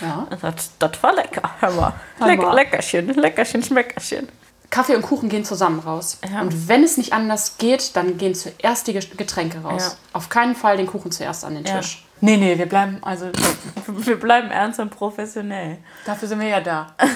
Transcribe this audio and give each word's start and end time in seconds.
Ja. 0.00 0.26
Das, 0.40 0.70
das 0.78 1.02
war 1.02 1.14
lecker, 1.14 1.42
hör 1.60 1.70
mal. 1.72 1.92
Leck, 2.24 2.40
leckerchen, 2.52 3.08
leckerchen, 3.08 3.62
schmeckerchen. 3.62 4.28
Kaffee 4.70 4.94
und 4.94 5.02
Kuchen 5.02 5.28
gehen 5.28 5.44
zusammen 5.44 5.80
raus. 5.80 6.18
Ja. 6.30 6.42
Und 6.42 6.68
wenn 6.68 6.84
es 6.84 6.96
nicht 6.96 7.12
anders 7.12 7.58
geht, 7.58 7.96
dann 7.96 8.18
gehen 8.18 8.34
zuerst 8.34 8.86
die 8.86 8.92
Getränke 8.92 9.58
raus. 9.62 9.96
Ja. 9.96 10.18
Auf 10.18 10.28
keinen 10.28 10.54
Fall 10.54 10.76
den 10.76 10.86
Kuchen 10.86 11.10
zuerst 11.10 11.44
an 11.44 11.54
den 11.54 11.64
Tisch. 11.64 12.06
Nee, 12.20 12.36
nee, 12.36 12.56
wir 12.56 12.66
bleiben, 12.66 12.98
also, 13.02 13.30
wir 13.86 14.20
bleiben 14.20 14.50
ernst 14.50 14.78
und 14.78 14.90
professionell. 14.90 15.78
Dafür 16.04 16.28
sind 16.28 16.40
wir 16.40 16.48
ja 16.48 16.60
da. 16.60 16.94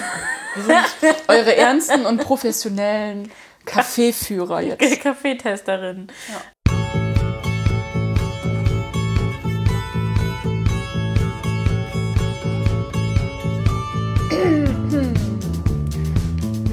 Wir 0.55 0.85
sind 1.01 1.17
eure 1.27 1.53
ernsten 1.53 2.05
und 2.05 2.21
professionellen 2.21 3.29
Kaffeeführer 3.65 4.61
jetzt. 4.61 5.01
Kaffeetesterin. 5.01 6.07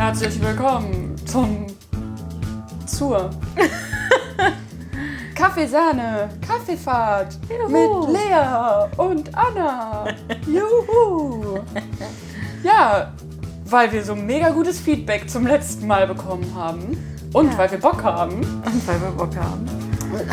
Herzlich 0.05 0.43
willkommen 0.43 1.15
zum 1.29 1.65
zur 2.87 3.31
Kaffeesahne, 5.37 6.29
Kaffeefahrt 6.45 7.39
Juhu. 7.49 8.09
mit 8.09 8.17
Lea 8.19 8.89
und 8.97 9.31
Anna. 9.33 10.07
Juhu! 10.45 11.61
Ja, 12.65 13.13
weil 13.67 13.93
wir 13.93 14.03
so 14.03 14.17
mega 14.17 14.51
gutes 14.51 14.81
Feedback 14.81 15.31
zum 15.31 15.47
letzten 15.47 15.87
Mal 15.87 16.09
bekommen 16.09 16.53
haben 16.53 16.97
und 17.33 17.57
weil 17.57 17.71
wir 17.71 17.79
Bock 17.79 18.03
haben, 18.03 18.41
Und 18.41 18.89
weil 18.89 19.01
wir 19.01 19.11
Bock 19.13 19.37
haben. 19.37 19.69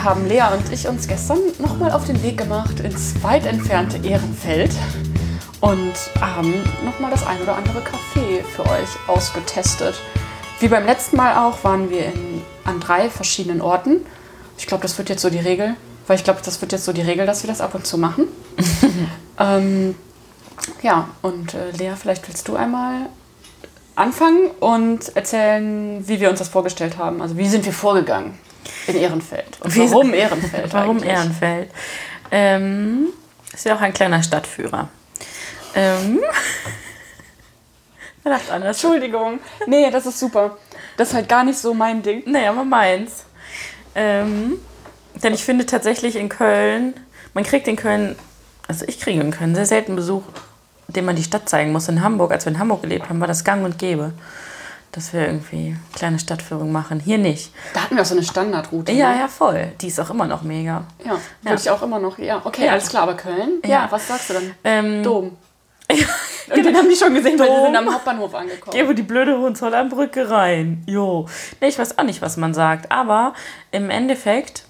haben 0.04 0.28
Lea 0.28 0.46
und 0.52 0.74
ich 0.74 0.88
uns 0.88 1.08
gestern 1.08 1.38
nochmal 1.60 1.92
auf 1.92 2.08
den 2.08 2.24
Weg 2.24 2.40
gemacht 2.40 2.80
ins 2.80 3.22
weit 3.22 3.46
entfernte 3.46 3.98
Ehrenfeld 3.98 4.72
und 5.62 5.94
haben 6.20 6.56
nochmal 6.84 7.12
das 7.12 7.24
ein 7.28 7.40
oder 7.44 7.56
andere 7.56 7.82
Für 8.44 8.66
euch 8.66 8.90
ausgetestet. 9.08 9.96
Wie 10.60 10.68
beim 10.68 10.86
letzten 10.86 11.18
Mal 11.18 11.38
auch 11.48 11.64
waren 11.64 11.90
wir 11.90 12.06
in, 12.06 12.42
an 12.66 12.80
drei 12.80 13.10
verschiedenen 13.10 13.62
Orten. 13.62 14.06
Ich 14.58 14.68
glaube, 14.68 14.82
das 14.82 14.98
wird 14.98 15.10
jetzt 15.10 15.22
so 15.22 15.30
die 15.30 15.40
Regel, 15.40 15.76
weil 16.08 16.18
ich 16.18 16.24
glaube, 16.24 16.42
das 16.44 16.60
wird 16.62 16.72
jetzt 16.72 16.86
so 16.86 16.92
die 16.94 17.02
Regel, 17.02 17.26
dass 17.26 17.44
wir 17.44 17.48
das 17.50 17.62
ab 17.62 17.76
und 17.76 17.86
zu 17.88 17.98
machen. 17.98 18.28
ähm, 19.40 19.96
ja, 20.82 21.08
und 21.22 21.54
äh, 21.54 21.72
Lea, 21.72 21.94
vielleicht 22.00 22.28
willst 22.28 22.48
du 22.48 22.56
einmal 22.56 23.08
anfangen 23.96 24.50
und 24.60 25.16
erzählen, 25.16 26.06
wie 26.08 26.20
wir 26.20 26.30
uns 26.30 26.40
das 26.40 26.50
vorgestellt 26.50 26.98
haben. 26.98 27.22
Also 27.22 27.38
wie 27.38 27.48
sind 27.48 27.66
wir 27.66 27.74
vorgegangen 27.74 28.38
in 28.88 28.96
Ehrenfeld? 28.96 29.58
Und 29.62 29.76
Wie- 29.76 29.90
warum 29.92 30.14
Ehrenfeld? 30.14 30.74
Warum 30.74 30.98
eigentlich? 30.98 31.12
Ehrenfeld? 31.12 31.72
Ähm, 32.32 33.08
ist 33.54 33.66
ja 33.66 33.76
auch 33.76 33.82
ein 33.82 33.94
kleiner 33.94 34.22
Stadtführer. 34.24 34.90
Ähm, 35.76 36.20
wer 38.24 38.34
dachte 38.34 38.54
anders? 38.54 38.82
Entschuldigung. 38.84 39.40
Nee, 39.68 39.90
das 39.92 40.06
ist 40.06 40.20
super. 40.20 40.58
Das 40.98 41.10
ist 41.10 41.14
halt 41.14 41.30
gar 41.30 41.44
nicht 41.44 41.58
so 41.58 41.74
mein 41.74 42.02
Ding. 42.02 42.24
Nee, 42.26 42.48
aber 42.48 42.64
meins. 42.64 43.24
Ähm, 43.96 44.60
denn 45.16 45.34
ich 45.34 45.44
finde 45.44 45.66
tatsächlich 45.66 46.16
in 46.16 46.30
Köln, 46.30 46.94
man 47.34 47.44
kriegt 47.44 47.68
in 47.68 47.76
Köln, 47.76 48.16
also 48.68 48.86
ich 48.88 49.00
kriege 49.00 49.20
in 49.20 49.32
Köln 49.32 49.56
sehr 49.56 49.66
selten 49.66 49.96
Besuch, 49.96 50.24
den 50.88 51.06
man 51.06 51.16
die 51.16 51.24
Stadt 51.24 51.50
zeigen 51.50 51.72
muss. 51.72 51.88
In 51.90 52.02
Hamburg, 52.04 52.32
als 52.32 52.46
wir 52.46 52.52
in 52.52 52.60
Hamburg 52.60 52.82
gelebt 52.84 53.10
haben, 53.10 53.20
war 53.20 53.28
das 53.28 53.44
gang 53.44 53.64
und 53.66 53.78
gäbe, 53.78 54.14
dass 54.92 55.14
wir 55.14 55.26
irgendwie 55.28 55.76
kleine 55.94 56.20
Stadtführung 56.20 56.72
machen. 56.72 57.00
Hier 57.00 57.18
nicht. 57.18 57.52
Da 57.74 57.82
hatten 57.82 57.96
wir 57.96 58.02
auch 58.02 58.08
so 58.08 58.16
eine 58.16 58.24
Standardroute. 58.24 58.92
Ja, 58.92 59.12
ne? 59.14 59.20
ja, 59.22 59.28
voll. 59.28 59.72
Die 59.82 59.88
ist 59.88 60.00
auch 60.00 60.10
immer 60.10 60.26
noch 60.26 60.42
mega. 60.44 60.84
Ja, 61.04 61.12
würde 61.12 61.22
Ja. 61.44 61.54
ich 61.56 61.70
auch 61.70 61.82
immer 61.84 62.00
noch. 62.00 62.18
Ja, 62.20 62.42
okay, 62.44 62.66
Ja. 62.66 62.72
alles 62.74 62.90
klar, 62.90 63.04
aber 63.04 63.16
Köln? 63.16 63.60
Ja, 63.64 63.70
Ja. 63.70 63.88
was 63.90 64.08
sagst 64.08 64.30
du 64.30 64.34
dann? 64.36 64.52
Ähm, 64.64 65.04
Dom. 65.04 65.38
Und 66.56 66.66
den 66.66 66.76
haben 66.76 66.90
die 66.90 66.96
schon 66.96 67.14
gesehen, 67.14 67.38
weil 67.40 67.48
wir 67.48 67.66
sind 67.66 67.76
am 67.76 67.94
Hauptbahnhof 67.94 68.34
angekommen. 68.34 68.72
Geh 68.72 68.82
über 68.82 68.94
die 68.94 69.04
blöde 69.04 69.38
Hohenzollernbrücke 69.38 70.30
rein. 70.30 70.84
Jo. 70.86 71.28
Nee, 71.62 71.68
ich 71.68 71.80
weiß 71.80 71.98
auch 71.98 72.04
nicht, 72.04 72.22
was 72.22 72.38
man 72.38 72.54
sagt. 72.54 72.92
Aber 72.92 73.34
im 73.72 73.90
Endeffekt 73.90 74.66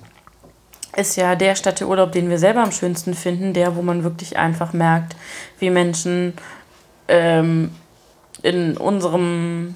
ist 0.96 1.16
ja 1.16 1.36
der 1.36 1.56
Städteurlaub, 1.56 2.12
den 2.12 2.30
wir 2.30 2.40
selber 2.40 2.62
am 2.62 2.72
schönsten 2.72 3.14
finden, 3.14 3.54
der, 3.54 3.76
wo 3.76 3.82
man 3.82 4.04
wirklich 4.04 4.38
einfach 4.38 4.74
merkt, 4.74 5.16
wie 5.60 5.70
Menschen 5.70 6.34
ähm, 7.08 7.72
in, 8.42 8.78
unserem, 8.78 9.76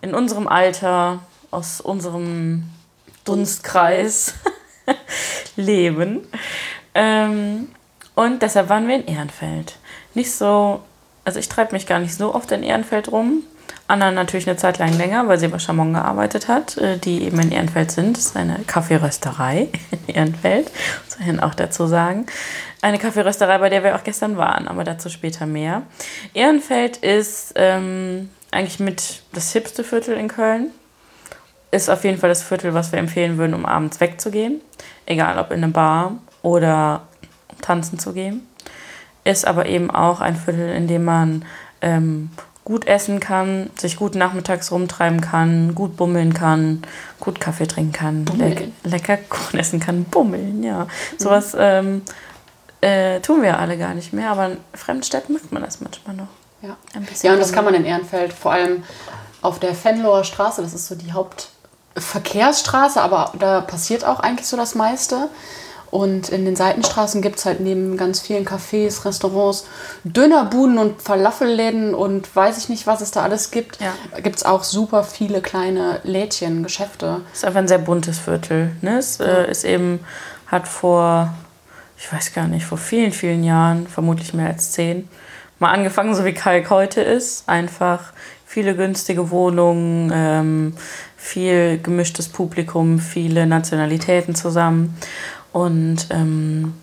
in 0.00 0.14
unserem 0.14 0.48
Alter, 0.48 1.20
aus 1.50 1.80
unserem 1.80 2.64
Dunstkreis 3.24 4.34
leben. 5.56 6.26
Ähm, 6.94 7.68
und 8.14 8.42
deshalb 8.42 8.68
waren 8.68 8.88
wir 8.88 8.96
in 8.96 9.06
Ehrenfeld. 9.06 9.76
Nicht 10.14 10.32
so, 10.32 10.82
also 11.28 11.40
ich 11.40 11.50
treibe 11.50 11.72
mich 11.72 11.86
gar 11.86 11.98
nicht 11.98 12.14
so 12.14 12.34
oft 12.34 12.50
in 12.52 12.62
Ehrenfeld 12.62 13.12
rum. 13.12 13.42
Anna 13.86 14.10
natürlich 14.10 14.48
eine 14.48 14.56
Zeit 14.56 14.78
lang 14.78 14.96
länger, 14.96 15.28
weil 15.28 15.38
sie 15.38 15.48
bei 15.48 15.58
Chamon 15.58 15.92
gearbeitet 15.92 16.48
hat, 16.48 16.78
äh, 16.78 16.96
die 16.96 17.22
eben 17.22 17.38
in 17.38 17.52
Ehrenfeld 17.52 17.90
sind. 17.90 18.16
Das 18.16 18.28
ist 18.28 18.36
eine 18.36 18.60
Kaffeerösterei 18.66 19.68
in 20.06 20.14
Ehrenfeld, 20.14 20.70
muss 21.04 21.26
man 21.26 21.40
auch 21.40 21.54
dazu 21.54 21.86
sagen. 21.86 22.24
Eine 22.80 22.96
Kaffeerösterei, 22.96 23.58
bei 23.58 23.68
der 23.68 23.84
wir 23.84 23.94
auch 23.94 24.04
gestern 24.04 24.38
waren, 24.38 24.68
aber 24.68 24.84
dazu 24.84 25.10
später 25.10 25.44
mehr. 25.44 25.82
Ehrenfeld 26.32 26.96
ist 26.96 27.52
ähm, 27.56 28.30
eigentlich 28.50 28.80
mit 28.80 29.20
das 29.34 29.52
hipste 29.52 29.84
Viertel 29.84 30.16
in 30.16 30.28
Köln. 30.28 30.70
Ist 31.72 31.90
auf 31.90 32.04
jeden 32.04 32.16
Fall 32.16 32.30
das 32.30 32.42
Viertel, 32.42 32.72
was 32.72 32.90
wir 32.92 33.00
empfehlen 33.00 33.36
würden, 33.36 33.52
um 33.52 33.66
abends 33.66 34.00
wegzugehen. 34.00 34.62
Egal 35.04 35.38
ob 35.38 35.50
in 35.50 35.62
eine 35.62 35.72
Bar 35.72 36.12
oder 36.40 37.02
um 37.48 37.60
tanzen 37.60 37.98
zu 37.98 38.14
gehen. 38.14 38.47
Ist 39.28 39.46
aber 39.46 39.66
eben 39.66 39.90
auch 39.90 40.20
ein 40.20 40.36
Viertel, 40.36 40.70
in 40.70 40.88
dem 40.88 41.04
man 41.04 41.44
ähm, 41.82 42.30
gut 42.64 42.86
essen 42.86 43.20
kann, 43.20 43.68
sich 43.78 43.96
gut 43.96 44.14
nachmittags 44.14 44.72
rumtreiben 44.72 45.20
kann, 45.20 45.74
gut 45.74 45.98
bummeln 45.98 46.32
kann, 46.32 46.82
gut 47.20 47.38
Kaffee 47.38 47.66
trinken 47.66 47.92
kann, 47.92 48.24
leck, 48.38 48.68
lecker 48.84 49.18
Kuchen 49.18 49.60
essen 49.60 49.80
kann, 49.80 50.04
bummeln, 50.04 50.62
ja. 50.62 50.86
Sowas 51.18 51.54
ähm, 51.58 52.02
äh, 52.80 53.20
tun 53.20 53.42
wir 53.42 53.58
alle 53.58 53.76
gar 53.76 53.92
nicht 53.92 54.14
mehr, 54.14 54.30
aber 54.30 54.46
in 54.46 54.58
fremden 54.72 55.02
Städten 55.02 55.34
macht 55.34 55.52
man 55.52 55.62
das 55.62 55.82
manchmal 55.82 56.16
noch. 56.16 56.28
Ja. 56.62 56.76
Ein 56.94 57.04
bisschen 57.04 57.28
ja, 57.28 57.34
und 57.34 57.40
das 57.40 57.52
kann 57.52 57.66
man 57.66 57.74
in 57.74 57.84
Ehrenfeld, 57.84 58.32
vor 58.32 58.52
allem 58.52 58.82
auf 59.42 59.58
der 59.58 59.72
Venloer 59.84 60.24
Straße, 60.24 60.62
das 60.62 60.72
ist 60.72 60.86
so 60.86 60.94
die 60.94 61.12
Hauptverkehrsstraße, 61.12 63.00
aber 63.00 63.32
da 63.38 63.60
passiert 63.60 64.04
auch 64.06 64.20
eigentlich 64.20 64.46
so 64.46 64.56
das 64.56 64.74
meiste. 64.74 65.28
Und 65.90 66.28
in 66.28 66.44
den 66.44 66.54
Seitenstraßen 66.54 67.22
gibt 67.22 67.38
es 67.38 67.46
halt 67.46 67.60
neben 67.60 67.96
ganz 67.96 68.20
vielen 68.20 68.44
Cafés, 68.44 69.04
Restaurants, 69.04 69.66
Dönerbuden 70.04 70.78
und 70.78 71.00
Falafelläden 71.00 71.94
und 71.94 72.34
weiß 72.34 72.58
ich 72.58 72.68
nicht, 72.68 72.86
was 72.86 73.00
es 73.00 73.10
da 73.10 73.22
alles 73.22 73.50
gibt. 73.50 73.78
Ja. 73.80 73.94
Gibt 74.20 74.36
es 74.36 74.44
auch 74.44 74.64
super 74.64 75.02
viele 75.02 75.40
kleine 75.40 76.00
Lädchen, 76.04 76.62
Geschäfte. 76.62 77.22
ist 77.32 77.44
einfach 77.44 77.60
ein 77.60 77.68
sehr 77.68 77.78
buntes 77.78 78.18
Viertel. 78.18 78.72
Ne? 78.82 78.98
Es 78.98 79.18
äh, 79.20 79.50
ist 79.50 79.64
eben, 79.64 80.00
hat 80.46 80.68
vor, 80.68 81.32
ich 81.96 82.12
weiß 82.12 82.34
gar 82.34 82.48
nicht, 82.48 82.66
vor 82.66 82.78
vielen, 82.78 83.12
vielen 83.12 83.42
Jahren, 83.42 83.86
vermutlich 83.86 84.34
mehr 84.34 84.48
als 84.48 84.72
zehn, 84.72 85.08
mal 85.58 85.72
angefangen, 85.72 86.14
so 86.14 86.24
wie 86.24 86.34
Kalk 86.34 86.68
heute 86.70 87.00
ist. 87.00 87.48
Einfach 87.48 88.12
viele 88.44 88.74
günstige 88.74 89.30
Wohnungen, 89.30 90.10
ähm, 90.14 90.74
viel 91.16 91.78
gemischtes 91.82 92.28
Publikum, 92.28 92.98
viele 92.98 93.46
Nationalitäten 93.46 94.34
zusammen. 94.34 94.96
Und 95.52 96.06
ähm, 96.10 96.74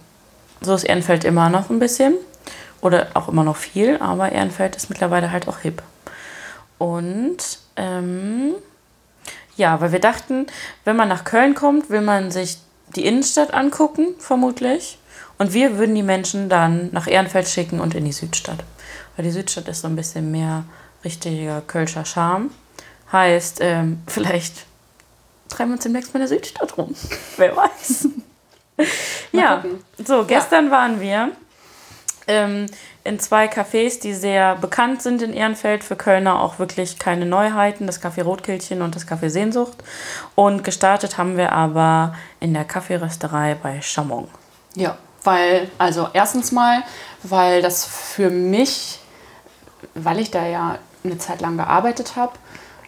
so 0.62 0.74
ist 0.74 0.84
Ehrenfeld 0.84 1.24
immer 1.24 1.50
noch 1.50 1.70
ein 1.70 1.80
bisschen. 1.80 2.16
Oder 2.82 3.08
auch 3.14 3.30
immer 3.30 3.44
noch 3.44 3.56
viel, 3.56 3.98
aber 3.98 4.32
Ehrenfeld 4.32 4.76
ist 4.76 4.90
mittlerweile 4.90 5.32
halt 5.32 5.48
auch 5.48 5.60
hip. 5.60 5.82
Und 6.78 7.38
ähm, 7.78 8.54
ja, 9.56 9.80
weil 9.82 9.92
wir 9.92 10.00
dachten, 10.00 10.48
wenn 10.84 10.96
man 10.96 11.08
nach 11.08 11.24
Köln 11.24 11.56
kommt, 11.56 11.90
will 11.90 12.02
man 12.02 12.32
sich 12.32 12.60
die 12.96 13.06
Innenstadt 13.06 13.54
angucken, 13.54 14.16
vermutlich. 14.20 15.00
Und 15.38 15.54
wir 15.54 15.78
würden 15.78 15.96
die 15.96 16.04
Menschen 16.04 16.50
dann 16.50 16.90
nach 16.92 17.08
Ehrenfeld 17.08 17.48
schicken 17.48 17.80
und 17.80 17.96
in 17.96 18.06
die 18.06 18.12
Südstadt. 18.12 18.64
Weil 19.16 19.26
die 19.26 19.32
Südstadt 19.32 19.68
ist 19.68 19.82
so 19.82 19.88
ein 19.88 19.96
bisschen 19.96 20.32
mehr 20.32 20.66
richtiger 21.04 21.62
Kölscher 21.62 22.06
Charme. 22.06 22.52
Heißt, 23.12 23.60
ähm, 23.62 24.02
vielleicht 24.08 24.66
treiben 25.50 25.72
wir 25.72 25.76
uns 25.76 25.84
demnächst 25.84 26.14
mal 26.14 26.22
in 26.22 26.28
der 26.28 26.38
Südstadt 26.38 26.78
rum. 26.78 26.96
Wer 27.38 27.56
weiß. 27.56 28.10
ja, 29.32 29.58
gucken. 29.58 29.84
so, 30.04 30.26
gestern 30.26 30.72
waren 30.72 31.00
wir 31.00 31.32
ähm, 32.28 32.66
in 33.04 33.20
zwei 33.20 33.46
Cafés, 33.46 34.00
die 34.02 34.14
sehr 34.14 34.56
bekannt 34.56 35.02
sind 35.02 35.22
in 35.22 35.34
Ehrenfeld. 35.34 35.84
Für 35.84 35.96
Kölner 35.96 36.42
auch 36.42 36.60
wirklich 36.60 36.98
keine 36.98 37.26
Neuheiten. 37.26 37.86
Das 37.86 38.02
Café 38.02 38.24
Rotkehlchen 38.24 38.82
und 38.82 38.96
das 38.96 39.08
Café 39.08 39.30
Sehnsucht. 39.30 39.78
Und 40.34 40.64
gestartet 40.64 41.18
haben 41.18 41.38
wir 41.38 41.52
aber 41.52 42.16
in 42.40 42.54
der 42.54 42.66
Kaffeerösterei 42.66 43.56
bei 43.62 43.82
Chamon. 43.82 44.28
Ja, 44.76 44.98
weil, 45.24 45.70
also 45.78 46.10
erstens 46.14 46.52
mal, 46.52 46.84
weil 47.24 47.62
das 47.62 47.86
für 47.86 48.30
mich, 48.30 49.00
weil 49.94 50.20
ich 50.20 50.32
da 50.32 50.46
ja 50.46 50.80
eine 51.04 51.18
Zeit 51.18 51.42
lang 51.42 51.58
gearbeitet 51.58 52.16
habe, 52.16 52.34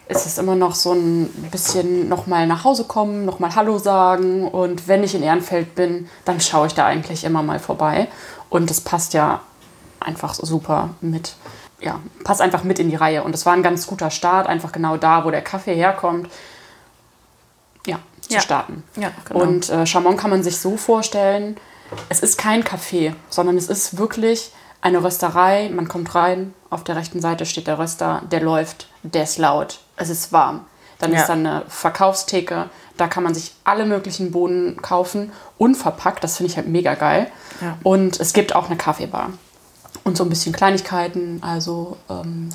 ist 0.08 0.24
es 0.26 0.38
immer 0.38 0.54
noch 0.56 0.74
so 0.74 0.92
ein 0.92 1.26
bisschen 1.50 2.08
nochmal 2.08 2.46
nach 2.46 2.64
Hause 2.64 2.84
kommen, 2.84 3.24
nochmal 3.26 3.54
Hallo 3.54 3.78
sagen. 3.78 4.48
Und 4.48 4.88
wenn 4.88 5.04
ich 5.04 5.14
in 5.14 5.22
Ehrenfeld 5.22 5.74
bin, 5.74 6.08
dann 6.24 6.40
schaue 6.40 6.66
ich 6.66 6.74
da 6.74 6.86
eigentlich 6.86 7.24
immer 7.24 7.42
mal 7.42 7.58
vorbei. 7.58 8.08
Und 8.48 8.70
das 8.70 8.80
passt 8.80 9.12
ja 9.12 9.42
einfach 10.00 10.32
super 10.34 10.90
mit, 11.02 11.34
ja, 11.80 12.00
passt 12.24 12.40
einfach 12.40 12.64
mit 12.64 12.78
in 12.78 12.88
die 12.88 12.96
Reihe. 12.96 13.22
Und 13.22 13.34
es 13.34 13.44
war 13.44 13.52
ein 13.52 13.62
ganz 13.62 13.86
guter 13.86 14.10
Start, 14.10 14.46
einfach 14.46 14.72
genau 14.72 14.96
da, 14.96 15.24
wo 15.24 15.30
der 15.30 15.42
Kaffee 15.42 15.74
herkommt, 15.74 16.30
ja, 17.86 17.98
zu 18.22 18.32
Ja. 18.32 18.40
starten. 18.40 18.82
Ja, 18.96 19.10
genau. 19.26 19.40
Und 19.40 19.68
äh, 19.68 19.84
Chamon 19.86 20.16
kann 20.16 20.30
man 20.30 20.42
sich 20.42 20.58
so 20.58 20.76
vorstellen, 20.78 21.58
es 22.08 22.20
ist 22.20 22.38
kein 22.38 22.64
Café, 22.64 23.14
sondern 23.28 23.56
es 23.56 23.68
ist 23.68 23.98
wirklich 23.98 24.52
eine 24.80 25.02
Rösterei. 25.02 25.70
Man 25.74 25.88
kommt 25.88 26.14
rein, 26.14 26.54
auf 26.70 26.84
der 26.84 26.96
rechten 26.96 27.20
Seite 27.20 27.44
steht 27.46 27.66
der 27.66 27.78
Röster, 27.78 28.22
der 28.30 28.40
läuft, 28.40 28.87
der 29.02 29.24
ist 29.24 29.38
laut, 29.38 29.80
es 29.96 30.08
ist 30.10 30.32
warm. 30.32 30.60
Dann 30.98 31.12
Ja. 31.12 31.20
ist 31.20 31.28
da 31.28 31.34
eine 31.34 31.62
Verkaufstheke, 31.68 32.68
da 32.96 33.06
kann 33.06 33.22
man 33.22 33.32
sich 33.34 33.54
alle 33.64 33.86
möglichen 33.86 34.32
Bohnen 34.32 34.82
kaufen, 34.82 35.32
unverpackt, 35.58 36.24
das 36.24 36.36
finde 36.36 36.50
ich 36.50 36.56
halt 36.56 36.66
mega 36.68 36.94
geil. 36.94 37.30
Ja. 37.60 37.78
Und 37.84 38.18
es 38.20 38.32
gibt 38.32 38.54
auch 38.54 38.66
eine 38.66 38.76
Kaffeebar. 38.76 39.30
Und 40.04 40.16
so 40.16 40.24
ein 40.24 40.30
bisschen 40.30 40.52
Kleinigkeiten, 40.52 41.38
also 41.42 41.96
ähm, 42.10 42.50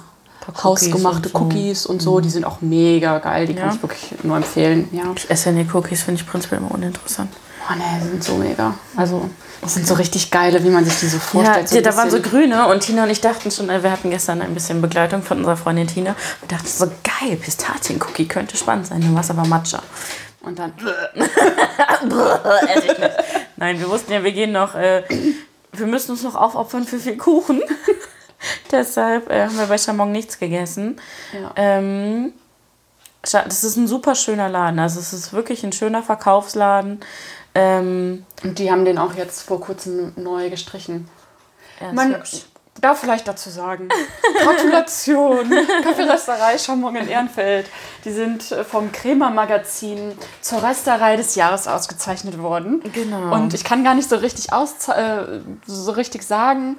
hausgemachte 0.63 1.29
und 1.29 1.31
so. 1.31 1.39
Mhm. 1.39 1.45
Cookies 1.45 1.85
und 1.85 2.01
so, 2.01 2.19
die 2.19 2.29
sind 2.29 2.45
auch 2.45 2.61
mega 2.61 3.19
geil, 3.19 3.47
die 3.47 3.53
Ja. 3.53 3.61
kann 3.67 3.75
ich 3.75 3.81
wirklich 3.81 4.23
nur 4.23 4.35
empfehlen. 4.37 4.89
Ja. 4.91 5.03
Ich 5.15 5.29
esse 5.29 5.51
ja 5.51 5.63
die 5.63 5.69
Cookies, 5.73 6.03
finde 6.03 6.21
ich 6.21 6.27
prinzipiell 6.27 6.59
immer 6.59 6.71
uninteressant. 6.71 7.31
Oh 7.69 7.75
ne, 7.75 8.01
sind 8.01 8.23
so 8.23 8.35
mega. 8.35 8.73
Also, 8.95 9.29
das 9.61 9.75
sind 9.75 9.87
so 9.87 9.93
richtig 9.93 10.31
geile, 10.31 10.63
wie 10.63 10.69
man 10.69 10.83
sich 10.83 10.99
die 10.99 11.07
so 11.07 11.17
vorstellt. 11.19 11.71
Ja, 11.71 11.77
ein 11.77 11.83
da 11.83 11.95
waren 11.95 12.09
so 12.09 12.19
grüne 12.19 12.67
und 12.67 12.81
Tina 12.81 13.03
und 13.03 13.09
ich 13.09 13.21
dachten 13.21 13.51
schon, 13.51 13.69
äh, 13.69 13.81
wir 13.81 13.91
hatten 13.91 14.09
gestern 14.09 14.41
ein 14.41 14.53
bisschen 14.53 14.81
Begleitung 14.81 15.23
von 15.23 15.37
unserer 15.37 15.55
Freundin 15.55 15.87
Tina. 15.87 16.15
Wir 16.41 16.49
dachten 16.49 16.67
so, 16.67 16.87
geil, 16.87 17.37
Pistaziencookie 17.37 18.27
könnte 18.27 18.57
spannend 18.57 18.87
sein. 18.87 19.01
Dann 19.01 19.13
war 19.13 19.21
es 19.21 19.29
aber 19.29 19.45
Matcha. 19.45 19.81
Und 20.41 20.59
dann. 20.59 20.73
Nein, 23.55 23.79
wir 23.79 23.89
wussten 23.89 24.11
ja, 24.11 24.23
wir 24.23 24.33
gehen 24.33 24.51
noch, 24.51 24.75
äh, 24.75 25.03
wir 25.71 25.87
müssen 25.87 26.11
uns 26.11 26.23
noch 26.23 26.35
aufopfern 26.35 26.85
für 26.85 26.99
viel 26.99 27.15
Kuchen. 27.17 27.61
Deshalb 28.71 29.29
äh, 29.29 29.45
haben 29.45 29.57
wir 29.57 29.67
bei 29.67 29.77
Chamon 29.77 30.11
nichts 30.11 30.37
gegessen. 30.37 30.99
Ja. 31.31 31.51
Ähm, 31.55 32.33
das 33.21 33.63
ist 33.63 33.77
ein 33.77 33.87
super 33.87 34.15
schöner 34.15 34.49
Laden. 34.49 34.79
Also 34.79 34.99
es 34.99 35.13
ist 35.13 35.31
wirklich 35.31 35.63
ein 35.63 35.71
schöner 35.71 36.03
Verkaufsladen. 36.03 36.99
Ähm, 37.55 38.25
und 38.43 38.59
die 38.59 38.71
haben 38.71 38.85
den 38.85 38.97
auch 38.97 39.13
jetzt 39.13 39.43
vor 39.43 39.59
kurzem 39.61 40.13
neu 40.15 40.49
gestrichen. 40.49 41.07
ist 41.79 41.93
Man 41.93 42.15
hübsch. 42.15 42.45
darf 42.81 42.99
vielleicht 42.99 43.27
dazu 43.27 43.49
sagen, 43.49 43.89
Gratulation, 44.43 45.51
Kaffeerösterei 45.83 46.57
Schamong 46.57 46.95
in 46.95 47.07
Ehrenfeld. 47.07 47.67
Die 48.05 48.11
sind 48.11 48.51
äh, 48.51 48.63
vom 48.63 48.91
Kremer 48.91 49.29
Magazin 49.29 50.17
zur 50.41 50.63
Rösterei 50.63 51.15
des 51.15 51.35
Jahres 51.35 51.67
ausgezeichnet 51.67 52.39
worden. 52.41 52.81
Genau. 52.91 53.33
Und 53.33 53.53
ich 53.53 53.63
kann 53.63 53.83
gar 53.83 53.93
nicht 53.93 54.09
so 54.09 54.15
richtig, 54.15 54.51
ausze 54.51 54.93
äh, 54.93 55.39
so 55.65 55.91
richtig 55.91 56.23
sagen, 56.23 56.77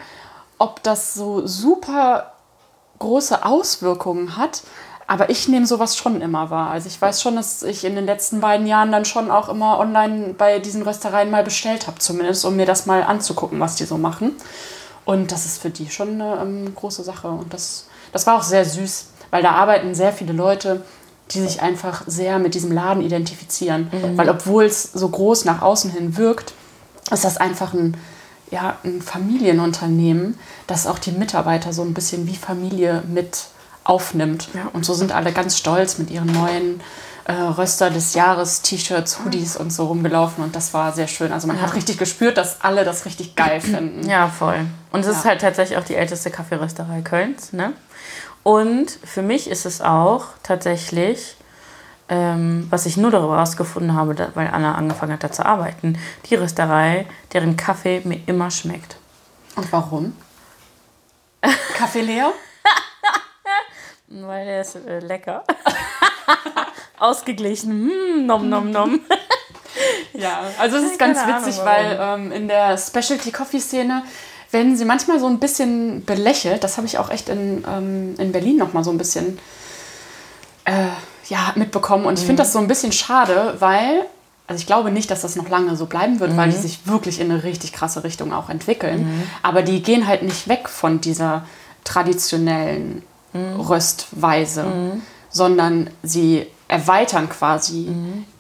ob 0.59 0.83
das 0.83 1.15
so 1.15 1.47
super 1.47 2.33
große 2.99 3.45
Auswirkungen 3.45 4.37
hat. 4.37 4.63
Aber 5.07 5.29
ich 5.29 5.49
nehme 5.49 5.67
sowas 5.67 5.97
schon 5.97 6.21
immer 6.21 6.51
wahr. 6.51 6.71
Also 6.71 6.89
ich 6.89 7.01
weiß 7.01 7.21
schon, 7.21 7.37
dass 7.37 7.63
ich 7.63 7.85
in 7.85 7.95
den 7.95 8.07
letzten 8.07 8.41
beiden 8.41 8.67
Jahren 8.67 8.91
dann 8.91 9.05
schon 9.05 9.31
auch 9.31 9.49
immer 9.49 9.79
online 9.79 10.35
bei 10.37 10.59
diesen 10.59 10.83
Röstereien 10.83 11.31
mal 11.31 11.45
bestellt 11.45 11.87
habe, 11.87 11.99
zumindest, 11.99 12.45
um 12.45 12.57
mir 12.57 12.67
das 12.67 12.87
mal 12.87 13.03
anzugucken, 13.03 13.61
was 13.61 13.77
die 13.77 13.85
so 13.85 13.99
machen. 13.99 14.33
Und 15.05 15.33
das 15.33 15.45
ist 15.45 15.61
für 15.61 15.71
die 15.71 15.91
schon 15.91 16.21
eine 16.21 16.41
ähm, 16.41 16.75
große 16.75 17.03
Sache. 17.03 17.29
Und 17.29 17.53
das, 17.53 17.87
das 18.13 18.27
war 18.27 18.39
auch 18.39 18.43
sehr 18.43 18.65
süß, 18.65 19.09
weil 19.31 19.43
da 19.43 19.51
arbeiten 19.51 19.95
sehr 19.95 20.13
viele 20.13 20.33
Leute, 20.33 20.83
die 21.31 21.41
sich 21.41 21.61
einfach 21.61 22.05
sehr 22.07 22.39
mit 22.39 22.55
diesem 22.55 22.73
Laden 22.73 23.03
identifizieren. 23.03 23.91
Weil 24.17 24.29
obwohl 24.29 24.65
es 24.65 24.83
so 24.93 25.09
groß 25.09 25.45
nach 25.45 25.63
außen 25.63 25.91
hin 25.91 26.17
wirkt, 26.17 26.53
ist 27.11 27.25
das 27.25 27.37
einfach 27.37 27.75
ein, 27.75 27.97
ja, 28.51 28.77
ein 28.85 29.03
Familienunternehmen, 29.03 30.39
das 30.67 30.87
auch 30.87 30.99
die 30.99 31.13
Mitarbeiter 31.13 31.73
so 31.73 31.83
ein 31.83 31.95
bisschen 31.95 32.27
wie 32.27 32.37
Familie 32.37 33.03
mit 33.07 33.47
aufnimmt. 33.85 34.49
Ja. 34.55 34.69
Und 34.73 34.85
so 34.85 34.95
sind 34.95 35.13
alle 35.13 35.33
ganz 35.33 35.57
stolz 35.59 35.99
mit 35.99 36.11
ihren 36.11 36.33
neuen 36.33 36.81
äh, 37.27 37.33
Röster 37.33 37.91
des 37.91 38.15
Jahres, 38.15 38.63
T-Shirts, 38.63 39.21
Hoodies 39.25 39.57
und 39.57 39.71
so 39.73 39.87
rumgelaufen. 39.87 40.43
Und 40.45 40.57
das 40.57 40.75
war 40.75 40.93
sehr 40.93 41.07
schön. 41.09 41.33
Also 41.33 41.47
man 41.47 41.61
hat 41.61 41.75
richtig 41.75 41.99
gespürt, 41.99 42.37
dass 42.37 42.61
alle 42.63 42.85
das 42.85 43.05
richtig 43.07 43.35
geil 43.37 43.61
finden. 43.63 44.09
Ja, 44.09 44.29
voll. 44.29 44.67
Und 44.93 45.01
es 45.01 45.07
ist 45.07 45.25
Ja. 45.25 45.31
halt 45.31 45.41
tatsächlich 45.41 45.79
auch 45.79 45.85
die 45.85 45.95
älteste 45.97 46.31
Kaffeerösterei 46.31 47.01
Kölns. 47.03 47.53
Ne? 47.53 47.73
Und 48.43 48.99
für 49.05 49.23
mich 49.23 49.49
ist 49.49 49.65
es 49.65 49.81
auch 49.81 50.27
tatsächlich, 50.43 51.37
ähm, 52.11 52.67
was 52.69 52.85
ich 52.85 52.99
nur 52.99 53.11
darüber 53.11 53.37
herausgefunden 53.37 53.95
habe, 53.95 54.15
da, 54.15 54.29
weil 54.35 54.49
Anna 54.49 54.75
angefangen 54.75 55.13
hat, 55.15 55.25
da 55.25 55.33
zu 55.33 55.47
arbeiten, 55.47 55.99
die 56.27 56.35
Rösterei, 56.35 57.07
deren 57.33 57.57
Kaffee 57.57 58.03
mir 58.05 58.21
immer 58.27 58.51
schmeckt. 58.51 58.97
Und 59.57 59.73
warum? 59.73 60.15
Kaffee 61.75 62.03
leer? 62.03 62.33
Weil 64.23 64.47
der 64.47 64.61
ist 64.61 64.77
äh, 64.77 65.01
lecker. 65.01 65.45
Ausgeglichen. 66.99 67.87
Mm, 67.87 68.27
nom, 68.27 68.49
nom, 68.49 68.71
nom. 68.71 69.01
Ja, 70.13 70.43
also 70.61 70.77
es 70.77 70.85
ist 70.85 70.99
ganz 71.01 71.19
Ahnung, 71.19 71.45
witzig, 71.45 71.57
warum. 71.57 71.67
weil 71.67 71.99
ähm, 72.01 72.33
in 72.33 72.47
der 72.47 72.79
Specialty 72.79 73.33
Coffee 73.33 73.59
Szene 73.59 74.05
werden 74.53 74.77
sie 74.77 74.85
manchmal 74.85 75.19
so 75.19 75.27
ein 75.27 75.41
bisschen 75.41 76.05
belächelt. 76.05 76.63
Das 76.63 76.77
habe 76.77 76.87
ich 76.87 76.99
auch 76.99 77.11
echt 77.11 77.29
in, 77.29 77.65
ähm, 77.69 78.15
in 78.19 78.31
Berlin 78.31 78.57
noch 78.57 78.73
mal 78.73 78.85
so 78.85 78.93
ein 78.93 78.99
bisschen 78.99 79.41
äh, 80.65 80.87
ja, 81.29 81.53
mitbekommen. 81.57 82.07
Und 82.07 82.21
ich 82.21 82.25
finde 82.25 82.45
das 82.45 82.53
so 82.53 82.61
ein 82.61 82.69
bisschen 82.69 82.93
schade, 82.93 83.57
weil, 83.59 84.07
also 84.47 84.61
ich 84.61 84.67
glaube 84.69 84.93
nicht, 84.93 85.11
dass 85.11 85.23
das 85.23 85.35
noch 85.35 85.49
lange 85.49 85.75
so 85.75 85.87
bleiben 85.87 86.21
wird, 86.21 86.37
weil 86.37 86.51
die 86.51 86.57
sich 86.57 86.87
wirklich 86.87 87.21
in 87.21 87.33
eine 87.33 87.43
richtig 87.43 87.73
krasse 87.73 88.05
Richtung 88.05 88.33
auch 88.33 88.49
entwickeln. 88.49 89.29
Aber 89.43 89.63
die 89.63 89.83
gehen 89.83 90.07
halt 90.07 90.23
nicht 90.23 90.47
weg 90.47 90.69
von 90.69 91.01
dieser 91.01 91.45
traditionellen 91.83 93.03
Röstweise, 93.35 94.65
sondern 95.29 95.91
sie 96.03 96.47
erweitern 96.69 97.29
quasi 97.29 97.89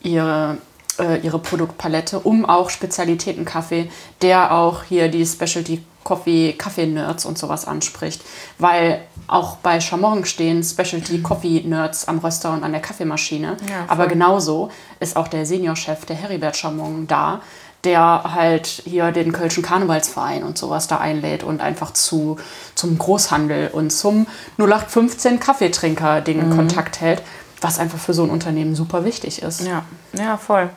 ihre, 0.02 0.58
äh, 0.99 1.19
ihre 1.20 1.38
Produktpalette 1.38 2.20
um 2.20 2.44
auch 2.44 2.70
Spezialitätenkaffee, 2.70 3.91
der 4.23 4.52
auch 4.52 4.85
hier 4.85 5.08
die 5.08 5.26
Specialty 5.26 5.82
Coffee, 6.05 6.52
Kaffee-Nerds 6.52 7.25
und 7.25 7.38
sowas 7.38 7.67
anspricht. 7.67 8.23
Weil 8.58 9.00
auch 9.26 9.56
bei 9.56 9.81
Chamorro 9.81 10.25
stehen 10.25 10.62
Specialty 10.62 11.23
Coffee-Nerds 11.23 12.06
am 12.08 12.19
Röster 12.19 12.52
und 12.52 12.62
an 12.62 12.73
der 12.73 12.82
Kaffeemaschine. 12.82 13.56
Ja. 13.69 13.87
Aber 13.88 14.06
genauso 14.06 14.70
ist 15.00 15.17
auch 15.17 15.29
der 15.29 15.46
Seniorchef, 15.46 16.05
der 16.05 16.17
Heribert 16.17 16.56
Chamon, 16.56 17.06
da, 17.06 17.41
der 17.85 18.35
halt 18.35 18.67
hier 18.67 19.13
den 19.13 19.33
Kölschen 19.33 19.63
Karnevalsverein 19.63 20.43
und 20.43 20.59
sowas 20.59 20.89
da 20.89 20.99
einlädt 20.99 21.43
und 21.45 21.61
einfach 21.61 21.93
zu, 21.93 22.39
zum 22.75 22.99
Großhandel 22.99 23.69
und 23.73 23.91
zum 23.91 24.27
0815 24.59 25.41
Kaffeetrinker-Ding 25.41 26.49
Mhm. 26.49 26.56
Kontakt 26.56 27.01
hält, 27.01 27.23
was 27.61 27.79
einfach 27.79 27.99
für 27.99 28.15
so 28.15 28.25
ein 28.25 28.31
Unternehmen 28.31 28.75
super 28.75 29.05
wichtig 29.05 29.43
ist. 29.43 29.61
Ja, 29.67 29.85
ja, 30.13 30.37
voll. 30.37 30.70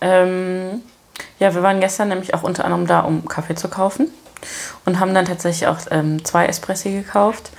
Ähm, 0.00 0.82
ja, 1.38 1.54
wir 1.54 1.62
waren 1.62 1.80
gestern 1.80 2.08
nämlich 2.08 2.34
auch 2.34 2.42
unter 2.42 2.64
anderem 2.64 2.86
da, 2.86 3.00
um 3.00 3.26
Kaffee 3.26 3.54
zu 3.54 3.68
kaufen. 3.68 4.08
Und 4.86 4.98
haben 4.98 5.12
dann 5.12 5.26
tatsächlich 5.26 5.68
auch 5.68 5.78
ähm, 5.90 6.24
zwei 6.24 6.46
Espressi 6.46 6.92
gekauft. 6.92 7.50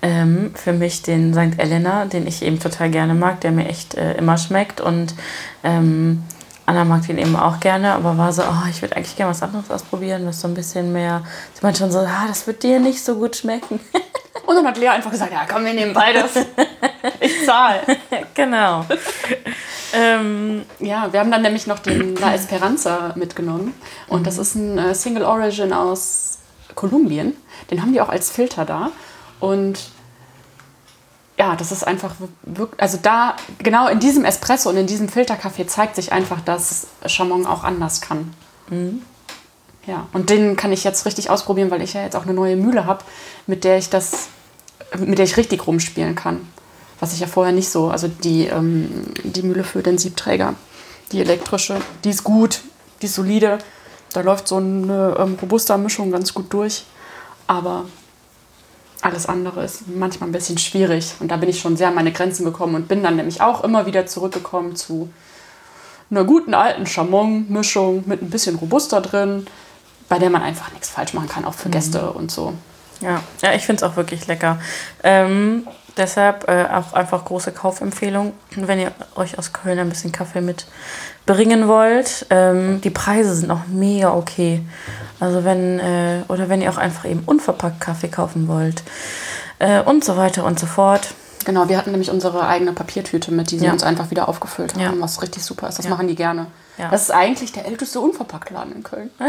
Ähm, 0.00 0.52
für 0.54 0.72
mich 0.72 1.02
den 1.02 1.34
St. 1.34 1.58
Elena, 1.58 2.06
den 2.06 2.26
ich 2.26 2.42
eben 2.42 2.58
total 2.58 2.90
gerne 2.90 3.12
mag, 3.14 3.42
der 3.42 3.50
mir 3.52 3.68
echt 3.68 3.94
äh, 3.94 4.14
immer 4.14 4.38
schmeckt. 4.38 4.80
Und 4.80 5.14
ähm, 5.62 6.22
Anna 6.70 6.84
mag 6.84 7.04
den 7.04 7.18
eben 7.18 7.34
auch 7.34 7.58
gerne, 7.58 7.94
aber 7.94 8.16
war 8.16 8.32
so, 8.32 8.42
oh, 8.42 8.68
ich 8.70 8.80
würde 8.80 8.94
eigentlich 8.94 9.16
gerne 9.16 9.32
was 9.32 9.42
anderes 9.42 9.68
ausprobieren, 9.72 10.24
was 10.24 10.40
so 10.40 10.46
ein 10.46 10.54
bisschen 10.54 10.92
mehr. 10.92 11.24
Sie 11.52 11.62
meinte 11.62 11.80
schon 11.80 11.90
so, 11.90 11.98
ah, 11.98 12.26
das 12.28 12.46
wird 12.46 12.62
dir 12.62 12.78
nicht 12.78 13.04
so 13.04 13.16
gut 13.16 13.34
schmecken. 13.34 13.80
Und 14.46 14.54
dann 14.54 14.64
hat 14.64 14.78
Lea 14.78 14.90
einfach 14.90 15.10
gesagt, 15.10 15.32
ja 15.32 15.44
komm, 15.50 15.64
wir 15.64 15.74
nehmen 15.74 15.92
beides. 15.92 16.30
ich 17.20 17.44
zahle. 17.44 17.80
genau. 18.34 18.86
ähm, 19.92 20.62
Ja, 20.78 21.12
wir 21.12 21.18
haben 21.18 21.32
dann 21.32 21.42
nämlich 21.42 21.66
noch 21.66 21.80
den 21.80 22.14
La 22.14 22.34
Esperanza 22.34 23.14
mitgenommen. 23.16 23.74
Und 24.06 24.28
das 24.28 24.38
ist 24.38 24.54
ein 24.54 24.78
äh, 24.78 24.94
Single 24.94 25.24
Origin 25.24 25.72
aus 25.72 26.38
Kolumbien. 26.76 27.36
Den 27.72 27.82
haben 27.82 27.92
die 27.92 28.00
auch 28.00 28.10
als 28.10 28.30
Filter 28.30 28.64
da. 28.64 28.92
Und 29.40 29.90
ja, 31.40 31.56
das 31.56 31.72
ist 31.72 31.86
einfach 31.86 32.16
wirklich, 32.42 32.78
also 32.82 32.98
da, 33.00 33.34
genau 33.60 33.88
in 33.88 33.98
diesem 33.98 34.26
Espresso 34.26 34.68
und 34.68 34.76
in 34.76 34.86
diesem 34.86 35.08
Filterkaffee 35.08 35.66
zeigt 35.66 35.96
sich 35.96 36.12
einfach, 36.12 36.42
dass 36.42 36.88
Chamon 37.06 37.46
auch 37.46 37.64
anders 37.64 38.02
kann. 38.02 38.34
Ja, 39.86 40.06
und 40.12 40.28
den 40.28 40.56
kann 40.56 40.70
ich 40.70 40.84
jetzt 40.84 41.06
richtig 41.06 41.30
ausprobieren, 41.30 41.70
weil 41.70 41.80
ich 41.80 41.94
ja 41.94 42.02
jetzt 42.02 42.14
auch 42.14 42.24
eine 42.24 42.34
neue 42.34 42.56
Mühle 42.56 42.84
habe, 42.84 43.02
mit 43.46 43.64
der 43.64 43.78
ich 43.78 43.88
das, 43.88 44.28
mit 44.98 45.16
der 45.16 45.24
ich 45.24 45.38
richtig 45.38 45.66
rumspielen 45.66 46.14
kann. 46.14 46.46
Was 47.00 47.14
ich 47.14 47.20
ja 47.20 47.26
vorher 47.26 47.54
nicht 47.54 47.70
so, 47.70 47.88
also 47.88 48.06
die, 48.06 48.44
ähm, 48.44 49.06
die 49.24 49.40
Mühle 49.40 49.64
für 49.64 49.82
den 49.82 49.96
Siebträger, 49.96 50.56
die 51.10 51.22
elektrische, 51.22 51.80
die 52.04 52.10
ist 52.10 52.22
gut, 52.22 52.60
die 53.00 53.06
ist 53.06 53.14
solide. 53.14 53.60
Da 54.12 54.20
läuft 54.20 54.46
so 54.46 54.56
eine 54.56 55.16
ähm, 55.18 55.38
robusta 55.40 55.78
Mischung 55.78 56.10
ganz 56.10 56.34
gut 56.34 56.52
durch. 56.52 56.84
Aber 57.46 57.86
alles 59.02 59.26
andere 59.26 59.64
ist 59.64 59.88
manchmal 59.88 60.28
ein 60.28 60.32
bisschen 60.32 60.58
schwierig. 60.58 61.14
Und 61.20 61.30
da 61.30 61.36
bin 61.36 61.48
ich 61.48 61.60
schon 61.60 61.76
sehr 61.76 61.88
an 61.88 61.94
meine 61.94 62.12
Grenzen 62.12 62.44
gekommen 62.44 62.74
und 62.74 62.88
bin 62.88 63.02
dann 63.02 63.16
nämlich 63.16 63.40
auch 63.40 63.64
immer 63.64 63.86
wieder 63.86 64.06
zurückgekommen 64.06 64.76
zu 64.76 65.10
einer 66.10 66.24
guten 66.24 66.54
alten 66.54 66.86
Chamon-Mischung 66.86 68.04
mit 68.06 68.20
ein 68.22 68.30
bisschen 68.30 68.56
Robusta 68.56 69.00
drin, 69.00 69.46
bei 70.08 70.18
der 70.18 70.30
man 70.30 70.42
einfach 70.42 70.72
nichts 70.72 70.90
falsch 70.90 71.14
machen 71.14 71.28
kann, 71.28 71.44
auch 71.44 71.54
für 71.54 71.70
Gäste 71.70 72.10
und 72.10 72.30
so. 72.30 72.54
Ja, 73.00 73.22
ja 73.42 73.54
ich 73.54 73.64
finde 73.64 73.84
es 73.84 73.90
auch 73.90 73.96
wirklich 73.96 74.26
lecker. 74.26 74.58
Ähm, 75.02 75.66
deshalb 75.96 76.48
äh, 76.48 76.66
auch 76.72 76.92
einfach 76.92 77.24
große 77.24 77.52
Kaufempfehlung, 77.52 78.32
wenn 78.56 78.78
ihr 78.80 78.92
euch 79.16 79.38
aus 79.38 79.52
Köln 79.52 79.78
ein 79.78 79.88
bisschen 79.88 80.12
Kaffee 80.12 80.40
mitbringen 80.40 81.68
wollt. 81.68 82.26
Ähm, 82.30 82.80
die 82.80 82.90
Preise 82.90 83.34
sind 83.34 83.50
auch 83.50 83.66
mega 83.68 84.14
okay. 84.14 84.62
Also 85.18 85.44
wenn, 85.44 85.78
äh, 85.80 86.22
oder 86.28 86.48
wenn 86.48 86.62
ihr 86.62 86.70
auch 86.70 86.78
einfach 86.78 87.04
eben 87.04 87.22
unverpackt 87.26 87.80
Kaffee 87.80 88.08
kaufen 88.08 88.48
wollt. 88.48 88.82
Äh, 89.58 89.82
und 89.82 90.04
so 90.04 90.16
weiter 90.16 90.44
und 90.44 90.58
so 90.58 90.66
fort. 90.66 91.08
Genau, 91.44 91.68
wir 91.68 91.76
hatten 91.78 91.90
nämlich 91.90 92.10
unsere 92.10 92.46
eigene 92.46 92.72
Papiertüte 92.72 93.32
mit, 93.32 93.50
die 93.50 93.58
sie 93.58 93.66
Ja. 93.66 93.72
uns 93.72 93.82
einfach 93.82 94.10
wieder 94.10 94.28
aufgefüllt 94.28 94.74
haben, 94.74 94.80
Ja. 94.82 94.92
was 94.98 95.22
richtig 95.22 95.42
super 95.44 95.68
ist. 95.68 95.78
Das 95.78 95.86
Ja. 95.86 95.90
machen 95.90 96.06
die 96.08 96.14
gerne. 96.14 96.46
Ja. 96.78 96.88
Das 96.90 97.02
ist 97.02 97.10
eigentlich 97.10 97.52
der 97.52 97.66
älteste 97.66 98.00
Unverpacktladen 98.00 98.74
in 98.74 98.82
Köln. 98.82 99.10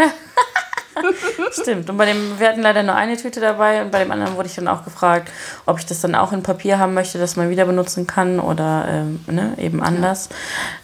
Stimmt. 1.52 1.90
Und 1.90 1.98
bei 1.98 2.06
dem, 2.06 2.40
wir 2.40 2.48
hatten 2.48 2.62
leider 2.62 2.84
nur 2.84 2.96
eine 2.96 3.18
Tüte 3.18 3.40
dabei 3.40 3.82
und 3.82 3.92
bei 3.92 4.00
dem 4.00 4.12
anderen 4.12 4.36
wurde 4.36 4.48
ich 4.48 4.56
dann 4.56 4.68
auch 4.68 4.84
gefragt, 4.84 5.32
ob 5.66 5.80
ich 5.80 5.86
das 5.86 6.02
dann 6.02 6.16
auch 6.16 6.32
in 6.32 6.44
Papier 6.44 6.80
haben 6.80 6.94
möchte, 6.94 7.18
dass 7.18 7.36
man 7.36 7.50
wieder 7.50 7.66
benutzen 7.66 8.08
kann 8.08 8.40
oder 8.40 8.86
ähm, 8.90 9.20
ne, 9.28 9.54
eben 9.58 9.82
anders. 9.82 10.30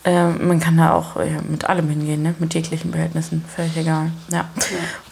Ähm, 0.03 0.47
man 0.47 0.59
kann 0.59 0.77
da 0.77 0.93
auch 0.93 1.17
äh, 1.17 1.41
mit 1.47 1.69
allem 1.69 1.89
hingehen, 1.89 2.23
ne? 2.23 2.35
mit 2.39 2.53
jeglichen 2.53 2.91
Behältnissen, 2.91 3.43
völlig 3.55 3.75
egal. 3.77 4.11
Ja. 4.31 4.49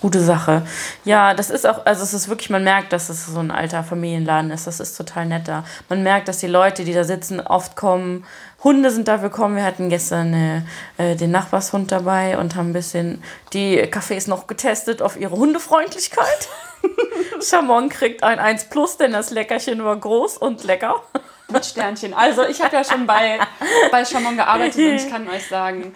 gute 0.01 0.21
Sache. 0.21 0.63
Ja, 1.03 1.33
das 1.33 1.49
ist 1.49 1.65
auch, 1.65 1.85
also 1.85 2.03
es 2.03 2.13
ist 2.13 2.29
wirklich, 2.29 2.49
man 2.49 2.63
merkt, 2.63 2.93
dass 2.93 3.09
es 3.09 3.25
so 3.25 3.39
ein 3.39 3.51
alter 3.51 3.83
Familienladen 3.83 4.51
ist. 4.51 4.67
Das 4.67 4.79
ist 4.79 4.95
total 4.95 5.25
nett 5.25 5.47
da. 5.47 5.63
Man 5.89 6.03
merkt, 6.03 6.27
dass 6.27 6.37
die 6.37 6.47
Leute, 6.47 6.83
die 6.83 6.93
da 6.93 7.03
sitzen, 7.03 7.39
oft 7.39 7.75
kommen. 7.75 8.23
Hunde 8.65 8.89
sind 8.89 9.07
dafür 9.07 9.29
gekommen. 9.29 9.55
Wir 9.57 9.63
hatten 9.63 9.89
gestern 9.89 10.33
äh, 10.33 10.61
äh, 10.97 11.15
den 11.15 11.29
Nachbarshund 11.29 11.91
dabei 11.91 12.39
und 12.39 12.55
haben 12.55 12.71
ein 12.71 12.73
bisschen 12.73 13.23
die 13.53 13.79
Cafés 13.83 14.27
noch 14.27 14.47
getestet 14.47 15.03
auf 15.03 15.17
ihre 15.17 15.37
Hundefreundlichkeit. 15.37 16.49
Chamon 17.47 17.89
kriegt 17.89 18.23
ein 18.23 18.39
1 18.39 18.65
Plus, 18.65 18.97
denn 18.97 19.11
das 19.11 19.29
Leckerchen 19.29 19.83
war 19.83 19.95
groß 19.95 20.37
und 20.37 20.63
lecker. 20.63 21.03
Mit 21.47 21.63
Sternchen. 21.63 22.15
Also 22.15 22.43
ich 22.43 22.59
habe 22.63 22.75
ja 22.75 22.83
schon 22.83 23.05
bei, 23.05 23.37
bei 23.91 24.03
Chamon 24.03 24.35
gearbeitet 24.35 24.77
und 24.77 24.95
ich 24.95 25.09
kann 25.11 25.29
euch 25.29 25.47
sagen, 25.47 25.93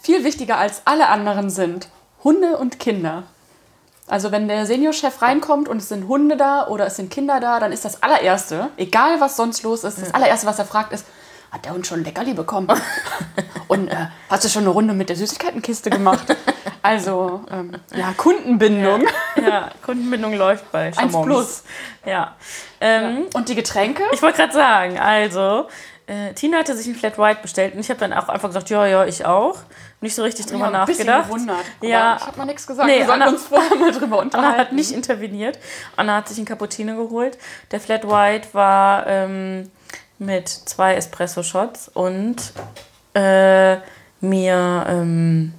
viel 0.00 0.22
wichtiger 0.22 0.56
als 0.56 0.82
alle 0.84 1.08
anderen 1.08 1.50
sind 1.50 1.88
Hunde 2.22 2.56
und 2.58 2.78
Kinder. 2.78 3.24
Also 4.06 4.30
wenn 4.30 4.46
der 4.46 4.66
Seniorchef 4.66 5.20
reinkommt 5.20 5.68
und 5.68 5.78
es 5.78 5.88
sind 5.88 6.06
Hunde 6.06 6.36
da 6.36 6.68
oder 6.68 6.86
es 6.86 6.94
sind 6.94 7.10
Kinder 7.10 7.40
da, 7.40 7.58
dann 7.58 7.72
ist 7.72 7.84
das 7.84 8.04
allererste, 8.04 8.70
egal 8.76 9.20
was 9.20 9.36
sonst 9.36 9.64
los 9.64 9.82
ist, 9.82 10.00
das 10.00 10.14
allererste, 10.14 10.46
was 10.46 10.60
er 10.60 10.64
fragt, 10.64 10.92
ist, 10.92 11.04
hat 11.50 11.64
der 11.64 11.72
Hund 11.72 11.86
schon 11.86 12.00
ein 12.00 12.04
Leckerli 12.04 12.34
bekommen? 12.34 12.68
und 13.68 13.88
äh, 13.88 14.06
hast 14.30 14.44
du 14.44 14.48
schon 14.48 14.62
eine 14.62 14.70
Runde 14.70 14.94
mit 14.94 15.08
der 15.08 15.16
Süßigkeitenkiste 15.16 15.90
gemacht? 15.90 16.26
Also 16.82 17.42
ähm, 17.50 17.72
ja, 17.94 18.12
Kundenbindung. 18.16 19.04
Ja, 19.44 19.70
Kundenbindung 19.84 20.34
läuft 20.34 20.70
bei 20.72 20.92
Chamons. 20.92 21.26
plus. 21.26 21.64
Ja. 22.06 22.36
Ähm, 22.80 23.26
Und 23.34 23.48
die 23.48 23.54
Getränke? 23.54 24.02
Ich 24.12 24.22
wollte 24.22 24.38
gerade 24.38 24.52
sagen, 24.52 24.98
also, 24.98 25.68
äh, 26.06 26.32
Tina 26.34 26.58
hatte 26.58 26.76
sich 26.76 26.86
ein 26.86 26.94
Flat 26.94 27.18
White 27.18 27.40
bestellt 27.42 27.74
und 27.74 27.80
ich 27.80 27.90
habe 27.90 27.98
dann 28.00 28.12
auch 28.12 28.28
einfach 28.28 28.48
gesagt, 28.48 28.70
ja, 28.70 28.86
ja, 28.86 29.04
ich 29.04 29.24
auch. 29.26 29.56
Nicht 30.00 30.14
so 30.14 30.22
richtig 30.22 30.46
drüber 30.46 30.60
Ja, 30.60 30.66
ein 30.66 30.72
nachgedacht. 30.72 31.26
gewundert. 31.26 31.56
Aber 31.80 31.88
Ja. 31.88 32.16
Ich 32.20 32.26
habe 32.28 32.38
mal 32.38 32.44
nichts 32.44 32.66
gesagt. 32.66 32.88
Nee, 32.88 33.00
wir 33.04 33.12
Anna- 33.12 33.28
uns 33.30 33.42
vorher 33.42 33.74
mal 33.76 33.90
drüber 33.90 34.18
unterhalten. 34.20 34.50
Anna 34.54 34.58
hat 34.60 34.72
nicht 34.72 34.92
interveniert. 34.92 35.58
Anna 35.96 36.14
hat 36.18 36.28
sich 36.28 36.36
einen 36.38 36.46
Cappuccino 36.46 36.94
geholt. 36.94 37.36
Der 37.72 37.80
Flat 37.80 38.08
White 38.08 38.48
war 38.52 39.06
ähm, 39.08 39.68
mit 40.18 40.48
zwei 40.48 40.94
Espresso-Shots 40.94 41.88
und 41.88 42.36
äh, 43.14 43.76
mir 44.20 44.86
ähm, 44.88 45.54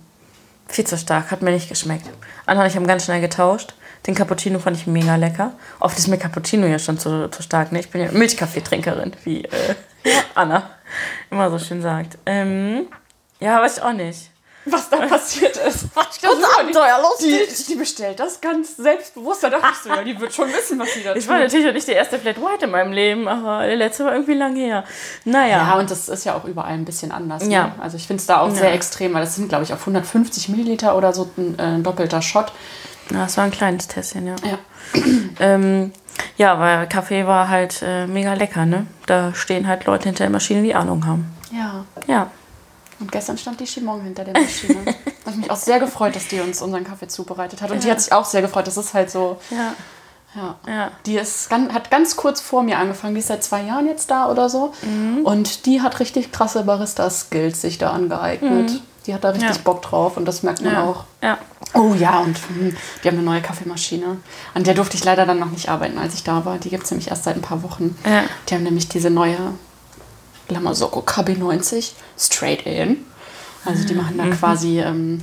viel 0.68 0.86
zu 0.86 0.98
stark. 0.98 1.32
Hat 1.32 1.42
mir 1.42 1.52
nicht 1.52 1.70
geschmeckt. 1.70 2.10
Anna 2.46 2.62
und 2.62 2.68
ich 2.68 2.76
haben 2.76 2.88
ganz 2.88 3.06
schnell 3.06 3.22
getauscht. 3.22 3.74
Den 4.08 4.16
Cappuccino 4.16 4.60
fand 4.60 4.78
ich 4.78 4.88
mega 4.88 5.16
lecker. 5.16 5.54
Oft 5.80 5.98
ist 5.98 6.08
mir 6.08 6.18
Cappuccino 6.18 6.66
ja 6.66 6.80
schon 6.80 6.98
zu, 6.98 7.30
zu 7.30 7.44
stark. 7.44 7.72
Ne? 7.72 7.80
Ich 7.80 7.90
bin 7.90 8.02
ja 8.02 8.12
Milchkaffeetrinkerin, 8.12 9.14
wie 9.24 9.44
äh, 9.44 9.76
Anna 10.36 10.70
immer 11.30 11.50
so 11.50 11.60
schön 11.60 11.82
sagt. 11.82 12.18
Ähm, 12.26 12.88
ja, 13.40 13.62
weiß 13.62 13.78
ich 13.78 13.84
auch 13.84 13.94
nicht. 13.94 14.32
Was 14.72 14.90
da 14.90 14.98
passiert 15.08 15.58
ist. 15.58 15.86
Das 16.22 17.18
Die, 17.20 17.64
die 17.70 17.76
bestellt 17.76 18.20
das 18.20 18.40
ganz 18.42 18.76
selbstbewusst. 18.78 19.44
Da 19.44 19.50
dachte 19.50 19.68
ich 19.72 19.78
so, 19.80 19.90
ja, 19.90 20.04
die 20.04 20.20
wird 20.20 20.34
schon 20.34 20.48
wissen, 20.52 20.78
was 20.80 20.94
sie 20.94 21.04
da 21.04 21.16
Ich 21.16 21.28
war 21.28 21.36
tut. 21.38 21.46
natürlich 21.46 21.66
noch 21.66 21.74
nicht 21.74 21.88
der 21.88 21.96
erste 21.96 22.20
Flat 22.20 22.38
White 22.38 22.66
in 22.66 22.72
meinem 22.72 22.92
Leben, 22.92 23.28
aber 23.28 23.66
der 23.66 23.76
letzte 23.76 24.06
war 24.06 24.14
irgendwie 24.14 24.34
lang 24.34 24.56
her. 24.56 24.84
Naja. 25.26 25.58
Ja, 25.58 25.74
und 25.80 25.90
das 25.90 26.10
ist 26.10 26.26
ja 26.26 26.36
auch 26.36 26.46
überall 26.46 26.74
ein 26.74 26.86
bisschen 26.86 27.12
anders. 27.12 27.44
Ne? 27.46 27.54
Ja. 27.54 27.76
Also 27.80 27.98
ich 27.98 28.06
finde 28.08 28.22
es 28.22 28.28
da 28.28 28.42
auch 28.42 28.50
Ja. 28.50 28.56
sehr 28.56 28.74
extrem, 28.74 29.14
weil 29.14 29.22
das 29.22 29.36
sind, 29.36 29.50
glaube 29.50 29.64
ich, 29.64 29.74
auf 29.74 29.80
150 29.82 30.50
Milliliter 30.50 30.96
oder 30.98 31.14
so 31.14 31.30
ein, 31.38 31.58
äh, 31.58 31.62
ein 31.64 31.84
doppelter 31.84 32.22
Shot. 32.22 32.52
Ja, 33.12 33.24
das 33.24 33.38
war 33.38 33.46
ein 33.46 33.52
kleines 33.52 33.88
Tässchen, 33.88 34.28
ja. 34.28 34.36
Ja. 34.44 34.58
Ähm, 35.42 35.94
ja, 36.38 36.60
weil 36.60 36.88
Kaffee 36.90 37.26
war 37.26 37.48
halt 37.48 37.82
äh, 37.82 38.08
mega 38.08 38.34
lecker, 38.34 38.66
ne? 38.66 38.86
Da 39.06 39.34
stehen 39.34 39.68
halt 39.68 39.86
Leute 39.86 40.06
hinter 40.06 40.26
der 40.26 40.32
Maschine, 40.32 40.62
die 40.64 40.76
Ahnung 40.76 41.06
haben. 41.06 41.34
Ja. 41.52 41.86
Ja. 42.08 42.30
Und 43.00 43.12
gestern 43.12 43.38
stand 43.38 43.60
die 43.60 43.66
Chimon 43.66 44.02
hinter 44.02 44.24
der 44.26 44.34
Maschine. 44.40 44.76
da 44.86 44.92
habe 44.92 45.32
ich 45.32 45.36
mich 45.38 45.52
auch 45.52 45.56
sehr 45.58 45.80
gefreut, 45.80 46.16
dass 46.16 46.28
die 46.28 46.40
uns 46.42 46.62
unseren 46.62 46.84
Kaffee 46.84 47.08
zubereitet 47.08 47.62
hat. 47.62 47.72
Und 47.72 47.84
die 47.84 47.88
Ja. 47.88 47.94
hat 47.94 48.02
sich 48.02 48.12
auch 48.14 48.26
sehr 48.26 48.42
gefreut. 48.42 48.68
Das 48.68 48.78
ist 48.78 48.94
halt 48.94 49.10
so, 49.10 49.38
Ja. 49.50 49.74
ja. 50.36 50.56
Ja. 50.68 50.92
Die 51.06 51.18
ist, 51.18 51.50
hat 51.52 51.90
ganz 51.92 52.16
kurz 52.16 52.42
vor 52.42 52.64
mir 52.64 52.78
angefangen. 52.78 53.14
Die 53.16 53.20
ist 53.22 53.28
seit 53.28 53.44
zwei 53.44 53.62
Jahren 53.64 53.88
jetzt 53.88 54.12
da 54.12 54.30
oder 54.30 54.50
so. 54.50 54.74
Mhm. 54.82 55.22
Und 55.26 55.66
die 55.66 55.82
hat 55.82 56.00
richtig 56.00 56.32
krasse 56.32 56.64
Barista-Skills 56.64 57.62
sich 57.62 57.78
da 57.78 57.92
angeeignet. 57.92 58.82
Die 59.06 59.14
hat 59.14 59.24
da 59.24 59.30
richtig 59.30 59.50
Mhm. 59.50 59.56
Ja. 59.56 59.62
Bock 59.64 59.82
drauf 59.82 60.18
und 60.18 60.26
das 60.26 60.44
merkt 60.44 60.62
man 60.62 60.74
Ja. 60.74 60.84
auch. 60.84 61.06
Ja. 61.24 61.38
Oh 61.74 61.94
ja, 61.98 62.20
und 62.20 62.38
hm, 62.50 62.76
die 63.04 63.08
haben 63.08 63.16
eine 63.18 63.26
neue 63.26 63.42
Kaffeemaschine. 63.42 64.18
An 64.54 64.64
der 64.64 64.74
durfte 64.74 64.98
ich 64.98 65.04
leider 65.06 65.26
dann 65.26 65.40
noch 65.40 65.50
nicht 65.52 65.70
arbeiten, 65.70 65.98
als 65.98 66.16
ich 66.16 66.24
da 66.24 66.44
war. 66.46 66.58
Die 66.58 66.70
gibt 66.70 66.84
es 66.84 66.92
nämlich 66.92 67.10
erst 67.10 67.24
seit 67.24 67.36
ein 67.36 67.42
paar 67.42 67.64
Wochen. 67.64 67.98
Ja. 68.06 68.24
Die 68.50 68.56
haben 68.56 68.64
nämlich 68.64 68.88
diese 68.90 69.10
neue 69.10 69.38
Lamasocco 70.52 71.02
KB90 71.02 71.92
Straight 72.18 72.66
In. 72.66 73.06
Also 73.66 73.86
die 73.88 73.94
machen 73.94 74.18
da 74.18 74.24
Mhm. 74.26 74.32
quasi, 74.32 74.80
ähm, 74.80 75.22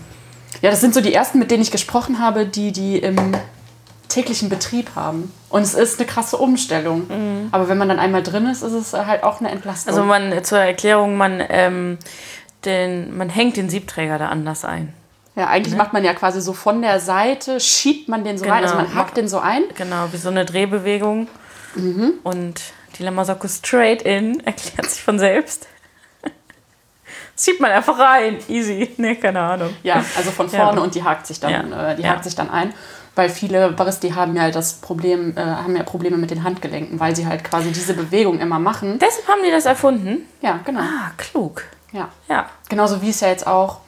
ja, 0.63 0.71
das 0.71 0.81
sind 0.81 0.95
so 0.95 1.01
die 1.01 1.13
ersten, 1.15 1.39
mit 1.39 1.51
denen 1.51 1.63
ich 1.63 1.71
gesprochen 1.71 2.19
habe, 2.19 2.47
die 2.47 2.73
die 2.73 2.99
im 2.99 3.17
täglichen 4.09 4.49
Betrieb 4.49 4.91
haben. 4.95 5.33
Und 5.51 5.63
es 5.63 5.75
ist 5.75 5.99
eine 5.99 6.07
krasse 6.07 6.37
Umstellung. 6.37 7.49
Aber 7.53 7.69
wenn 7.69 7.77
man 7.79 7.89
dann 7.89 7.99
einmal 7.99 8.23
drin 8.23 8.47
ist, 8.47 8.63
ist 8.63 8.73
es 8.73 8.93
halt 8.93 9.23
auch 9.25 9.41
eine 9.41 9.51
Entlastung. 9.51 9.93
Mhm. 9.95 9.99
Also 9.99 10.09
man, 10.09 10.45
zur 10.45 10.59
Erklärung, 10.59 11.17
man, 11.17 11.43
ähm, 11.49 11.99
den, 12.65 13.17
man 13.17 13.29
hängt 13.29 13.57
den 13.57 13.69
Siebträger 13.69 14.19
da 14.19 14.29
anders 14.29 14.65
ein. 14.65 14.93
ja, 15.35 15.49
eigentlich 15.49 15.77
macht 15.77 15.93
man 15.93 16.03
ja 16.05 16.15
quasi 16.15 16.41
so 16.41 16.53
von 16.55 16.81
der 16.83 16.99
Seite, 17.01 17.61
schiebt 17.61 18.09
man 18.09 18.25
den 18.25 18.39
so 18.39 18.47
rein, 18.47 18.63
also 18.65 18.75
Genau. 18.77 18.87
man 18.89 18.95
hackt 18.97 19.17
den 19.19 19.29
so 19.29 19.39
ein. 19.39 19.65
Genau, 19.77 20.07
wie 20.13 20.17
so 20.17 20.31
eine 20.31 20.45
Drehbewegung. 20.47 21.29
Mhm. 21.75 22.15
Und 22.23 22.61
die 22.99 23.03
Lamasocco 23.05 23.49
straight 23.49 24.03
in 24.03 24.41
erklärt 24.47 24.91
sich 24.91 25.03
von 25.03 25.19
selbst. 25.19 25.67
Das 26.23 27.45
schiebt 27.45 27.61
man 27.61 27.71
einfach 27.71 27.99
rein. 27.99 28.39
Easy. 28.49 28.95
Nee, 28.97 29.17
keine 29.17 29.41
Ahnung. 29.41 29.75
Ja, 29.83 30.03
also 30.17 30.31
von 30.31 30.49
Ja. 30.51 30.65
vorne 30.65 30.81
und 30.81 30.95
die 30.95 31.05
hakt 31.05 31.27
sich 31.27 31.39
dann, 31.39 31.71
Ja. 31.71 31.91
äh, 31.93 31.97
die 31.97 32.03
Ja. 32.03 32.11
hakt 32.11 32.25
sich 32.25 32.35
dann 32.35 32.51
ein. 32.51 32.73
Weil 33.15 33.29
viele 33.31 33.71
Baristi 33.73 34.11
haben 34.11 34.37
ja 34.37 34.51
das 34.51 34.75
Problem, 34.75 35.37
äh, 35.37 35.41
haben 35.41 35.75
ja 35.77 35.83
Probleme 35.83 36.17
mit 36.19 36.31
den 36.31 36.45
Handgelenken, 36.45 37.01
weil 37.01 37.17
sie 37.17 37.27
halt 37.27 37.45
quasi 37.45 37.73
diese 37.73 37.95
Bewegung 37.95 38.41
immer 38.41 38.59
machen. 38.59 38.99
Deshalb 38.99 39.27
haben 39.29 39.41
die 39.45 39.51
das 39.51 39.65
erfunden. 39.67 40.27
Ja, 40.43 40.61
genau. 40.65 40.81
Ah, 40.81 41.13
klug. 41.17 41.63
Ja. 41.93 42.09
Ja. 42.29 42.51
Genauso 42.69 43.01
wie 43.03 43.11
es 43.11 43.21
ja 43.21 43.29
jetzt 43.29 43.47
auch 43.47 43.81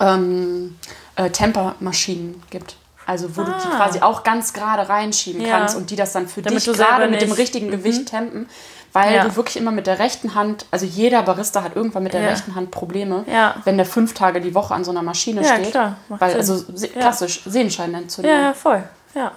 ähm, 0.00 0.76
äh, 1.16 1.30
Tempermaschinen 1.30 2.42
gibt. 2.50 2.76
Also 3.06 3.36
wo 3.36 3.42
du 3.42 3.52
die 3.52 3.68
Ah. 3.72 3.76
quasi 3.76 4.00
auch 4.00 4.24
ganz 4.24 4.52
gerade 4.52 4.88
reinschieben 4.88 5.40
Ja. 5.42 5.58
kannst 5.58 5.76
und 5.76 5.90
die 5.90 5.96
das 5.96 6.12
dann 6.12 6.26
für 6.28 6.42
Damit 6.42 6.66
dich 6.66 6.76
gerade 6.76 7.06
mit 7.08 7.22
dem 7.22 7.30
richtigen 7.32 7.70
Gewicht 7.70 8.06
tempen, 8.08 8.48
weil 8.92 9.14
Ja. 9.14 9.24
du 9.24 9.36
wirklich 9.36 9.56
immer 9.56 9.70
mit 9.70 9.86
der 9.86 9.98
rechten 10.00 10.34
Hand, 10.34 10.66
also 10.72 10.86
jeder 10.86 11.22
Barista 11.22 11.62
hat 11.62 11.76
irgendwann 11.76 12.02
mit 12.02 12.14
der 12.14 12.22
Ja. 12.22 12.30
rechten 12.30 12.54
Hand 12.56 12.70
Probleme, 12.72 13.24
wenn 13.64 13.76
der 13.76 13.86
fünf 13.86 14.12
Tage 14.14 14.40
die 14.40 14.54
Woche 14.54 14.74
an 14.74 14.82
so 14.84 14.90
einer 14.90 15.02
Maschine 15.02 15.42
Ja, 15.42 15.54
steht. 15.54 15.70
klar, 15.70 15.96
macht 16.08 16.20
weil 16.20 16.30
Sinn. 16.30 16.38
also 16.40 16.88
klassisch 16.98 17.42
Sehenscheinentzündung. 17.46 18.32
Ja, 18.32 18.40
ja, 18.40 18.52
voll. 18.54 18.82
Ja. 19.14 19.30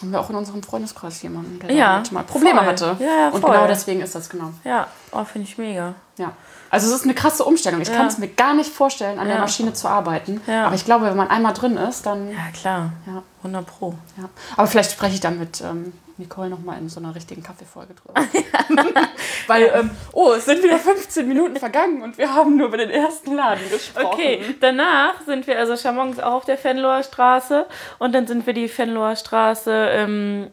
Haben 0.00 0.12
wir 0.12 0.20
auch 0.20 0.30
in 0.30 0.36
unserem 0.36 0.62
Freundeskreis 0.62 1.20
jemanden, 1.22 1.58
der 1.58 1.72
Ja, 1.72 1.94
damit 1.94 2.12
mal 2.12 2.22
Probleme 2.22 2.58
voll. 2.60 2.66
hatte. 2.68 2.96
Ja, 3.00 3.06
ja, 3.06 3.28
und 3.30 3.40
voll. 3.40 3.50
genau 3.50 3.66
deswegen 3.66 4.00
ist 4.00 4.14
das 4.14 4.28
genau. 4.30 4.52
Ja. 4.62 4.86
Oh, 5.10 5.24
finde 5.24 5.48
ich 5.48 5.58
mega. 5.58 5.94
Ja. 6.18 6.30
Also 6.70 6.88
es 6.88 6.94
ist 6.94 7.04
eine 7.04 7.14
krasse 7.14 7.44
Umstellung. 7.44 7.80
Ich 7.80 7.88
Ja. 7.88 7.94
kann 7.96 8.06
es 8.06 8.18
mir 8.18 8.28
gar 8.28 8.54
nicht 8.54 8.70
vorstellen, 8.72 9.18
an 9.18 9.26
der 9.26 9.36
Ja. 9.36 9.40
Maschine 9.42 9.72
zu 9.72 9.88
arbeiten. 9.88 10.40
Ja. 10.46 10.66
Aber 10.66 10.74
ich 10.74 10.84
glaube, 10.84 11.06
wenn 11.06 11.16
man 11.16 11.28
einmal 11.28 11.52
drin 11.54 11.76
ist, 11.76 12.06
dann. 12.06 12.30
Ja, 12.30 12.36
klar. 12.58 12.92
Ja. 13.06 13.22
100 13.42 13.66
Pro. 13.66 13.94
ja. 14.16 14.28
Aber 14.56 14.66
vielleicht 14.66 14.92
spreche 14.92 15.14
ich 15.14 15.20
dann 15.20 15.38
mit 15.38 15.60
ähm, 15.60 15.92
Nicole 16.16 16.50
nochmal 16.50 16.78
in 16.78 16.88
so 16.88 16.98
einer 16.98 17.14
richtigen 17.14 17.42
Kaffeefolge 17.42 17.94
drüber. 17.94 18.20
Weil, 19.46 19.70
ähm, 19.74 19.90
oh, 20.12 20.32
es 20.32 20.44
sind 20.44 20.62
wieder 20.62 20.78
15 20.78 21.26
Minuten 21.28 21.56
vergangen 21.56 22.02
und 22.02 22.18
wir 22.18 22.34
haben 22.34 22.56
nur 22.56 22.68
über 22.68 22.76
den 22.76 22.90
ersten 22.90 23.34
Laden 23.34 23.68
gesprochen. 23.70 24.06
Okay, 24.06 24.56
danach 24.60 25.14
sind 25.24 25.46
wir, 25.46 25.58
also 25.58 25.76
Chamon 25.76 26.10
ist 26.10 26.22
auch 26.22 26.32
auf 26.34 26.44
der 26.44 26.58
Fenloher 26.58 27.02
Straße 27.04 27.66
und 27.98 28.12
dann 28.14 28.26
sind 28.26 28.46
wir 28.46 28.52
die 28.54 28.68
Fenloher 28.68 29.14
Straße 29.16 29.72
ähm, 29.92 30.48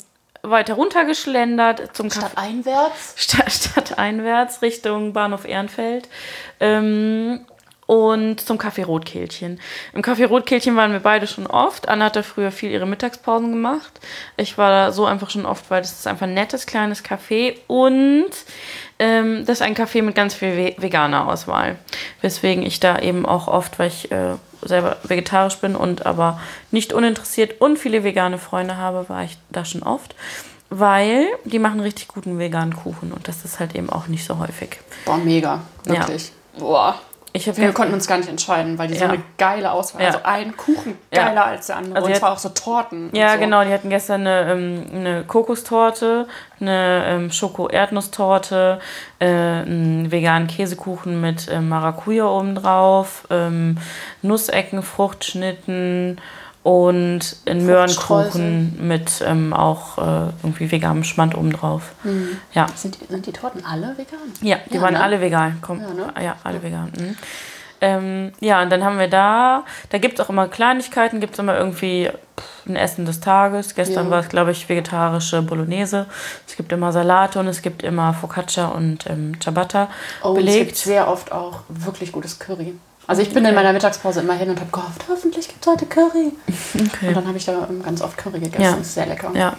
weiter 0.49 0.75
runtergeschlendert 0.75 1.95
zum 1.95 2.07
Café. 2.07 2.29
Stadteinwärts. 2.29 3.13
Stadt, 3.15 3.51
stadteinwärts 3.51 4.61
Richtung 4.61 5.13
Bahnhof 5.13 5.45
Ehrenfeld. 5.45 6.09
Ähm, 6.59 7.45
und 7.87 8.41
zum 8.41 8.57
Kaffee 8.57 8.83
Rotkehlchen. 8.83 9.59
Im 9.93 10.01
Kaffee 10.01 10.23
Rotkehlchen 10.23 10.75
waren 10.75 10.91
wir 10.91 11.01
beide 11.01 11.27
schon 11.27 11.45
oft. 11.45 11.87
Anna 11.87 12.05
hat 12.05 12.15
da 12.15 12.23
früher 12.23 12.51
viel 12.51 12.71
ihre 12.71 12.87
Mittagspausen 12.87 13.51
gemacht. 13.51 13.99
Ich 14.37 14.57
war 14.57 14.71
da 14.71 14.91
so 14.91 15.05
einfach 15.05 15.29
schon 15.29 15.45
oft, 15.45 15.69
weil 15.69 15.81
das 15.81 15.91
ist 15.91 16.07
einfach 16.07 16.25
ein 16.25 16.33
nettes 16.33 16.65
kleines 16.65 17.03
Café 17.03 17.57
und 17.67 18.31
ähm, 18.97 19.45
das 19.45 19.59
ist 19.59 19.61
ein 19.61 19.75
Café 19.75 20.01
mit 20.01 20.15
ganz 20.15 20.33
viel 20.33 20.75
veganer 20.77 21.27
Auswahl. 21.27 21.75
Weswegen 22.21 22.65
ich 22.65 22.79
da 22.79 22.97
eben 22.99 23.25
auch 23.25 23.47
oft, 23.47 23.77
weil 23.77 23.89
ich 23.89 24.11
äh, 24.11 24.35
selber 24.65 24.97
vegetarisch 25.03 25.57
bin 25.57 25.75
und 25.75 26.05
aber 26.05 26.39
nicht 26.71 26.93
uninteressiert 26.93 27.61
und 27.61 27.77
viele 27.77 28.03
vegane 28.03 28.37
Freunde 28.37 28.77
habe, 28.77 29.07
war 29.09 29.23
ich 29.23 29.37
da 29.49 29.65
schon 29.65 29.83
oft. 29.83 30.15
Weil 30.69 31.27
die 31.45 31.59
machen 31.59 31.79
richtig 31.79 32.07
guten 32.07 32.39
veganen 32.39 32.75
Kuchen 32.75 33.11
und 33.11 33.27
das 33.27 33.45
ist 33.45 33.59
halt 33.59 33.75
eben 33.75 33.89
auch 33.89 34.07
nicht 34.07 34.25
so 34.25 34.39
häufig. 34.39 34.79
Boah, 35.05 35.17
mega. 35.17 35.61
Wirklich. 35.83 36.31
Ja. 36.55 36.59
Boah. 36.59 36.99
Ich 37.35 37.57
wir 37.57 37.73
konnten 37.73 37.93
uns 37.93 38.07
gar 38.07 38.17
nicht 38.17 38.29
entscheiden, 38.29 38.77
weil 38.77 38.87
die 38.87 38.93
ja. 38.93 39.01
so 39.01 39.05
eine 39.07 39.21
geile 39.37 39.73
Auswahl 39.73 40.01
ja. 40.01 40.07
Also 40.07 40.19
ein 40.23 40.55
Kuchen 40.55 40.97
geiler 41.11 41.33
ja. 41.33 41.43
als 41.43 41.67
der 41.67 41.75
andere. 41.75 41.97
Also 41.97 42.07
und 42.07 42.15
zwar 42.15 42.31
auch 42.31 42.37
so 42.37 42.47
Torten. 42.47 43.09
Ja, 43.11 43.33
so. 43.33 43.39
genau. 43.39 43.61
Die 43.65 43.73
hatten 43.73 43.89
gestern 43.89 44.21
eine, 44.21 44.51
ähm, 44.53 44.85
eine 44.93 45.23
Kokostorte, 45.25 46.27
eine 46.61 47.03
ähm, 47.05 47.31
Schoko-Erdnusstorte, 47.31 48.79
äh, 49.19 49.25
einen 49.25 50.13
veganen 50.13 50.47
Käsekuchen 50.47 51.19
mit 51.19 51.49
äh, 51.49 51.59
Maracuja 51.59 52.25
obendrauf, 52.25 53.27
ähm, 53.29 53.79
Nussecken, 54.21 54.81
Fruchtschnitten 54.81 56.21
und 56.65 57.37
einen 57.45 57.63
Möhrenkuchen 57.67 58.87
mit 58.87 59.23
ähm, 59.23 59.53
auch 59.53 59.99
äh, 59.99 60.31
irgendwie 60.41 60.71
veganem 60.71 61.03
Schmand 61.03 61.37
obendrauf. 61.37 61.91
Mhm. 62.03 62.37
Ja. 62.53 62.65
Sind, 62.75 62.97
die, 62.99 63.05
sind 63.05 63.27
die 63.27 63.31
Torten 63.31 63.63
alle 63.63 63.95
vegan? 63.99 64.17
Ja, 64.41 64.57
die 64.71 64.77
ja, 64.77 64.81
waren 64.81 64.95
ne? 64.95 65.03
alle 65.03 65.21
vegan. 65.21 65.59
Komm. 65.61 65.79
Ja, 65.79 65.93
ne? 65.93 66.13
ja 66.23 66.35
alle 66.43 66.63
vegan. 66.63 66.91
Mhm. 66.97 67.17
Ähm, 67.81 68.31
ja, 68.39 68.63
und 68.63 68.71
dann 68.71 68.83
haben 68.83 68.97
wir 68.97 69.07
da, 69.07 69.63
da 69.89 69.99
gibt 69.99 70.17
es 70.17 70.25
auch 70.25 70.31
immer 70.31 70.47
Kleinigkeiten, 70.47 71.19
gibt 71.19 71.33
es 71.33 71.39
immer 71.39 71.55
irgendwie 71.55 72.09
ein 72.67 72.75
Essen 72.75 73.05
des 73.05 73.19
Tages. 73.19 73.75
Gestern 73.75 74.05
ja. 74.05 74.11
war 74.11 74.19
es, 74.21 74.29
glaube 74.29 74.49
ich, 74.49 74.67
vegetarische 74.67 75.43
Bolognese. 75.43 76.07
Es 76.47 76.55
gibt 76.55 76.71
immer 76.71 76.91
Salate 76.91 77.39
und 77.39 77.47
es 77.47 77.61
gibt 77.61 77.83
immer 77.83 78.15
Focaccia 78.15 78.69
und 78.69 79.07
ähm, 79.07 79.39
Ciabatta 79.39 79.87
oh, 80.23 80.33
belegt. 80.33 80.49
es 80.49 80.65
gibt 80.65 80.77
sehr 80.77 81.07
oft 81.07 81.31
auch 81.31 81.59
wirklich 81.69 82.11
gutes 82.11 82.39
Curry. 82.39 82.73
Also 83.07 83.21
ich 83.21 83.29
bin 83.29 83.39
okay. 83.39 83.49
in 83.49 83.55
meiner 83.55 83.73
Mittagspause 83.73 84.21
immer 84.21 84.33
hin 84.33 84.49
und 84.49 84.59
habe 84.59 84.71
gehofft, 84.71 85.05
hoffentlich 85.09 85.47
gibt 85.47 85.65
es 85.65 85.71
heute 85.71 85.85
Curry. 85.85 86.33
Okay. 86.73 87.07
Und 87.09 87.17
dann 87.17 87.27
habe 87.27 87.37
ich 87.37 87.45
da 87.45 87.67
ganz 87.83 88.01
oft 88.01 88.17
Curry 88.17 88.39
gegessen. 88.39 88.63
Ja. 88.63 88.71
Das 88.71 88.81
ist 88.87 88.93
sehr 88.95 89.05
lecker. 89.05 89.31
Ja. 89.33 89.55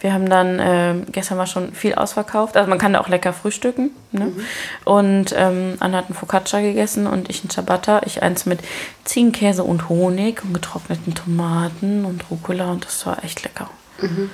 Wir 0.00 0.12
haben 0.12 0.28
dann, 0.28 0.58
äh, 0.58 0.94
gestern 1.12 1.38
war 1.38 1.46
schon 1.46 1.72
viel 1.74 1.94
ausverkauft. 1.94 2.56
Also 2.56 2.68
man 2.68 2.78
kann 2.78 2.92
da 2.92 3.00
auch 3.00 3.08
lecker 3.08 3.32
frühstücken. 3.32 3.90
Ne? 4.10 4.26
Mhm. 4.26 4.44
Und 4.84 5.34
ähm, 5.36 5.76
Anna 5.78 5.98
hat 5.98 6.06
einen 6.06 6.16
Focaccia 6.16 6.60
gegessen 6.60 7.06
und 7.06 7.30
ich 7.30 7.42
einen 7.42 7.50
Ciabatta. 7.50 8.00
Ich 8.04 8.20
eins 8.20 8.44
mit 8.44 8.58
Ziegenkäse 9.04 9.62
und 9.62 9.88
Honig 9.88 10.42
und 10.42 10.54
getrockneten 10.54 11.14
Tomaten 11.14 12.04
und 12.04 12.24
Rucola 12.32 12.72
und 12.72 12.84
das 12.84 13.06
war 13.06 13.22
echt 13.22 13.44
lecker. 13.44 13.70
Mhm. 14.00 14.30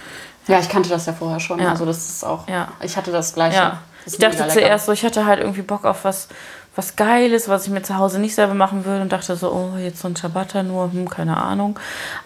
Ja, 0.47 0.59
ich 0.59 0.71
kannte 0.71 0.89
das 0.89 1.05
ja 1.05 1.13
vorher 1.13 1.39
schon. 1.39 1.61
Ja. 1.61 1.69
Also 1.69 1.85
das 1.85 2.09
ist 2.09 2.25
auch, 2.25 2.49
ja. 2.49 2.69
ich 2.83 2.97
hatte 2.97 3.13
das 3.13 3.35
gleiche. 3.35 3.57
Ja. 3.57 3.83
Das 4.05 4.15
ich 4.15 4.21
dachte 4.21 4.49
zuerst 4.49 4.87
so, 4.87 4.93
ich 4.93 5.05
hatte 5.05 5.27
halt 5.27 5.41
irgendwie 5.41 5.61
Bock 5.61 5.85
auf 5.85 6.05
was 6.05 6.29
was 6.79 6.95
Geiles, 6.95 7.49
was 7.49 7.67
ich 7.67 7.73
mir 7.73 7.83
zu 7.83 7.97
Hause 7.97 8.21
nicht 8.21 8.37
selber 8.37 8.55
machen 8.55 8.85
würde 8.85 9.03
und 9.03 9.13
dachte 9.13 9.35
so, 9.35 9.51
oh, 9.51 9.77
jetzt 9.77 9.99
so 9.99 10.07
ein 10.07 10.15
Ciabatta 10.15 10.63
nur, 10.63 10.93
hm, 10.93 11.11
keine 11.11 11.37
Ahnung. 11.37 11.77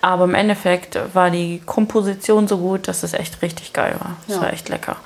Aber 0.02 0.24
im 0.24 0.34
Endeffekt 0.34 0.98
war 1.14 1.30
die 1.30 1.62
Komposition 1.64 2.46
so 2.46 2.58
gut, 2.58 2.86
dass 2.86 3.02
es 3.02 3.14
echt 3.14 3.40
richtig 3.40 3.72
geil 3.72 3.96
war. 3.98 4.16
Das 4.26 4.36
ja. 4.36 4.42
war 4.42 4.52
echt 4.52 4.68
lecker. 4.68 4.96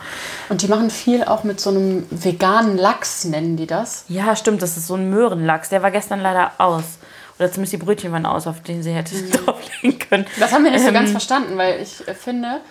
Und 0.48 0.62
die 0.62 0.66
machen 0.66 0.90
viel 0.90 1.22
auch 1.22 1.44
mit 1.44 1.60
so 1.60 1.70
einem 1.70 2.06
veganen 2.10 2.76
Lachs, 2.76 3.24
nennen 3.24 3.56
die 3.56 3.68
das? 3.68 4.04
Ja, 4.08 4.34
stimmt, 4.34 4.62
das 4.62 4.76
ist 4.76 4.88
so 4.88 4.96
ein 4.96 5.10
Möhrenlachs. 5.10 5.68
Der 5.68 5.80
war 5.80 5.92
gestern 5.92 6.20
leider 6.20 6.50
aus. 6.58 6.98
Oder 7.38 7.52
zumindest 7.52 7.74
die 7.74 7.76
Brötchen 7.76 8.10
waren 8.10 8.26
aus, 8.26 8.48
auf 8.48 8.62
denen 8.62 8.82
sie 8.82 8.90
hätte 8.90 9.14
mhm. 9.14 9.30
drauflegen 9.44 9.98
können. 10.00 10.26
Das 10.40 10.52
haben 10.52 10.64
wir 10.64 10.72
nicht 10.72 10.80
ähm, 10.80 10.88
so 10.88 10.92
ganz 10.92 11.12
verstanden, 11.12 11.56
weil 11.56 11.80
ich 11.80 12.02
finde, 12.18 12.62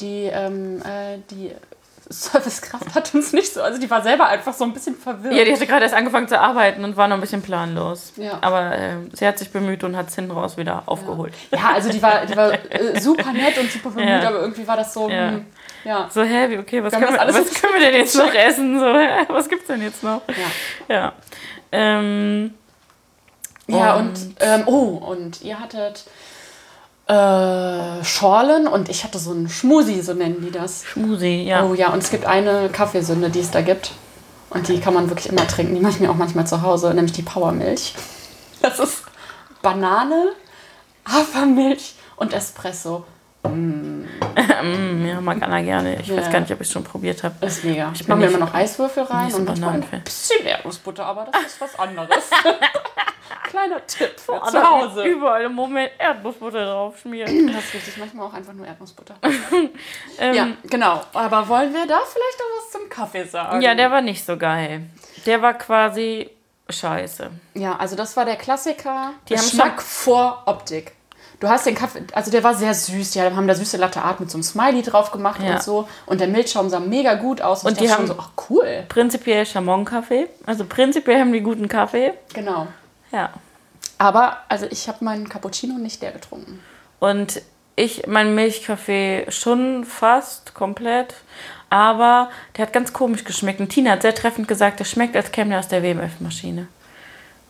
die, 0.00 0.30
ähm, 0.32 0.80
äh, 0.80 1.18
die 1.30 1.50
Servicekraft 2.08 2.94
hat 2.94 3.14
uns 3.14 3.32
nicht 3.32 3.52
so, 3.52 3.62
also 3.62 3.80
die 3.80 3.90
war 3.90 4.00
selber 4.00 4.26
einfach 4.26 4.54
so 4.54 4.64
ein 4.64 4.72
bisschen 4.72 4.94
verwirrt. 4.94 5.34
Ja, 5.34 5.44
die 5.44 5.52
hatte 5.52 5.66
gerade 5.66 5.82
erst 5.82 5.94
angefangen 5.94 6.28
zu 6.28 6.38
arbeiten 6.38 6.84
und 6.84 6.96
war 6.96 7.08
noch 7.08 7.16
ein 7.16 7.20
bisschen 7.20 7.42
planlos. 7.42 8.12
Ja. 8.16 8.38
Aber 8.42 8.78
äh, 8.78 8.96
sie 9.12 9.26
hat 9.26 9.38
sich 9.38 9.50
bemüht 9.50 9.82
und 9.82 9.96
hat 9.96 10.08
es 10.08 10.14
hinten 10.14 10.30
raus 10.30 10.56
wieder 10.56 10.84
aufgeholt. 10.86 11.34
Ja, 11.50 11.58
ja 11.58 11.68
also 11.74 11.90
die 11.90 12.00
war, 12.00 12.24
die 12.24 12.36
war 12.36 12.52
äh, 12.70 13.00
super 13.00 13.32
nett 13.32 13.58
und 13.58 13.70
super 13.72 13.90
bemüht, 13.90 14.08
ja. 14.08 14.28
aber 14.28 14.40
irgendwie 14.40 14.66
war 14.68 14.76
das 14.76 14.94
so, 14.94 15.08
ja. 15.08 15.32
Mh, 15.32 15.40
ja. 15.84 16.08
So, 16.12 16.22
hä, 16.22 16.58
okay, 16.58 16.82
was, 16.82 16.92
können 16.92 17.12
wir, 17.12 17.18
was 17.18 17.60
können 17.60 17.74
wir 17.74 17.80
denn 17.80 17.94
jetzt 17.94 18.16
noch 18.16 18.32
essen? 18.32 18.78
So, 18.78 18.86
hä, 18.86 19.26
was 19.28 19.48
gibt's 19.48 19.66
denn 19.66 19.82
jetzt 19.82 20.02
noch? 20.04 20.22
Ja. 20.88 20.94
Ja, 20.94 21.12
ähm, 21.72 22.54
ja 23.66 23.94
und, 23.94 24.10
und 24.10 24.36
ähm, 24.40 24.62
oh, 24.66 25.02
und 25.04 25.42
ihr 25.42 25.58
hattet 25.58 26.04
äh, 27.06 28.04
Schorlen 28.04 28.66
und 28.66 28.88
ich 28.88 29.04
hatte 29.04 29.18
so 29.18 29.30
einen 29.30 29.48
Schmusi, 29.48 30.02
so 30.02 30.12
nennen 30.14 30.40
die 30.40 30.50
das. 30.50 30.84
Schmusi, 30.84 31.42
ja. 31.42 31.64
Oh 31.64 31.74
ja, 31.74 31.92
und 31.92 32.02
es 32.02 32.10
gibt 32.10 32.26
eine 32.26 32.68
Kaffeesünde, 32.68 33.30
die 33.30 33.40
es 33.40 33.50
da 33.50 33.60
gibt. 33.60 33.92
Und 34.50 34.68
die 34.68 34.80
kann 34.80 34.94
man 34.94 35.08
wirklich 35.08 35.28
immer 35.28 35.46
trinken. 35.46 35.74
Die 35.74 35.80
mache 35.80 35.94
ich 35.94 36.00
mir 36.00 36.10
auch 36.10 36.16
manchmal 36.16 36.46
zu 36.46 36.62
Hause, 36.62 36.92
nämlich 36.94 37.12
die 37.12 37.22
Powermilch. 37.22 37.94
Das 38.62 38.78
ist 38.78 39.02
Banane, 39.62 40.32
Hafermilch 41.06 41.94
und 42.16 42.32
Espresso. 42.32 43.04
Mm. 43.44 44.04
ja, 45.06 45.20
mag 45.20 45.42
Anna 45.42 45.62
gerne. 45.62 46.00
Ich 46.00 46.08
ja. 46.08 46.16
weiß 46.16 46.30
gar 46.30 46.40
nicht, 46.40 46.52
ob 46.52 46.60
ich 46.60 46.66
es 46.66 46.72
schon 46.72 46.84
probiert 46.84 47.22
habe. 47.22 47.46
Ist 47.46 47.64
mega. 47.64 47.92
Ich 47.94 48.06
mache 48.08 48.18
mir 48.18 48.26
immer 48.26 48.38
noch 48.38 48.54
Eiswürfel 48.54 49.04
rein 49.04 49.32
und 49.34 49.48
ein 49.62 49.84
bisschen 50.04 50.44
Erdnussbutter, 50.44 51.04
aber 51.04 51.28
das 51.30 51.52
ist 51.52 51.60
was 51.60 51.78
anderes. 51.78 52.24
Kleiner 53.56 53.86
Tipp 53.86 54.20
für 54.20 54.42
zu 54.50 54.62
Hause. 54.62 55.04
Überall 55.04 55.44
im 55.44 55.54
Moment 55.54 55.90
Erdnussbutter 55.98 56.66
drauf 56.66 56.98
schmieren. 56.98 57.46
Das 57.56 57.64
ist 57.64 57.74
richtig. 57.74 57.96
Manchmal 57.96 58.26
auch 58.26 58.34
einfach 58.34 58.52
nur 58.52 58.66
Erdnussbutter. 58.66 59.14
ähm, 60.18 60.34
ja, 60.34 60.48
genau. 60.64 61.00
Aber 61.14 61.48
wollen 61.48 61.72
wir 61.72 61.86
da 61.86 61.98
vielleicht 62.00 62.38
noch 62.38 62.58
was 62.58 62.70
zum 62.70 62.88
Kaffee 62.90 63.24
sagen? 63.24 63.62
Ja, 63.62 63.74
der 63.74 63.90
war 63.90 64.02
nicht 64.02 64.26
so 64.26 64.36
geil. 64.36 64.82
Der 65.24 65.40
war 65.40 65.54
quasi 65.54 66.28
scheiße. 66.68 67.30
Ja, 67.54 67.76
also 67.76 67.96
das 67.96 68.14
war 68.18 68.26
der 68.26 68.36
Klassiker. 68.36 69.12
Die 69.26 69.34
Geschmack 69.34 69.80
vor 69.80 70.42
Optik. 70.44 70.92
Du 71.40 71.48
hast 71.48 71.64
den 71.64 71.74
Kaffee, 71.74 72.02
also 72.12 72.30
der 72.30 72.44
war 72.44 72.54
sehr 72.54 72.74
süß. 72.74 73.12
Die 73.12 73.22
haben 73.22 73.48
da 73.48 73.54
süße 73.54 73.78
Latte 73.78 74.02
Art 74.02 74.20
mit 74.20 74.30
so 74.30 74.36
einem 74.36 74.42
Smiley 74.42 74.82
drauf 74.82 75.12
gemacht 75.12 75.40
ja. 75.42 75.54
und 75.54 75.62
so. 75.62 75.88
Und 76.04 76.20
der 76.20 76.28
Milchschaum 76.28 76.68
sah 76.68 76.80
mega 76.80 77.14
gut 77.14 77.40
aus. 77.40 77.64
Und, 77.64 77.70
und 77.70 77.80
die 77.80 77.90
haben 77.90 78.06
so, 78.06 78.16
ach 78.18 78.30
cool. 78.50 78.84
Prinzipiell 78.90 79.46
Chamon-Kaffee. 79.46 80.28
Also 80.44 80.66
prinzipiell 80.66 81.20
haben 81.20 81.32
die 81.32 81.40
guten 81.40 81.68
Kaffee. 81.68 82.12
Genau. 82.34 82.66
Ja. 83.12 83.30
Aber, 83.98 84.38
also 84.48 84.66
ich 84.70 84.88
habe 84.88 85.04
meinen 85.04 85.28
Cappuccino 85.28 85.78
nicht 85.78 86.02
der 86.02 86.12
getrunken. 86.12 86.60
Und 86.98 87.42
ich, 87.76 88.06
mein 88.06 88.34
Milchkaffee 88.34 89.26
schon 89.28 89.84
fast 89.84 90.54
komplett. 90.54 91.14
Aber 91.68 92.30
der 92.56 92.66
hat 92.66 92.72
ganz 92.72 92.92
komisch 92.92 93.24
geschmeckt. 93.24 93.60
Und 93.60 93.68
Tina 93.68 93.92
hat 93.92 94.02
sehr 94.02 94.14
treffend 94.14 94.48
gesagt, 94.48 94.80
der 94.80 94.84
schmeckt, 94.84 95.16
als 95.16 95.32
käme 95.32 95.50
der 95.50 95.58
aus 95.58 95.68
der 95.68 95.82
WMF-Maschine. 95.82 96.68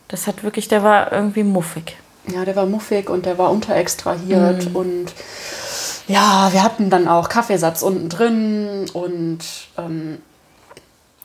Das 0.09 0.27
hat 0.27 0.43
wirklich, 0.43 0.69
der 0.69 0.83
war 0.83 1.13
irgendwie 1.13 1.43
muffig. 1.43 1.97
Ja, 2.33 2.45
der 2.45 2.57
war 2.57 2.67
muffig 2.67 3.09
und 3.11 3.27
der 3.27 3.39
war 3.39 3.51
unterextrahiert. 3.51 4.73
Mm. 4.73 4.77
Und 4.77 5.07
ja, 6.09 6.49
wir 6.53 6.63
hatten 6.63 6.91
dann 6.91 7.09
auch 7.09 7.29
Kaffeesatz 7.29 7.83
unten 7.83 8.09
drin 8.09 8.87
und 8.93 9.41
ähm, 9.77 10.19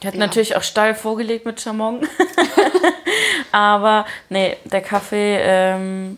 der 0.01 0.07
hat 0.09 0.15
ja. 0.15 0.19
natürlich 0.19 0.55
auch 0.55 0.63
steil 0.63 0.95
vorgelegt 0.95 1.45
mit 1.45 1.61
Chamon. 1.61 2.07
aber 3.51 4.05
nee, 4.29 4.57
der 4.65 4.81
Kaffee, 4.81 5.37
ähm, 5.41 6.17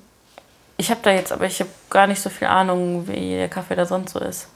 ich 0.77 0.89
habe 0.89 1.01
da 1.03 1.11
jetzt, 1.11 1.31
aber 1.31 1.45
ich 1.45 1.59
habe 1.59 1.69
gar 1.89 2.07
nicht 2.07 2.21
so 2.21 2.29
viel 2.29 2.47
Ahnung, 2.47 3.07
wie 3.07 3.35
der 3.35 3.49
Kaffee 3.49 3.75
da 3.75 3.85
sonst 3.85 4.13
so 4.13 4.19
ist. 4.19 4.47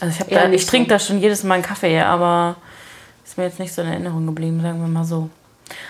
Also 0.00 0.20
ich 0.20 0.34
da, 0.34 0.48
ich 0.48 0.66
trinke 0.66 0.88
da 0.88 0.98
schon 0.98 1.20
jedes 1.20 1.42
Mal 1.42 1.54
einen 1.54 1.62
Kaffee, 1.62 2.00
aber 2.00 2.56
ist 3.24 3.38
mir 3.38 3.44
jetzt 3.44 3.58
nicht 3.58 3.72
so 3.72 3.82
in 3.82 3.88
Erinnerung 3.88 4.26
geblieben, 4.26 4.60
sagen 4.62 4.80
wir 4.80 4.88
mal 4.88 5.04
so. 5.04 5.30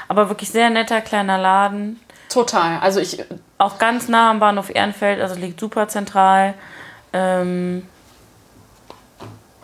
Aber 0.09 0.29
wirklich 0.29 0.51
sehr 0.51 0.69
netter 0.71 1.01
kleiner 1.01 1.39
Laden. 1.39 2.01
Total. 2.29 2.79
Also 2.81 3.01
ich 3.01 3.25
auch 3.59 3.79
ganz 3.79 4.09
nah 4.09 4.31
am 4.31 4.41
Bahnhof 4.41 4.71
Ehrenfeld, 4.75 5.21
also 5.21 5.35
liegt 5.35 5.59
super 5.59 5.89
zentral. 5.89 6.55
Ähm, 7.13 7.87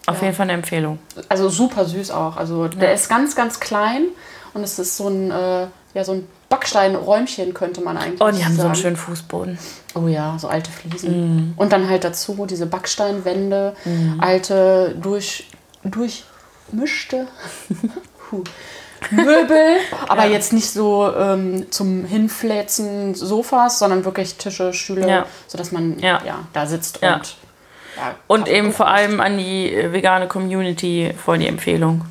auf 0.07 0.19
ja. 0.19 0.25
jeden 0.25 0.37
Fall 0.37 0.45
eine 0.45 0.53
Empfehlung. 0.53 0.99
Also 1.29 1.49
super 1.49 1.85
süß 1.85 2.11
auch. 2.11 2.37
Also 2.37 2.69
der 2.69 2.95
ist 2.95 3.09
ganz, 3.09 3.35
ganz 3.35 3.61
klein 3.61 4.07
und 4.55 4.62
es 4.62 4.79
ist 4.79 4.97
so 4.97 5.09
ein, 5.09 5.31
äh, 5.31 5.66
ja, 5.95 6.05
so 6.05 6.12
ein 6.12 6.29
Backsteinräumchen, 6.49 7.55
könnte 7.55 7.81
man 7.81 7.97
eigentlich 7.97 8.19
sagen. 8.19 8.35
Oh, 8.35 8.38
die 8.38 8.45
haben 8.45 8.55
sagen. 8.55 8.61
so 8.61 8.66
einen 8.66 8.75
schönen 8.77 8.97
Fußboden. 8.97 9.59
Oh 9.95 10.07
ja, 10.07 10.38
so 10.38 10.49
alte 10.49 10.71
Fliesen. 10.71 11.51
Mm. 11.51 11.55
Und 11.57 11.73
dann 11.73 11.88
halt 11.88 12.05
dazu 12.05 12.47
diese 12.47 12.66
Backsteinwände, 12.66 13.75
mm. 13.85 14.21
alte, 14.21 14.95
durch, 15.01 15.49
durchmischte 15.83 17.27
Möbel, 19.11 19.79
aber 20.09 20.25
ja. 20.25 20.33
jetzt 20.33 20.53
nicht 20.53 20.71
so 20.71 21.12
ähm, 21.16 21.71
zum 21.71 22.05
Hinfläzen 22.05 23.14
Sofas, 23.14 23.79
sondern 23.79 24.05
wirklich 24.05 24.37
Tische, 24.37 24.73
Stühle, 24.73 25.09
ja. 25.09 25.27
sodass 25.47 25.73
man 25.73 25.99
ja. 25.99 26.21
ja 26.25 26.47
da 26.53 26.66
sitzt 26.66 27.03
und 27.03 27.37
ja, 27.96 28.14
und 28.26 28.48
eben 28.48 28.72
vor 28.72 28.88
allem 28.88 29.20
an 29.20 29.38
die 29.38 29.72
äh, 29.74 29.92
vegane 29.92 30.28
Community 30.28 31.14
voll 31.16 31.38
die 31.38 31.48
Empfehlung. 31.48 32.04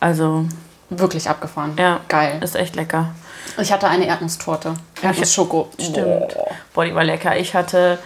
Also. 0.00 0.46
Wirklich 0.90 1.28
abgefahren. 1.28 1.74
Ja. 1.78 2.00
Geil. 2.08 2.40
Ist 2.42 2.56
echt 2.56 2.76
lecker. 2.76 3.14
Ich 3.58 3.72
hatte 3.72 3.88
eine 3.88 4.06
Erdnusstorte. 4.06 4.74
Erdnussschoko. 5.02 5.70
Stimmt. 5.78 6.34
Boah. 6.34 6.50
Boah, 6.74 6.84
die 6.84 6.94
war 6.94 7.04
lecker. 7.04 7.36
Ich 7.36 7.54
hatte 7.54 7.98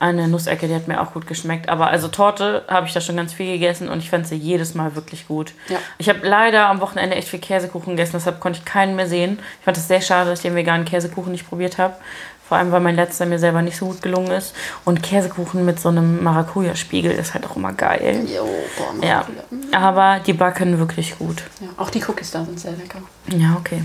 eine 0.00 0.28
Nussecke, 0.28 0.68
die 0.68 0.74
hat 0.74 0.86
mir 0.86 1.00
auch 1.00 1.12
gut 1.12 1.26
geschmeckt. 1.26 1.68
Aber 1.68 1.88
also 1.88 2.08
Torte 2.08 2.64
habe 2.68 2.86
ich 2.86 2.92
da 2.92 3.00
schon 3.00 3.16
ganz 3.16 3.32
viel 3.32 3.52
gegessen 3.52 3.88
und 3.88 3.98
ich 3.98 4.10
fand 4.10 4.26
sie 4.26 4.36
jedes 4.36 4.74
Mal 4.74 4.94
wirklich 4.94 5.26
gut. 5.26 5.52
Ja. 5.68 5.78
Ich 5.98 6.08
habe 6.08 6.20
leider 6.22 6.68
am 6.68 6.80
Wochenende 6.80 7.16
echt 7.16 7.28
viel 7.28 7.40
Käsekuchen 7.40 7.96
gegessen, 7.96 8.12
deshalb 8.14 8.40
konnte 8.40 8.60
ich 8.60 8.64
keinen 8.64 8.94
mehr 8.94 9.08
sehen. 9.08 9.40
Ich 9.58 9.64
fand 9.64 9.76
es 9.76 9.88
sehr 9.88 10.00
schade, 10.00 10.30
dass 10.30 10.38
ich 10.38 10.44
den 10.44 10.54
veganen 10.54 10.84
Käsekuchen 10.84 11.32
nicht 11.32 11.48
probiert 11.48 11.78
habe. 11.78 11.94
Vor 12.48 12.56
allem, 12.56 12.72
weil 12.72 12.80
mein 12.80 12.96
letzter 12.96 13.26
mir 13.26 13.38
selber 13.38 13.60
nicht 13.60 13.76
so 13.76 13.86
gut 13.86 14.00
gelungen 14.00 14.30
ist. 14.30 14.54
Und 14.86 15.02
Käsekuchen 15.02 15.64
mit 15.66 15.78
so 15.78 15.90
einem 15.90 16.22
Maracuja-Spiegel 16.24 17.12
ist 17.12 17.34
halt 17.34 17.46
auch 17.46 17.56
immer 17.56 17.72
geil. 17.74 18.24
Jo, 18.26 18.44
boah, 18.78 19.06
Ja, 19.06 19.26
Maracuja. 19.50 19.78
aber 19.78 20.20
die 20.20 20.32
backen 20.32 20.78
wirklich 20.78 21.18
gut. 21.18 21.42
ja. 21.60 21.68
Auch 21.76 21.90
die 21.90 22.02
Cookies 22.02 22.30
da 22.30 22.44
sind 22.44 22.58
sehr 22.58 22.72
lecker. 22.72 23.00
Ja, 23.36 23.56
okay. 23.58 23.82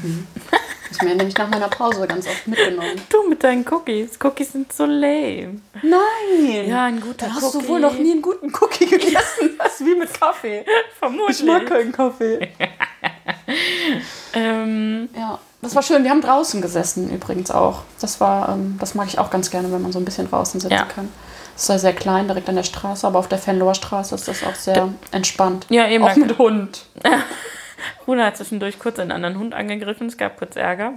Das 0.49 0.91
ist 1.01 1.03
mir 1.03 1.15
nämlich 1.15 1.35
nach 1.37 1.49
meiner 1.49 1.67
Pause 1.67 2.05
ganz 2.07 2.27
oft 2.27 2.47
mitgenommen. 2.47 3.01
Du 3.09 3.27
mit 3.27 3.43
deinen 3.43 3.65
Cookies. 3.67 4.11
Cookies 4.23 4.51
sind 4.53 4.71
so 4.71 4.85
lame. 4.85 5.59
Nein! 5.81 6.67
Ja, 6.69 6.85
ein 6.85 7.01
guter 7.01 7.25
Da 7.27 7.33
hast 7.33 7.43
Cookie. 7.55 7.65
du 7.65 7.73
wohl 7.73 7.79
noch 7.79 7.97
nie 7.97 8.11
einen 8.11 8.21
guten 8.21 8.51
Cookie 8.61 8.85
gegessen. 8.85 9.49
Das 9.57 9.79
ist 9.79 9.85
wie 9.87 9.95
mit 9.95 10.13
Kaffee. 10.19 10.63
Vermutlich. 10.99 11.39
Ich 11.39 11.45
mag 11.45 11.65
keinen 11.65 11.91
Kaffee. 11.91 12.47
Ähm, 14.33 15.09
Ja, 15.15 15.39
das 15.63 15.75
war 15.75 15.81
schön. 15.83 16.03
Wir 16.03 16.11
haben 16.11 16.21
draußen 16.21 16.61
gesessen 16.61 17.09
übrigens 17.11 17.49
auch. 17.51 17.81
Das 18.01 18.19
war, 18.21 18.49
ähm, 18.49 18.77
das 18.79 18.93
mag 18.95 19.07
ich 19.07 19.17
auch 19.19 19.29
ganz 19.29 19.49
gerne, 19.49 19.71
wenn 19.71 19.81
man 19.81 19.91
so 19.91 19.99
ein 19.99 20.05
bisschen 20.05 20.29
draußen 20.29 20.59
sitzen 20.59 20.73
Ja. 20.73 20.85
kann. 20.85 21.09
Es 21.55 21.63
ist 21.63 21.69
ja 21.69 21.77
sehr 21.77 21.93
klein, 21.93 22.27
direkt 22.27 22.49
an 22.49 22.55
der 22.55 22.63
Straße, 22.63 23.05
aber 23.05 23.19
auf 23.19 23.27
der 23.27 23.37
Fenloher 23.37 23.75
Straße 23.75 24.15
ist 24.15 24.27
das 24.27 24.43
auch 24.43 24.55
sehr 24.55 24.89
entspannt. 25.11 25.65
Ja, 25.69 25.87
eben, 25.87 26.03
Auch 26.03 26.13
da- 26.13 26.19
mit 26.19 26.37
Hund. 26.37 26.85
Runa 28.07 28.25
hat 28.27 28.37
zwischendurch 28.37 28.79
kurz 28.79 28.97
einen 28.99 29.11
anderen 29.11 29.37
Hund 29.39 29.53
angegriffen. 29.53 30.07
Es 30.07 30.17
gab 30.17 30.37
kurz 30.37 30.55
Ärger. 30.55 30.93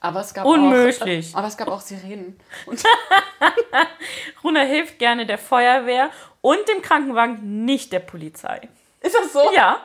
Aber 0.00 0.20
es 0.20 0.32
gab 0.32 0.46
Unmöglich. 0.46 1.34
Auch, 1.34 1.38
aber 1.40 1.48
es 1.48 1.56
gab 1.58 1.68
auch 1.68 1.80
Sirenen. 1.82 2.38
Runa 4.44 4.60
hilft 4.60 4.98
gerne 4.98 5.26
der 5.26 5.38
Feuerwehr 5.38 6.10
und 6.40 6.58
dem 6.68 6.82
Krankenwagen, 6.82 7.64
nicht 7.64 7.92
der 7.92 8.00
Polizei. 8.00 8.68
ist 9.00 9.14
das 9.14 9.32
so? 9.32 9.40
Ja, 9.54 9.76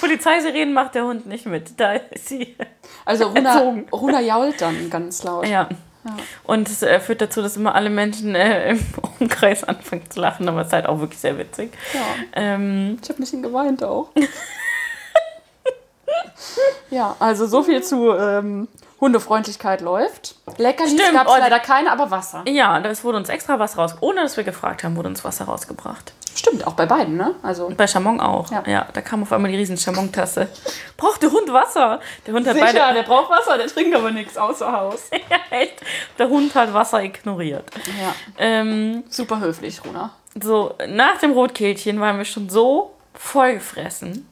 Polizeisirenen 0.00 0.74
macht 0.74 0.94
der 0.94 1.04
Hund 1.04 1.26
nicht 1.26 1.46
mit. 1.46 1.78
Da 1.78 1.92
ist 1.94 2.28
sie. 2.28 2.56
Also 3.04 3.28
Runa. 3.28 3.74
Runa 3.92 4.20
jault 4.20 4.60
dann 4.60 4.90
ganz 4.90 5.22
laut. 5.24 5.46
Ja. 5.46 5.68
Und 6.44 6.68
es 6.68 6.82
äh, 6.82 7.00
führt 7.00 7.20
dazu, 7.20 7.42
dass 7.42 7.56
immer 7.56 7.74
alle 7.74 7.90
Menschen 7.90 8.34
äh, 8.34 8.70
im 8.70 8.80
Umkreis 9.20 9.64
anfangen 9.64 10.08
zu 10.10 10.20
lachen, 10.20 10.48
aber 10.48 10.62
es 10.62 10.68
ist 10.68 10.72
halt 10.72 10.86
auch 10.86 11.00
wirklich 11.00 11.20
sehr 11.20 11.36
witzig. 11.36 11.72
Ja. 11.92 12.00
Ähm, 12.34 12.98
Ich 13.02 13.08
habe 13.10 13.18
ein 13.18 13.22
bisschen 13.22 13.42
geweint 13.42 13.82
auch. 13.84 14.08
ja, 16.90 17.16
also 17.18 17.46
so 17.46 17.62
viel 17.62 17.82
zu 17.82 18.12
ähm, 18.12 18.68
Hundefreundlichkeit 19.00 19.80
läuft. 19.80 20.36
Leckerlis 20.56 21.00
gab 21.12 21.26
es 21.26 21.38
leider 21.38 21.60
keine, 21.60 21.92
aber 21.92 22.10
Wasser. 22.10 22.44
ja, 22.48 22.78
es 22.80 23.04
wurde 23.04 23.18
uns 23.18 23.28
extra 23.28 23.58
Wasser 23.58 23.82
raus, 23.82 23.96
ohne 24.00 24.22
dass 24.22 24.36
wir 24.36 24.44
gefragt 24.44 24.84
haben, 24.84 24.96
wurde 24.96 25.08
uns 25.08 25.24
Wasser 25.24 25.44
rausgebracht. 25.44 26.12
Stimmt, 26.38 26.64
auch 26.68 26.74
bei 26.74 26.86
beiden, 26.86 27.16
ne? 27.16 27.34
Also 27.42 27.68
Bei 27.76 27.88
Chamon 27.88 28.20
auch. 28.20 28.48
Ja. 28.52 28.62
Ja. 28.64 28.86
da 28.92 29.00
kam 29.00 29.22
auf 29.22 29.32
einmal 29.32 29.50
die 29.50 29.56
riesen 29.56 29.76
Chamon-Tasse. 29.76 30.48
Braucht 30.96 31.20
der 31.20 31.32
Hund 31.32 31.52
Wasser? 31.52 31.98
Der 32.26 32.34
Hund 32.34 32.46
hat 32.46 32.56
beide. 32.58 32.94
der 32.94 33.02
braucht 33.02 33.28
Wasser, 33.28 33.58
der 33.58 33.66
trinkt 33.66 33.96
aber 33.96 34.12
nichts 34.12 34.36
außer 34.36 34.70
Haus. 34.70 35.10
ja, 35.30 35.38
echt. 35.50 35.74
Der 36.16 36.28
Hund 36.28 36.54
hat 36.54 36.72
Wasser 36.72 37.02
ignoriert. 37.02 37.64
Ja, 38.00 38.14
Ähm, 38.38 39.02
super 39.08 39.40
höflich, 39.40 39.84
Runa. 39.84 40.12
so, 40.40 40.74
nach 40.86 41.18
dem 41.18 41.32
Rotkehlchen 41.32 41.98
waren 41.98 42.18
wir 42.18 42.24
schon 42.24 42.48
so 42.48 42.94
vollgefressen 43.14 44.28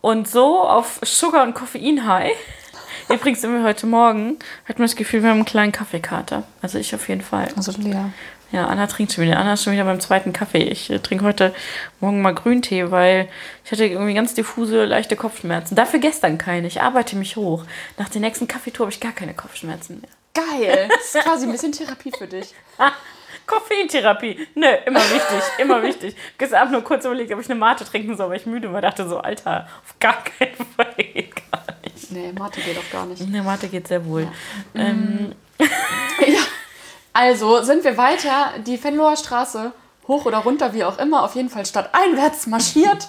und 0.00 0.26
so 0.28 0.60
auf 0.60 1.00
Sugar 1.02 1.42
und 1.42 1.52
Koffein 1.54 2.06
high. 2.08 2.32
Übrigens 3.10 3.42
sind 3.42 3.52
wir 3.52 3.62
heute 3.62 3.86
Morgen, 3.86 4.38
hat 4.66 4.78
man 4.78 4.86
das 4.88 4.96
Gefühl, 4.96 5.22
wir 5.22 5.28
haben 5.30 5.36
einen 5.36 5.44
kleinen 5.44 5.72
Kaffeekater. 5.72 6.44
Also 6.62 6.78
ich 6.78 6.94
auf 6.94 7.08
jeden 7.10 7.20
Fall. 7.20 7.48
Also 7.56 7.72
leer. 7.78 8.10
Ja, 8.52 8.66
Anna 8.66 8.86
trinkt 8.86 9.12
schon 9.12 9.24
wieder. 9.24 9.38
Anna 9.38 9.54
ist 9.54 9.64
schon 9.64 9.72
wieder 9.72 9.84
beim 9.84 10.00
zweiten 10.00 10.32
Kaffee. 10.32 10.62
Ich 10.62 10.88
äh, 10.90 10.98
trinke 11.00 11.24
heute 11.24 11.54
Morgen 12.00 12.22
mal 12.22 12.34
Grüntee, 12.34 12.90
weil 12.90 13.28
ich 13.64 13.72
hatte 13.72 13.84
irgendwie 13.84 14.14
ganz 14.14 14.34
diffuse, 14.34 14.84
leichte 14.84 15.16
Kopfschmerzen. 15.16 15.74
Dafür 15.74 15.98
gestern 15.98 16.38
keine. 16.38 16.66
Ich 16.68 16.80
arbeite 16.80 17.16
mich 17.16 17.36
hoch. 17.36 17.64
Nach 17.98 18.08
der 18.08 18.20
nächsten 18.20 18.46
Kaffeetour 18.46 18.86
habe 18.86 18.92
ich 18.92 19.00
gar 19.00 19.12
keine 19.12 19.34
Kopfschmerzen 19.34 20.00
mehr. 20.00 20.10
Geil. 20.34 20.88
Das 20.96 21.14
ist 21.14 21.24
quasi 21.24 21.46
ein 21.46 21.52
bisschen 21.52 21.72
Therapie 21.72 22.12
für 22.16 22.26
dich. 22.26 22.54
Ah, 22.78 22.92
Koffeintherapie. 23.46 24.46
Nö, 24.54 24.66
immer 24.86 25.00
wichtig, 25.00 25.42
immer 25.58 25.82
wichtig. 25.82 26.16
Gestern 26.38 26.58
Abend 26.60 26.72
nur 26.72 26.82
kurz 26.84 27.04
überlegt, 27.04 27.32
ob 27.32 27.40
ich 27.40 27.48
eine 27.50 27.58
Mate 27.58 27.84
trinken 27.84 28.16
soll, 28.16 28.30
weil 28.30 28.36
ich 28.38 28.46
müde 28.46 28.72
war. 28.72 28.80
dachte 28.80 29.08
so, 29.08 29.18
Alter, 29.18 29.68
auf 29.84 29.98
gar 30.00 30.22
keinen 30.24 30.54
Fall 30.76 30.94
gar 30.96 31.64
nicht. 31.84 32.10
Nee, 32.10 32.32
Mathe 32.32 32.60
geht 32.60 32.76
doch 32.76 32.90
gar 32.92 33.06
nicht. 33.06 33.22
Eine 33.22 33.42
Mate 33.42 33.68
geht 33.68 33.88
sehr 33.88 34.04
wohl. 34.04 34.28
Ähm, 34.74 35.34
Ja. 35.58 36.40
Also 37.18 37.62
sind 37.62 37.82
wir 37.82 37.96
weiter 37.96 38.50
die 38.66 38.82
Venloer 38.84 39.16
Straße 39.16 39.72
hoch 40.06 40.26
oder 40.26 40.36
runter, 40.36 40.74
wie 40.74 40.84
auch 40.84 40.98
immer, 40.98 41.22
auf 41.24 41.34
jeden 41.34 41.48
Fall 41.48 41.64
stadteinwärts 41.64 42.46
marschiert 42.46 43.08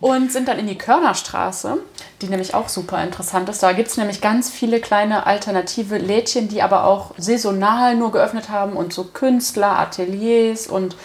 und 0.00 0.32
sind 0.32 0.48
dann 0.48 0.58
in 0.58 0.66
die 0.66 0.78
Körnerstraße, 0.78 1.76
die 2.22 2.28
nämlich 2.28 2.54
auch 2.54 2.70
super 2.70 3.04
interessant 3.04 3.50
ist. 3.50 3.62
Da 3.62 3.72
gibt 3.72 3.88
es 3.88 3.98
nämlich 3.98 4.22
ganz 4.22 4.48
viele 4.48 4.80
kleine 4.80 5.26
alternative 5.26 5.98
Lädchen, 5.98 6.48
die 6.48 6.62
aber 6.62 6.84
auch 6.84 7.12
saisonal 7.18 7.94
nur 7.94 8.10
geöffnet 8.10 8.48
haben 8.48 8.72
und 8.72 8.94
so 8.94 9.04
Künstler, 9.04 9.78
Ateliers 9.78 10.66
und 10.66 10.96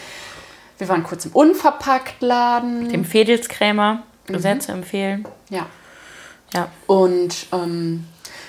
wir 0.77 0.87
waren 0.87 1.03
kurz 1.03 1.25
im 1.25 1.33
Unverpacktladen. 1.33 2.87
dem 2.87 3.03
Fedelskrämer, 3.03 4.03
sehr 4.29 4.61
zu 4.61 4.71
empfehlen. 4.71 5.27
Ja. 5.49 5.65
Ja. 6.53 6.69
Und 6.85 7.47
ähm, 7.51 8.07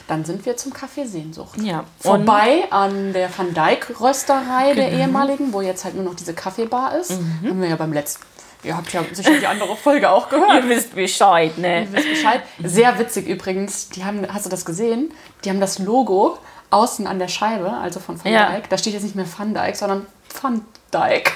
dann 0.09 0.25
sind 0.25 0.45
wir 0.47 0.57
zum 0.57 0.73
Café 0.73 1.07
Sehnsucht. 1.07 1.61
Ja. 1.63 1.85
Vorbei 2.01 2.65
an 2.71 3.13
der 3.13 3.29
Van 3.37 3.55
Dyck 3.55 4.01
Rösterei 4.01 4.75
der 4.75 4.91
Genau. 4.91 5.03
ehemaligen, 5.05 5.53
wo 5.53 5.61
jetzt 5.61 5.85
halt 5.85 5.95
nur 5.95 6.05
noch 6.05 6.15
diese 6.15 6.35
Kaffeebar 6.35 6.97
ist. 6.97 7.13
Mhm. 7.13 7.49
Haben 7.51 7.61
wir 7.63 7.69
ja 7.69 7.77
beim 7.77 7.93
letzten. 7.93 8.25
Ihr 8.65 8.77
habt 8.77 8.93
ja 8.93 9.05
sicher 9.13 9.39
die 9.39 9.47
andere 9.47 9.77
Folge 9.77 10.11
auch 10.11 10.29
gehört. 10.29 10.65
ihr 10.65 10.69
wisst 10.69 10.95
Bescheid, 10.95 11.57
ne? 11.59 11.83
Ihr 11.85 11.93
wisst 11.93 12.09
Bescheid. 12.09 12.43
Sehr 12.65 12.99
witzig 12.99 13.29
übrigens. 13.29 13.89
Die 13.91 14.05
haben, 14.05 14.27
hast 14.33 14.47
du 14.47 14.51
das 14.51 14.65
gesehen? 14.65 15.13
Die 15.45 15.51
haben 15.51 15.61
das 15.61 15.79
Logo 15.79 16.39
außen 16.71 17.07
an 17.07 17.19
der 17.21 17.29
Scheibe, 17.29 17.71
also 17.71 18.01
von 18.01 18.23
Van 18.23 18.33
Ja. 18.33 18.51
Dyck. 18.57 18.69
Da 18.69 18.77
steht 18.77 18.95
jetzt 18.95 19.05
nicht 19.05 19.15
mehr 19.15 19.27
Van 19.39 19.55
Dyck, 19.55 19.77
sondern 19.77 20.07
Van 20.43 20.63
Dyck. 20.93 21.33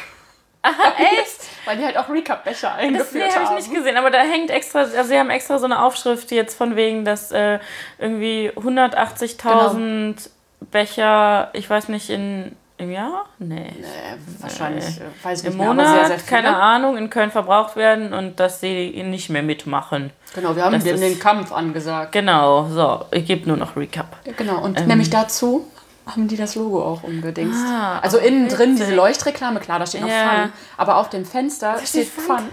Echt? 0.99 1.41
Weil 1.65 1.77
die 1.77 1.85
halt 1.85 1.97
auch 1.97 2.09
Recap-Becher 2.09 2.69
Das 2.71 2.79
eingeführt 2.79 3.25
nee, 3.29 3.35
habe 3.35 3.47
haben. 3.47 3.59
ich 3.59 3.67
nicht 3.69 3.77
gesehen, 3.77 3.97
aber 3.97 4.11
da 4.11 4.21
hängt 4.21 4.51
extra, 4.51 4.81
also 4.81 5.03
sie 5.05 5.19
haben 5.19 5.31
extra 5.31 5.59
so 5.59 5.65
eine 5.65 5.83
Aufschrift 5.83 6.31
jetzt 6.31 6.57
von 6.57 6.77
wegen, 6.77 7.05
dass 7.05 7.31
äh, 7.33 7.59
irgendwie 7.99 8.51
180.000 8.57 10.29
Becher, 10.71 11.51
ich 11.53 11.69
weiß 11.69 11.89
nicht, 11.89 12.09
in, 12.11 12.55
im 12.79 12.91
Jahr? 12.93 13.27
Nee. 13.39 13.67
Äh, 13.67 14.17
wahrscheinlich, 14.41 14.85
äh, 15.01 15.03
weiß 15.25 15.41
ich 15.41 15.47
Im 15.47 15.53
nicht 15.53 15.59
mehr, 15.59 15.69
Monat, 15.69 16.07
sehr, 16.09 16.19
sehr 16.19 16.27
keine 16.27 16.57
Ahnung, 16.57 16.97
in 16.97 17.11
Köln 17.11 17.31
verbraucht 17.31 17.75
werden 17.77 18.13
und 18.13 18.39
dass 18.39 18.61
sie 18.61 19.03
nicht 19.03 19.29
mehr 19.31 19.43
mitmachen. 19.43 20.11
Genau, 20.35 20.55
wir 20.57 20.65
haben 20.65 20.73
Das 20.73 20.85
dem 20.85 20.95
ist- 20.95 21.01
den 21.03 21.19
Kampf 21.19 21.53
angesagt. 21.53 22.13
Genau, 22.13 22.69
so, 22.69 23.05
ich 23.11 23.27
gebe 23.27 23.49
nur 23.49 23.57
noch 23.57 23.77
Recap. 23.77 24.17
Genau, 24.37 24.61
und 24.63 24.87
nämlich 24.87 25.11
dazu 25.11 25.67
haben 26.07 26.29
die 26.29 26.37
das 26.37 26.55
Logo 26.55 26.85
auch 26.85 27.03
umgedingst. 27.03 27.65
Ah, 27.67 27.99
also 28.01 28.19
innen 28.19 28.49
drin 28.49 28.77
diese 28.77 28.95
Leuchtreklame, 28.95 29.61
klar, 29.61 29.79
da 29.79 29.87
steht 29.87 30.01
noch 30.03 30.09
Ja. 30.09 30.43
Fun, 30.43 30.53
aber 30.77 30.97
auf 30.97 31.11
dem 31.11 31.25
Fenster 31.25 31.77
steht 31.79 31.89
steht 31.89 32.09
Fun. 32.09 32.49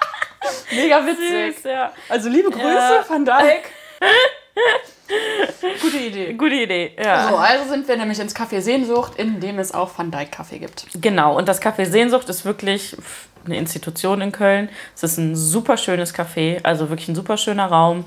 Mega 0.70 1.04
witzig. 1.06 1.56
Süß, 1.56 1.64
ja. 1.64 1.92
Also 2.08 2.28
liebe 2.28 2.50
Grüße, 2.50 2.64
Ja. 2.66 3.04
Van 3.08 3.24
Dyk. 3.24 3.70
Gute 5.82 5.96
Idee. 5.98 6.32
Gute 6.34 6.54
Idee, 6.54 6.92
ja. 7.02 7.28
So, 7.28 7.36
also 7.36 7.68
sind 7.70 7.88
wir 7.88 7.96
nämlich 7.96 8.18
ins 8.18 8.34
Café 8.36 8.60
Sehnsucht, 8.60 9.12
in 9.16 9.40
dem 9.40 9.58
es 9.58 9.72
auch 9.72 9.90
Van 9.96 10.10
Dyk 10.10 10.32
Kaffee 10.32 10.58
gibt. 10.58 10.86
Genau, 11.00 11.36
und 11.36 11.48
das 11.48 11.62
Café 11.62 11.86
Sehnsucht 11.86 12.28
ist 12.28 12.44
wirklich 12.44 12.96
eine 13.44 13.56
Institution 13.56 14.20
in 14.20 14.32
Köln. 14.32 14.68
Es 14.94 15.02
ist 15.02 15.16
ein 15.16 15.34
super 15.34 15.76
schönes 15.78 16.14
Café, 16.14 16.60
also 16.64 16.90
wirklich 16.90 17.08
ein 17.08 17.14
super 17.14 17.36
schöner 17.38 17.66
Raum. 17.66 18.04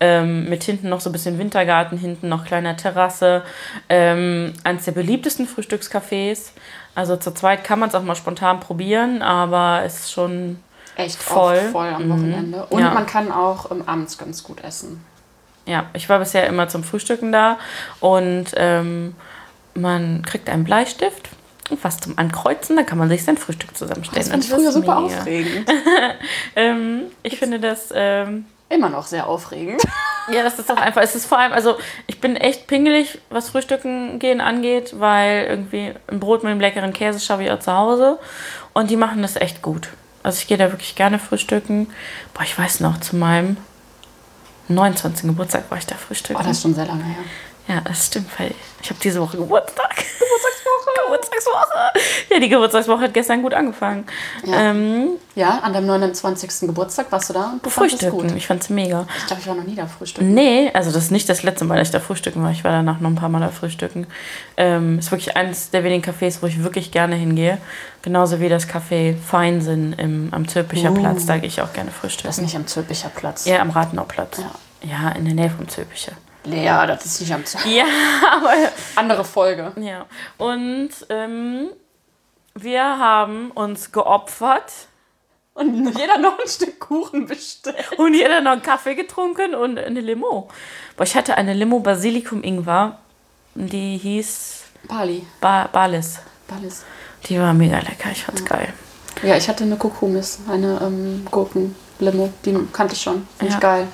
Ähm, 0.00 0.48
mit 0.48 0.62
hinten 0.64 0.88
noch 0.88 1.00
so 1.00 1.08
ein 1.10 1.12
bisschen 1.12 1.38
Wintergarten, 1.38 1.98
hinten 1.98 2.28
noch 2.28 2.44
kleiner 2.44 2.76
Terrasse. 2.76 3.42
Ähm, 3.88 4.52
eines 4.62 4.84
der 4.84 4.92
beliebtesten 4.92 5.46
Frühstückscafés. 5.48 6.50
Also 6.94 7.16
zu 7.16 7.32
zweit 7.32 7.64
kann 7.64 7.78
man 7.80 7.88
es 7.88 7.94
auch 7.96 8.02
mal 8.02 8.14
spontan 8.14 8.60
probieren, 8.60 9.22
aber 9.22 9.82
es 9.84 10.00
ist 10.00 10.12
schon. 10.12 10.60
Echt 10.96 11.20
Voll. 11.20 11.56
oft 11.56 11.72
voll 11.72 11.88
am 11.88 12.04
Mhm. 12.06 12.10
Wochenende. 12.12 12.66
Und 12.66 12.80
Ja. 12.82 12.90
man 12.94 13.06
kann 13.06 13.32
auch 13.32 13.72
ähm, 13.72 13.82
abends 13.86 14.16
ganz 14.16 14.44
gut 14.44 14.62
essen. 14.62 15.04
Ja, 15.66 15.86
ich 15.94 16.08
war 16.08 16.18
bisher 16.18 16.46
immer 16.46 16.68
zum 16.68 16.84
Frühstücken 16.84 17.32
da 17.32 17.58
und 18.00 18.46
ähm, 18.56 19.14
man 19.74 20.22
kriegt 20.22 20.48
einen 20.50 20.64
Bleistift 20.64 21.30
und 21.70 21.82
was 21.82 21.98
zum 21.98 22.18
Ankreuzen, 22.18 22.76
dann 22.76 22.86
kann 22.86 22.98
man 22.98 23.08
sich 23.08 23.24
sein 23.24 23.38
Frühstück 23.38 23.76
zusammenstellen. 23.76 24.20
Das 24.22 24.30
fand 24.30 24.44
ich 24.44 24.50
früher 24.50 24.72
super 24.72 25.00
mega. 25.00 25.18
aufregend. 25.18 25.70
Ähm, 26.56 27.02
ich 27.22 27.38
finde 27.38 27.58
das. 27.58 27.88
Ähm, 27.94 28.46
Immer 28.68 28.90
noch 28.90 29.06
sehr 29.06 29.26
aufregend. 29.26 29.82
Ja, 30.32 30.42
das 30.42 30.58
ist 30.58 30.70
doch 30.70 30.78
einfach. 30.78 31.02
Es 31.02 31.14
ist 31.14 31.26
vor 31.26 31.38
allem, 31.38 31.52
also 31.52 31.76
ich 32.06 32.18
bin 32.18 32.36
echt 32.36 32.66
pingelig, 32.66 33.18
was 33.28 33.50
Frühstücken 33.50 34.18
gehen 34.18 34.40
angeht, 34.40 34.94
weil 34.98 35.44
irgendwie 35.44 35.92
ein 36.06 36.18
Brot 36.18 36.42
mit 36.42 36.50
einem 36.50 36.60
leckeren 36.60 36.94
Käse 36.94 37.20
schaffe 37.20 37.42
ich 37.42 37.50
auch 37.50 37.58
zu 37.58 37.76
Hause. 37.76 38.18
Und 38.72 38.88
die 38.88 38.96
machen 38.96 39.20
das 39.20 39.36
echt 39.36 39.60
gut. 39.60 39.88
Also 40.22 40.38
ich 40.38 40.46
gehe 40.46 40.56
da 40.56 40.72
wirklich 40.72 40.94
gerne 40.94 41.18
frühstücken. 41.18 41.88
Boah, 42.32 42.42
ich 42.44 42.58
weiß 42.58 42.80
noch, 42.80 42.98
zu 43.00 43.16
meinem 43.16 43.58
29. 44.68 45.22
Geburtstag 45.26 45.70
war 45.70 45.78
ich 45.78 45.86
da 45.86 45.94
frühstücken. 45.94 46.40
Oh, 46.40 46.42
das 46.44 46.56
ist 46.56 46.62
schon 46.62 46.74
sehr 46.74 46.86
lange 46.86 47.04
her. 47.04 47.16
Ja, 47.68 47.80
das 47.80 48.06
stimmt, 48.06 48.28
weil 48.38 48.54
ich 48.82 48.90
habe 48.90 49.00
diese 49.02 49.20
Woche 49.20 49.36
Geburtstag. 49.36 49.96
Geburtstagswoche. 49.96 50.53
Geburtstagswoche. 51.44 52.00
Ja, 52.30 52.40
die 52.40 52.48
Geburtstagswoche 52.48 53.00
hat 53.02 53.14
gestern 53.14 53.42
gut 53.42 53.54
angefangen. 53.54 54.04
Ja. 54.44 54.70
Ähm, 54.70 55.08
Ja, 55.34 55.58
an 55.62 55.72
deinem 55.72 55.86
29. 55.86 56.68
Geburtstag 56.68 57.10
warst 57.10 57.30
du 57.30 57.34
da 57.34 57.50
und 57.52 57.64
du 57.64 57.70
fandest 57.70 58.02
es 58.02 58.10
gut. 58.10 58.20
frühstücken. 58.20 58.36
Ich 58.36 58.46
fand's 58.46 58.70
mega. 58.70 59.06
Ich 59.18 59.26
glaube, 59.26 59.42
ich 59.42 59.48
war 59.48 59.54
noch 59.54 59.64
nie 59.64 59.74
da 59.74 59.86
frühstücken. 59.86 60.32
Nee, 60.34 60.70
also 60.74 60.90
das 60.92 61.04
ist 61.04 61.10
nicht 61.10 61.28
das 61.28 61.42
letzte 61.42 61.64
Mal, 61.64 61.78
dass 61.78 61.88
ich 61.88 61.92
da 61.92 62.00
frühstücken 62.00 62.42
war. 62.42 62.50
Ich 62.50 62.64
war 62.64 62.70
danach 62.72 63.00
noch 63.00 63.10
ein 63.10 63.14
paar 63.16 63.28
Mal 63.28 63.40
da 63.40 63.48
frühstücken. 63.48 64.06
Ähm, 64.56 64.98
ist 64.98 65.10
wirklich 65.10 65.36
eines 65.36 65.70
der 65.70 65.84
wenigen 65.84 66.02
Cafés, 66.04 66.38
wo 66.40 66.46
ich 66.46 66.62
wirklich 66.62 66.90
gerne 66.92 67.16
hingehe. 67.16 67.58
Genauso 68.02 68.40
wie 68.40 68.48
das 68.48 68.68
Café 68.68 69.16
Feinsinn 69.16 69.92
im, 69.94 70.28
am 70.32 70.46
Zülpicher 70.48 70.90
Uh. 70.90 70.94
Platz. 70.94 71.26
Da 71.26 71.38
gehe 71.38 71.48
ich 71.48 71.60
auch 71.62 71.72
gerne 71.72 71.90
Das 71.90 71.94
ist 71.96 72.00
frühstücken. 72.00 72.42
nicht 72.42 72.56
am 72.56 72.66
Zülpicher 72.66 73.08
Platz. 73.14 73.44
Ja, 73.46 73.60
am 73.60 73.70
Rathenauplatz. 73.70 74.38
Ja. 74.38 74.50
Ja, 74.86 75.10
in 75.12 75.24
der 75.24 75.32
Nähe 75.34 75.48
vom 75.50 75.66
Zülpicher. 75.66 76.12
Lea, 76.44 76.86
das 76.86 77.04
ist 77.06 77.20
nicht 77.20 77.32
am 77.32 77.44
Zülpicher. 77.44 77.74
Ja, 77.76 77.84
aber 78.36 78.52
Andere 78.96 79.24
Folge. 79.24 79.72
Ja, 79.80 80.06
und 80.38 80.90
ähm, 81.08 81.68
wir 82.54 82.82
haben 82.82 83.50
uns 83.52 83.90
geopfert 83.92 84.72
Und 85.54 85.96
jeder 85.98 86.18
noch 86.18 86.38
ein 86.38 86.48
Stück 86.48 86.78
Kuchen 86.80 87.26
bestellt. 87.26 87.76
und 87.98 88.14
jeder 88.14 88.40
noch 88.40 88.52
einen 88.52 88.62
Kaffee 88.62 88.94
getrunken 88.94 89.54
und 89.54 89.78
eine 89.78 90.00
Limo. 90.00 90.48
Boah, 90.96 91.02
ich 91.04 91.14
hatte 91.16 91.36
eine 91.36 91.54
Limo 91.54 91.80
Basilikum 91.80 92.42
Ingwer, 92.42 92.98
die 93.54 93.96
hieß 93.98 94.62
Bali. 94.88 95.26
ba 95.40 95.68
Balis. 95.72 96.18
Balis. 96.48 96.84
Die 97.26 97.38
war 97.40 97.54
mega 97.54 97.78
lecker, 97.78 98.10
ich 98.12 98.24
fand's 98.24 98.44
geil. 98.44 98.72
Ja, 99.22 99.36
ich 99.36 99.48
hatte 99.48 99.64
eine 99.64 99.76
Kokumis, 99.76 100.40
eine 100.50 100.78
ähm, 100.82 101.24
Gurkenlimo. 101.30 102.32
Die 102.44 102.54
kannte 102.72 102.94
ich 102.94 103.00
schon. 103.00 103.26
Finde 103.38 103.52
Ja. 103.52 103.56
ich 103.56 103.60
geil. 103.62 103.88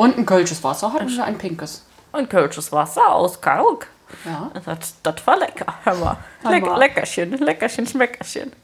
Und 0.00 0.16
ein 0.18 0.24
kölsches 0.26 0.62
Wasser 0.64 0.92
hatten 0.92 1.08
wir, 1.08 1.24
ein 1.24 1.36
pinkes. 1.38 1.84
Und 2.12 2.30
kölsches 2.30 2.72
Wasser 2.72 3.12
aus 3.14 3.40
Kalk. 3.40 3.86
Ja. 4.24 4.50
Das, 4.64 4.94
das 5.02 5.26
war 5.26 5.38
lecker, 5.38 5.66
hör 5.84 5.94
mal. 5.94 6.16
Leck, 6.48 6.64
leckerchen, 6.76 7.32
leckerchen, 7.38 7.86
schmeckerchen. 7.86 8.52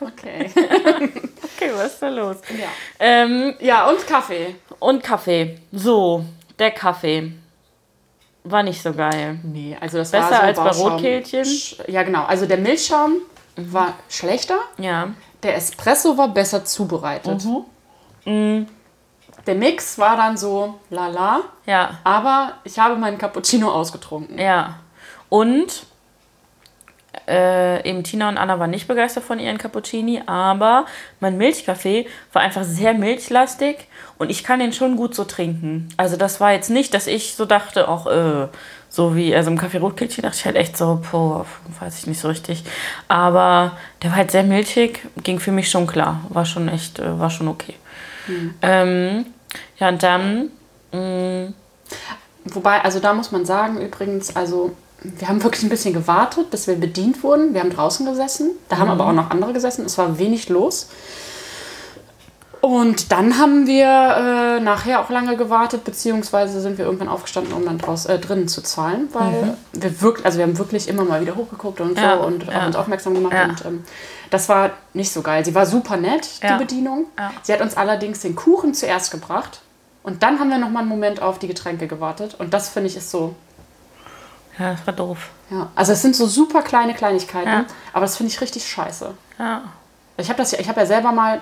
Okay. 0.00 0.50
Okay, 1.60 1.72
was 1.74 1.94
ist 1.94 2.02
da 2.02 2.08
los? 2.08 2.36
ja. 2.56 2.68
Ähm, 3.00 3.54
ja, 3.58 3.88
und 3.90 4.06
Kaffee. 4.06 4.54
und 4.78 5.02
Kaffee. 5.02 5.58
So, 5.72 6.24
der 6.58 6.70
Kaffee. 6.70 7.32
War 8.44 8.62
nicht 8.62 8.80
so 8.80 8.92
geil. 8.92 9.40
Nee, 9.42 9.76
also 9.80 9.98
das 9.98 10.12
Besser 10.12 10.30
war 10.30 10.36
so 10.38 10.42
als 10.46 10.56
bei 10.58 10.64
Bauschaum. 10.64 10.92
Rotkehlchen? 10.92 11.42
Sch- 11.44 11.90
Ja, 11.90 12.04
genau. 12.04 12.24
Also 12.26 12.46
der 12.46 12.58
Milchschaum 12.58 13.16
war 13.56 13.94
schlechter. 14.08 14.58
Ja. 14.78 15.08
Der 15.42 15.56
Espresso 15.56 16.16
war 16.16 16.28
besser 16.28 16.64
zubereitet. 16.64 17.44
Mhm. 18.24 18.68
Der 19.46 19.54
Mix 19.54 19.98
war 19.98 20.16
dann 20.16 20.36
so 20.36 20.78
lala, 20.90 21.40
Ja. 21.66 21.98
aber 22.04 22.52
ich 22.64 22.78
habe 22.78 22.96
meinen 22.96 23.16
Cappuccino 23.18 23.70
ausgetrunken. 23.70 24.38
Ja. 24.38 24.74
Und 25.30 25.86
äh, 27.26 27.88
eben 27.88 28.04
Tina 28.04 28.28
und 28.28 28.38
Anna 28.38 28.58
waren 28.58 28.70
nicht 28.70 28.86
begeistert 28.88 29.24
von 29.24 29.38
ihren 29.38 29.58
Cappuccini, 29.58 30.22
aber 30.26 30.86
mein 31.20 31.36
Milchkaffee 31.36 32.06
war 32.32 32.42
einfach 32.42 32.62
sehr 32.64 32.94
milchlastig 32.94 33.86
und 34.18 34.30
ich 34.30 34.44
kann 34.44 34.60
den 34.60 34.72
schon 34.72 34.96
gut 34.96 35.14
so 35.14 35.24
trinken. 35.24 35.88
Also 35.96 36.16
das 36.16 36.40
war 36.40 36.52
jetzt 36.52 36.70
nicht, 36.70 36.94
dass 36.94 37.06
ich 37.06 37.34
so 37.34 37.44
dachte, 37.44 37.88
auch 37.88 38.06
äh, 38.06 38.48
so 38.88 39.16
wie, 39.16 39.34
also 39.34 39.50
im 39.50 39.58
Kaffee 39.58 39.78
Rotkehlchen 39.78 40.22
dachte 40.22 40.36
ich 40.38 40.44
halt 40.46 40.56
echt 40.56 40.76
so, 40.76 41.02
boah, 41.10 41.44
weiß 41.80 41.98
ich 41.98 42.06
nicht 42.06 42.20
so 42.20 42.28
richtig. 42.28 42.64
Aber 43.08 43.72
der 44.02 44.10
war 44.10 44.18
halt 44.18 44.30
sehr 44.30 44.44
milchig, 44.44 45.00
ging 45.22 45.40
für 45.40 45.52
mich 45.52 45.70
schon 45.70 45.86
klar, 45.86 46.20
war 46.28 46.44
schon 46.46 46.68
echt, 46.68 46.98
äh, 46.98 47.18
war 47.18 47.30
schon 47.30 47.48
okay. 47.48 47.74
Ähm, 48.62 49.26
ja, 49.78 49.88
und 49.88 50.02
dann, 50.02 50.50
mh, 50.92 51.52
Wobei, 52.54 52.82
also 52.82 53.00
da 53.00 53.14
muss 53.14 53.32
man 53.32 53.44
sagen, 53.44 53.80
übrigens, 53.80 54.34
also 54.36 54.72
wir 55.02 55.28
haben 55.28 55.42
wirklich 55.42 55.62
ein 55.62 55.68
bisschen 55.68 55.94
gewartet, 55.94 56.50
bis 56.50 56.66
wir 56.66 56.74
bedient 56.76 57.22
wurden. 57.22 57.54
Wir 57.54 57.60
haben 57.60 57.70
draußen 57.70 58.04
gesessen, 58.06 58.50
da 58.68 58.78
haben 58.78 58.90
aber 58.90 59.06
auch 59.06 59.12
noch 59.12 59.30
andere 59.30 59.52
gesessen. 59.52 59.84
Es 59.84 59.98
war 59.98 60.18
wenig 60.18 60.48
los. 60.48 60.88
Und 62.60 63.12
dann 63.12 63.38
haben 63.38 63.68
wir 63.68 63.86
äh, 63.86 64.60
nachher 64.60 65.00
auch 65.00 65.10
lange 65.10 65.36
gewartet, 65.36 65.84
beziehungsweise 65.84 66.60
sind 66.60 66.76
wir 66.76 66.86
irgendwann 66.86 67.08
aufgestanden, 67.08 67.52
um 67.52 67.64
dann 67.64 67.78
draus, 67.78 68.06
äh, 68.06 68.18
drinnen 68.18 68.48
zu 68.48 68.62
zahlen, 68.62 69.08
weil 69.12 69.56
wir 69.72 70.00
wirklich, 70.00 70.26
also 70.26 70.38
wir 70.38 70.44
haben 70.44 70.58
wirklich 70.58 70.88
immer 70.88 71.04
mal 71.04 71.20
wieder 71.20 71.36
hochgeguckt 71.36 71.80
und 71.80 71.96
so 71.96 72.04
Ja, 72.04 72.14
und 72.16 72.46
ja. 72.46 72.66
uns 72.66 72.74
aufmerksam 72.74 73.14
gemacht. 73.14 73.32
Ja. 73.32 73.44
Und 73.44 73.64
ähm, 73.64 73.84
das 74.30 74.48
war 74.48 74.70
nicht 74.94 75.12
so 75.12 75.22
geil. 75.22 75.44
Sie 75.44 75.54
war 75.54 75.66
super 75.66 75.96
nett, 75.96 76.28
Ja. 76.42 76.52
die 76.56 76.64
Bedienung. 76.64 77.06
Ja. 77.18 77.30
Sie 77.42 77.52
hat 77.52 77.60
uns 77.60 77.76
allerdings 77.76 78.20
den 78.20 78.34
Kuchen 78.36 78.74
zuerst 78.74 79.10
gebracht. 79.10 79.60
Und 80.02 80.22
dann 80.22 80.38
haben 80.40 80.48
wir 80.50 80.58
noch 80.58 80.70
mal 80.70 80.80
einen 80.80 80.88
Moment 80.88 81.20
auf 81.20 81.38
die 81.38 81.48
Getränke 81.48 81.86
gewartet. 81.86 82.34
Und 82.38 82.54
das 82.54 82.68
finde 82.70 82.88
ich 82.88 82.96
ist 82.96 83.10
so, 83.10 83.34
ja, 84.58 84.72
das 84.72 84.86
war 84.86 84.94
doof. 84.94 85.28
ja. 85.50 85.70
Also 85.74 85.92
es 85.92 86.02
sind 86.02 86.16
so 86.16 86.26
super 86.26 86.62
kleine 86.62 86.94
Kleinigkeiten, 86.94 87.48
Ja. 87.48 87.64
aber 87.92 88.02
das 88.06 88.16
finde 88.16 88.32
ich 88.32 88.40
richtig 88.40 88.66
scheiße. 88.66 89.12
Ja. 89.38 89.62
Ich 90.16 90.28
habe 90.28 90.38
das 90.38 90.50
ja, 90.52 90.58
ja 90.60 90.86
selber 90.86 91.12
mal 91.12 91.40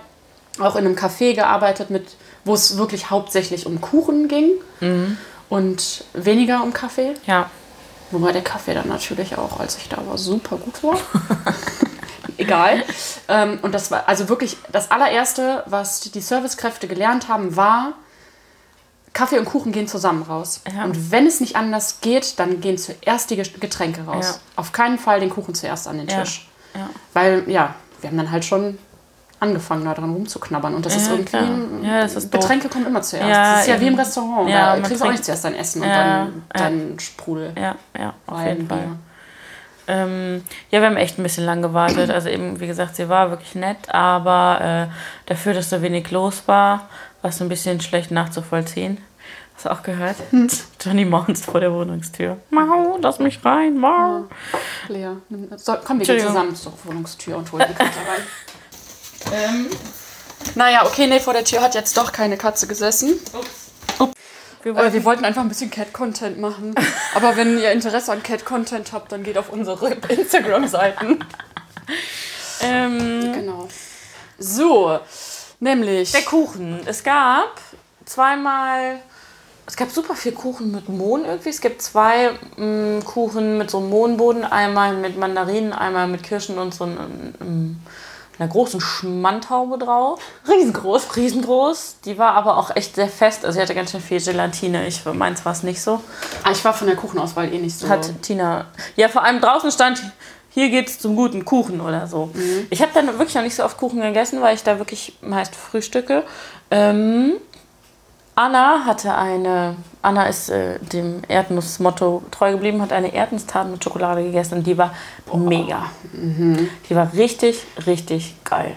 auch 0.58 0.76
in 0.76 0.84
einem 0.86 0.96
Café 0.96 1.34
gearbeitet, 1.34 1.90
mit, 1.90 2.08
wo 2.44 2.54
es 2.54 2.76
wirklich 2.76 3.10
hauptsächlich 3.10 3.66
um 3.66 3.80
Kuchen 3.80 4.28
ging 4.28 4.50
und 5.48 6.04
weniger 6.12 6.62
um 6.62 6.72
Kaffee. 6.72 7.14
Ja. 7.26 7.48
Wobei 8.10 8.32
der 8.32 8.42
Kaffee 8.42 8.72
dann 8.74 8.88
natürlich 8.88 9.36
auch, 9.38 9.58
als 9.60 9.76
ich 9.78 9.88
da 9.88 9.96
war, 10.06 10.16
super 10.18 10.56
gut 10.56 10.82
war. 10.82 10.96
Egal. 12.38 12.82
Ähm, 13.28 13.58
und 13.62 13.72
das 13.74 13.90
war 13.90 14.08
also 14.08 14.28
wirklich 14.28 14.56
das 14.70 14.90
allererste, 14.90 15.62
was 15.66 16.00
die 16.00 16.20
Servicekräfte 16.20 16.86
gelernt 16.88 17.28
haben, 17.28 17.56
war, 17.56 17.92
Kaffee 19.12 19.38
und 19.38 19.46
Kuchen 19.46 19.72
gehen 19.72 19.88
zusammen 19.88 20.22
raus. 20.22 20.60
Ja. 20.74 20.84
Und 20.84 21.10
wenn 21.10 21.26
es 21.26 21.40
nicht 21.40 21.56
anders 21.56 22.00
geht, 22.02 22.38
dann 22.38 22.60
gehen 22.60 22.76
zuerst 22.76 23.30
die 23.30 23.36
Ge- 23.36 23.50
Getränke 23.58 24.02
raus. 24.04 24.26
Ja. 24.26 24.60
Auf 24.60 24.72
keinen 24.72 24.98
Fall 24.98 25.20
den 25.20 25.30
Kuchen 25.30 25.54
zuerst 25.54 25.88
an 25.88 25.96
den. 25.98 26.06
Tisch. 26.08 26.48
Ja. 26.74 26.90
Weil, 27.14 27.44
ja, 27.48 27.74
wir 28.02 28.10
haben 28.10 28.18
dann 28.18 28.30
halt 28.30 28.44
schon 28.44 28.78
angefangen, 29.40 29.86
da 29.86 29.94
dran 29.94 30.12
rumzuknabbern. 30.12 30.74
Und 30.74 30.84
das 30.84 30.96
ist 30.96 31.06
Ja, 31.06 31.12
irgendwie. 31.12 31.30
klar. 31.30 31.44
Ja, 31.82 32.00
das 32.02 32.14
ist 32.16 32.32
doof. 32.34 32.40
Getränke 32.42 32.68
kommen 32.68 32.86
immer 32.86 33.00
zuerst. 33.00 33.26
Ja, 33.28 33.52
das 33.54 33.60
ist 33.62 33.68
ja 33.68 33.80
wie 33.80 33.86
im 33.86 33.92
eben. 33.94 34.00
Restaurant. 34.00 34.50
Ja, 34.50 34.76
da 34.76 34.82
kriegst 34.82 35.00
du 35.00 35.06
auch 35.06 35.10
nicht 35.10 35.24
zuerst 35.24 35.44
dein 35.46 35.54
Essen 35.54 35.80
und 35.82 35.88
dann 35.88 36.42
dein 36.50 36.98
Sprudel. 37.00 37.52
Ja, 37.58 37.74
ja, 37.98 38.12
auf 38.26 38.34
Wein, 38.38 38.48
jeden 38.48 38.68
Fall. 38.68 38.88
Ähm, 39.88 40.42
ja, 40.70 40.80
wir 40.80 40.86
haben 40.88 40.96
echt 40.96 41.18
ein 41.18 41.22
bisschen 41.22 41.44
lang 41.44 41.62
gewartet. 41.62 42.10
Also 42.10 42.28
eben, 42.28 42.60
wie 42.60 42.66
gesagt, 42.66 42.96
sie 42.96 43.08
war 43.08 43.30
wirklich 43.30 43.54
nett, 43.54 43.88
aber 43.88 44.88
äh, 44.90 44.94
dafür, 45.26 45.54
dass 45.54 45.70
so 45.70 45.82
wenig 45.82 46.10
los 46.10 46.42
war, 46.46 46.88
war 47.22 47.30
es 47.30 47.40
ein 47.40 47.48
bisschen 47.48 47.80
schlecht 47.80 48.10
nachzuvollziehen. 48.10 48.98
Hast 49.54 49.64
du 49.64 49.70
auch 49.70 49.82
gehört? 49.82 50.16
Johnny 50.80 51.04
Mounts 51.04 51.44
vor 51.46 51.60
der 51.60 51.72
Wohnungstür. 51.72 52.36
Mau, 52.50 52.98
lass 53.00 53.18
mich 53.18 53.42
rein, 53.44 53.78
mau. 53.78 54.24
Lea, 54.88 55.12
nimm, 55.28 55.48
so, 55.56 55.76
komm, 55.82 56.00
wir 56.00 56.06
gehen 56.06 56.26
zusammen 56.26 56.54
zur 56.54 56.72
Wohnungstür 56.84 57.38
und 57.38 57.50
holen 57.52 57.64
die 57.68 57.74
Katze 57.84 57.98
rein. 57.98 59.32
ähm, 59.32 59.66
naja, 60.54 60.84
okay, 60.84 61.06
nee, 61.06 61.20
vor 61.20 61.32
der 61.32 61.44
Tür 61.44 61.62
hat 61.62 61.74
jetzt 61.74 61.96
doch 61.96 62.12
keine 62.12 62.36
Katze 62.36 62.66
gesessen. 62.66 63.18
Wir 64.66 64.72
Äh, 64.72 64.76
wollten, 64.78 64.94
wir 64.94 65.04
wollten 65.04 65.24
einfach 65.24 65.42
ein 65.42 65.48
bisschen 65.48 65.70
Cat-Content 65.70 66.40
machen. 66.40 66.74
Aber 67.14 67.36
wenn 67.36 67.56
ihr 67.56 67.70
Interesse 67.70 68.10
an 68.10 68.20
Cat-Content 68.20 68.92
habt, 68.92 69.12
dann 69.12 69.22
geht 69.22 69.38
auf 69.38 69.50
unsere 69.50 69.90
Instagram-Seiten. 70.08 71.24
ähm, 72.62 73.32
Genau. 73.32 73.68
So, 74.40 74.98
nämlich. 75.60 76.10
der 76.10 76.22
Kuchen. 76.22 76.80
Es 76.84 77.04
gab 77.04 77.60
zweimal. 78.06 78.98
Es 79.68 79.76
gab 79.76 79.90
super 79.92 80.16
viel 80.16 80.32
Kuchen 80.32 80.72
mit 80.72 80.88
Mohn 80.88 81.24
irgendwie. 81.24 81.50
Es 81.50 81.60
gibt 81.60 81.80
zwei 81.80 82.32
mm, 82.56 83.04
Kuchen 83.04 83.58
mit 83.58 83.70
so 83.70 83.78
einem 83.78 83.88
Mohnboden. 83.90 84.44
Einmal 84.44 84.94
mit 84.96 85.16
Mandarinen, 85.16 85.72
einmal 85.72 86.08
mit 86.08 86.24
Kirschen 86.24 86.58
und 86.58 86.74
so 86.74 86.84
ein, 86.84 87.34
ähm, 87.40 87.78
einer 88.38 88.48
großen 88.48 88.80
Schmandhaube 88.80 89.78
drauf. 89.78 90.20
Riesengroß. 90.48 91.16
Riesengroß. 91.16 91.96
Die 92.04 92.18
war 92.18 92.34
aber 92.34 92.58
auch 92.58 92.74
echt 92.74 92.94
sehr 92.94 93.08
fest. 93.08 93.44
Also 93.44 93.56
sie 93.56 93.62
hatte 93.62 93.74
ganz 93.74 93.92
schön 93.92 94.00
viel 94.00 94.20
Gelatine. 94.20 94.86
Ich, 94.86 95.04
meins 95.04 95.44
war 95.44 95.52
es 95.52 95.62
nicht 95.62 95.80
so. 95.80 96.00
Ah, 96.44 96.50
ich 96.52 96.64
war 96.64 96.74
von 96.74 96.86
der 96.86 96.96
Kuchenauswahl 96.96 97.52
eh 97.52 97.58
nicht 97.58 97.78
so. 97.78 97.88
Hat 97.88 98.22
Tina. 98.22 98.66
Ja, 98.96 99.08
vor 99.08 99.22
allem 99.22 99.40
draußen 99.40 99.70
stand, 99.70 100.02
hier 100.56 100.70
geht's 100.70 100.98
zum 100.98 101.16
guten 101.16 101.44
Kuchen 101.44 101.82
oder 101.82 102.06
so. 102.06 102.30
Ich 102.70 102.80
habe 102.80 102.90
dann 102.94 103.06
wirklich 103.18 103.34
noch 103.34 103.42
nicht 103.42 103.54
so 103.54 103.62
oft 103.62 103.76
Kuchen 103.76 104.00
gegessen, 104.00 104.40
weil 104.40 104.54
ich 104.54 104.62
da 104.62 104.78
wirklich 104.78 105.18
meist 105.20 105.54
frühstücke. 105.54 106.24
Ähm, 106.70 107.34
Anna 108.38 108.84
hatte 108.84 109.14
eine, 109.14 109.76
Anna 110.02 110.26
ist 110.26 110.50
äh, 110.50 110.78
dem 110.78 111.22
Erdnussmotto 111.26 112.22
treu 112.30 112.52
geblieben, 112.52 112.82
hat 112.82 112.92
eine 112.92 113.14
Erdnusstat 113.14 113.66
mit 113.66 113.82
Schokolade 113.82 114.22
gegessen 114.22 114.58
und 114.58 114.66
die 114.66 114.76
war 114.76 114.94
mega. 115.32 115.90
Die 116.88 116.94
war 116.94 117.10
richtig, 117.14 117.64
richtig 117.86 118.34
geil. 118.44 118.76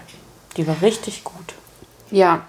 Die 0.56 0.66
war 0.66 0.76
richtig 0.80 1.24
gut. 1.24 1.54
Ja, 2.10 2.40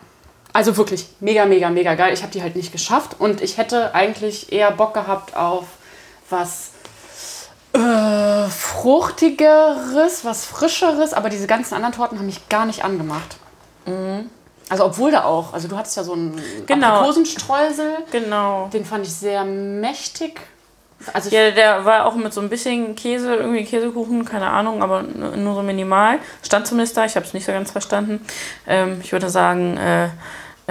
also 0.54 0.78
wirklich 0.78 1.06
mega, 1.20 1.46
mega, 1.46 1.70
mega 1.70 1.96
geil. 1.96 2.14
Ich 2.14 2.22
habe 2.22 2.32
die 2.32 2.42
halt 2.42 2.56
nicht 2.56 2.72
geschafft 2.72 3.18
und 3.20 3.42
ich 3.42 3.58
hätte 3.58 3.94
eigentlich 3.94 4.54
eher 4.54 4.72
Bock 4.72 4.94
gehabt 4.94 5.36
auf 5.36 5.66
was 6.30 6.72
äh, 7.74 8.48
fruchtigeres, 8.50 10.24
was 10.24 10.46
frischeres, 10.46 11.14
aber 11.14 11.28
diese 11.28 11.48
ganzen 11.48 11.74
anderen 11.74 11.94
Torten 11.94 12.18
haben 12.18 12.26
mich 12.26 12.48
gar 12.48 12.66
nicht 12.66 12.86
angemacht. 12.86 13.36
Also 14.72 14.86
obwohl 14.86 15.12
da 15.12 15.26
auch, 15.26 15.54
also 15.54 15.68
du 15.68 15.78
hattest 15.78 15.98
ja 15.98 16.04
so 16.04 16.14
einen 16.14 16.42
Genau. 16.66 16.88
Aprikosenstreusel, 16.88 17.98
Genau. 18.12 18.70
den 18.72 18.86
fand 18.86 19.06
ich 19.06 19.14
sehr 19.14 19.44
mächtig. 19.44 20.40
Also 21.14 21.30
Ja, 21.30 21.52
der 21.52 21.84
war 21.84 22.06
auch 22.06 22.16
mit 22.16 22.32
so 22.34 22.40
ein 22.40 22.48
bisschen 22.48 22.96
Käse, 22.96 23.36
irgendwie 23.36 23.66
Käsekuchen, 23.66 24.24
keine 24.24 24.48
Ahnung, 24.48 24.82
aber 24.82 25.02
nur 25.04 25.56
so 25.56 25.62
minimal. 25.62 26.20
Stand 26.42 26.68
zumindest 26.68 26.96
da, 26.96 27.04
ich 27.06 27.16
habe 27.18 27.26
es 27.26 27.34
nicht 27.34 27.46
so 27.46 27.52
ganz 27.52 27.72
verstanden. 27.72 28.26
Ähm, 28.66 29.00
ich 29.04 29.12
würde 29.12 29.30
sagen, 29.30 29.76
äh, 29.78 30.08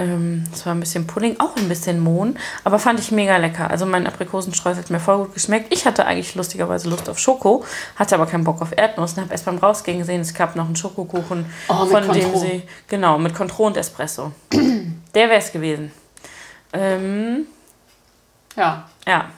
ähm, 0.01 0.43
es 0.51 0.65
war 0.65 0.73
ein 0.73 0.79
bisschen 0.79 1.07
Pudding, 1.07 1.39
auch 1.39 1.55
ein 1.55 1.69
bisschen 1.69 1.99
Mohn, 1.99 2.37
aber 2.63 2.79
fand 2.79 2.99
ich 2.99 3.11
mega 3.11 3.37
lecker. 3.37 3.69
Also 3.69 3.85
mein 3.85 4.07
Aprikosenstreusel 4.07 4.83
hat 4.83 4.89
mir 4.89 4.99
voll 4.99 5.19
gut 5.25 5.33
geschmeckt. 5.35 5.71
Ich 5.73 5.85
hatte 5.85 6.05
eigentlich 6.05 6.35
lustigerweise 6.35 6.89
Lust 6.89 7.07
auf 7.09 7.19
Schoko, 7.19 7.63
hatte 7.95 8.15
aber 8.15 8.25
keinen 8.25 8.43
Bock 8.43 8.61
auf 8.61 8.71
Erdnuss 8.75 9.13
und 9.13 9.21
habe 9.23 9.31
erst 9.31 9.45
beim 9.45 9.57
Rausgehen 9.57 9.99
gesehen, 9.99 10.21
es 10.21 10.33
gab 10.33 10.55
noch 10.55 10.65
einen 10.65 10.75
Schokokuchen, 10.75 11.45
Oh, 11.67 11.85
von 11.85 12.03
dem 12.03 12.09
Cointreau. 12.11 12.39
sie, 12.39 12.63
genau, 12.87 13.17
mit 13.17 13.35
Contro 13.35 13.67
und 13.67 13.77
Espresso. 13.77 14.31
Der 15.13 15.29
wäre 15.29 15.39
es 15.39 15.51
gewesen. 15.51 15.91
Ähm, 16.73 17.45
ja, 18.55 18.85
ja. 19.07 19.29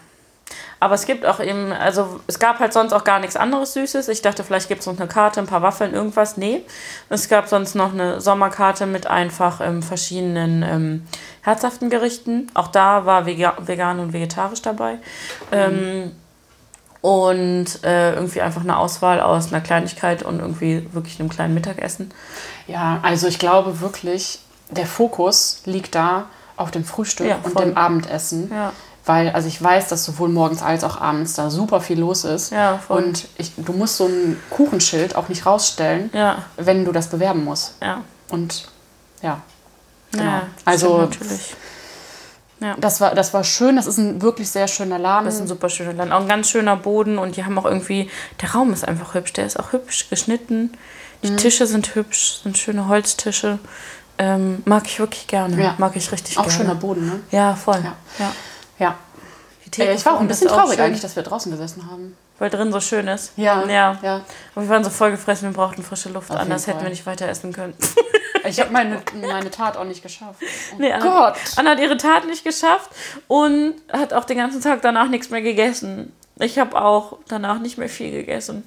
Aber 0.84 0.96
es 0.96 1.06
gibt 1.06 1.26
auch 1.26 1.40
eben, 1.40 1.72
also 1.72 2.20
es 2.28 2.40
gab 2.40 2.60
halt 2.60 2.74
sonst 2.74 2.92
auch 2.92 3.06
gar 3.06 3.20
nichts 3.20 3.38
anderes 3.38 3.72
Süßes. 3.72 4.10
Ich 4.10 4.22
dachte, 4.22 4.44
vielleicht 4.44 4.68
gibt 4.68 4.82
es 4.82 4.86
noch 4.88 5.00
eine 5.00 5.08
Karte, 5.08 5.40
ein 5.40 5.48
paar 5.48 5.62
Waffeln, 5.62 5.94
irgendwas. 5.94 6.36
Nee. 6.36 6.62
Es 7.08 7.30
gab 7.30 7.48
sonst 7.48 7.74
noch 7.74 7.94
eine 7.94 8.20
Sommerkarte 8.20 8.86
mit 8.86 9.08
einfach 9.08 9.62
ähm, 9.62 9.82
verschiedenen 9.82 10.62
ähm, 10.62 11.08
herzhaften 11.42 11.90
Gerichten. 11.90 12.52
Auch 12.54 12.68
da 12.68 13.06
war 13.06 13.26
vega 13.26 13.56
vegan 13.62 14.02
und 14.02 14.12
vegetarisch 14.12 14.62
dabei. 14.62 14.98
Ähm, 15.54 16.12
und 17.00 17.82
äh, 17.86 18.16
irgendwie 18.16 18.42
einfach 18.42 18.64
eine 18.64 18.76
Auswahl 18.76 19.22
aus 19.22 19.54
einer 19.54 19.62
Kleinigkeit 19.62 20.22
und 20.22 20.40
irgendwie 20.40 20.86
wirklich 20.92 21.18
einem 21.18 21.30
kleinen 21.30 21.54
Mittagessen. 21.54 22.12
ja, 22.68 23.00
also 23.04 23.28
ich 23.28 23.40
glaube 23.40 23.80
wirklich, 23.80 24.40
der 24.70 24.86
Fokus 24.86 25.62
liegt 25.64 25.96
da 25.96 26.26
auf 26.58 26.72
dem 26.72 26.84
Frühstück 26.84 27.28
Ja, 27.28 27.40
und 27.42 27.58
dem 27.58 27.78
Abendessen. 27.78 28.52
Ja. 28.54 28.74
Weil, 29.06 29.32
also 29.32 29.48
ich 29.50 29.62
weiß, 29.62 29.90
dass 29.90 30.06
sowohl 30.06 30.30
morgens 30.30 30.62
als 30.62 30.84
auch 30.86 31.00
abends 31.02 31.34
da 31.34 31.50
super 31.50 31.82
viel 31.82 32.00
los 32.00 32.24
ist. 32.24 32.52
Ja, 32.52 32.78
voll. 32.78 33.04
Und 33.04 33.28
ich, 33.38 33.52
du 33.58 33.74
musst 33.74 33.98
so 33.98 34.06
ein 34.06 34.40
Kuchenschild 34.50 35.16
auch 35.18 35.28
nicht 35.28 35.46
rausstellen, 35.46 36.10
Ja, 36.14 36.44
wenn 36.56 36.86
du 36.86 36.92
das 36.94 37.08
bewerben 37.08 37.44
musst. 37.44 37.76
ja. 37.82 38.02
Und 38.30 38.70
ja, 39.22 39.42
Genau. 40.12 40.24
Ja, 40.26 40.42
Also- 40.66 40.98
natürlich. 41.00 41.56
das 42.78 43.02
war, 43.02 43.14
das 43.16 43.34
war 43.34 43.44
schön. 43.44 43.76
Das 43.76 43.88
ist 43.88 43.98
ein 43.98 44.22
wirklich 44.22 44.50
sehr 44.50 44.68
schöner 44.68 45.00
Laden. 45.00 45.26
Das 45.26 45.36
ist 45.36 45.42
ein 45.42 45.48
super 45.48 45.70
schöner 45.70 45.94
Land. 45.94 46.12
Auch 46.12 46.22
ein 46.22 46.28
ganz 46.28 46.50
schöner 46.50 46.76
Boden 46.78 47.18
und 47.18 47.36
die 47.36 47.44
haben 47.44 47.58
auch 47.58 47.66
irgendwie, 47.66 48.10
der 48.42 48.52
Raum 48.54 48.72
ist 48.74 48.88
einfach 48.88 49.16
hübsch. 49.16 49.34
Der 49.34 49.46
ist 49.46 49.60
auch 49.60 49.72
hübsch 49.74 50.10
geschnitten. 50.10 50.72
Die 51.24 51.32
Mhm. 51.32 51.38
Tische 51.38 51.66
sind 51.68 51.96
hübsch, 51.96 52.42
sind 52.44 52.58
schöne 52.58 52.88
Holztische. 52.88 53.60
Ähm, 54.20 54.62
mag 54.66 54.84
ich 54.86 55.00
wirklich 55.00 55.26
gerne. 55.28 55.62
Ja. 55.62 55.76
Mag 55.80 55.96
ich 55.96 56.12
richtig 56.12 56.38
auch 56.38 56.44
gerne. 56.44 56.58
schöner 56.58 56.76
Boden, 56.76 57.06
ne? 57.08 57.20
Ja, 57.32 57.56
voll. 57.56 57.82
Ja. 57.84 57.96
Ja. 58.20 58.32
Ja. 58.80 58.96
Äh, 59.78 59.94
ich 59.94 60.06
war 60.06 60.16
auch 60.16 60.20
ein 60.20 60.28
bisschen 60.28 60.48
traurig 60.48 60.80
eigentlich, 60.80 61.02
dass 61.02 61.16
wir 61.16 61.24
draußen 61.24 61.52
gesessen 61.52 61.90
haben. 61.90 62.16
Weil 62.40 62.50
drin 62.50 62.72
so 62.72 62.80
schön 62.80 63.08
ist. 63.08 63.32
Ja. 63.38 63.66
Ja. 63.68 63.98
ja. 64.02 64.22
Und 64.56 64.64
wir 64.64 64.70
waren 64.70 64.84
so 64.84 64.90
voll 64.90 65.12
gefressen, 65.12 65.50
wir 65.50 65.56
brauchten 65.56 65.84
frische 65.84 66.10
Luft. 66.10 66.32
Auf 66.32 66.38
Anders 66.38 66.68
hätten 66.68 66.82
wir 66.82 66.90
nicht 66.90 67.06
weiter 67.06 67.28
essen 67.28 67.54
können. 67.54 67.76
Ich 68.46 68.60
habe 68.60 68.72
meine, 68.72 69.02
meine 69.14 69.50
Tat 69.50 69.78
auch 69.78 69.86
nicht 69.86 70.04
geschafft. 70.04 70.42
Oh 70.42 70.76
Nee, 70.78 70.92
Anna, 70.92 71.30
Gott. 71.30 71.40
Anna 71.56 71.72
hat 71.72 71.80
ihre 71.80 71.96
Tat 71.96 72.26
nicht 72.26 72.44
geschafft 72.44 72.90
und 73.30 73.76
hat 73.90 74.12
auch 74.12 74.26
den 74.26 74.36
ganzen 74.36 74.60
Tag 74.62 74.82
danach 74.82 75.08
nichts 75.08 75.30
mehr 75.30 75.42
gegessen. 75.42 76.12
Ich 76.40 76.60
habe 76.60 76.82
auch 76.82 77.20
danach 77.30 77.60
nicht 77.60 77.78
mehr 77.78 77.88
viel 77.88 78.12
gegessen. 78.12 78.66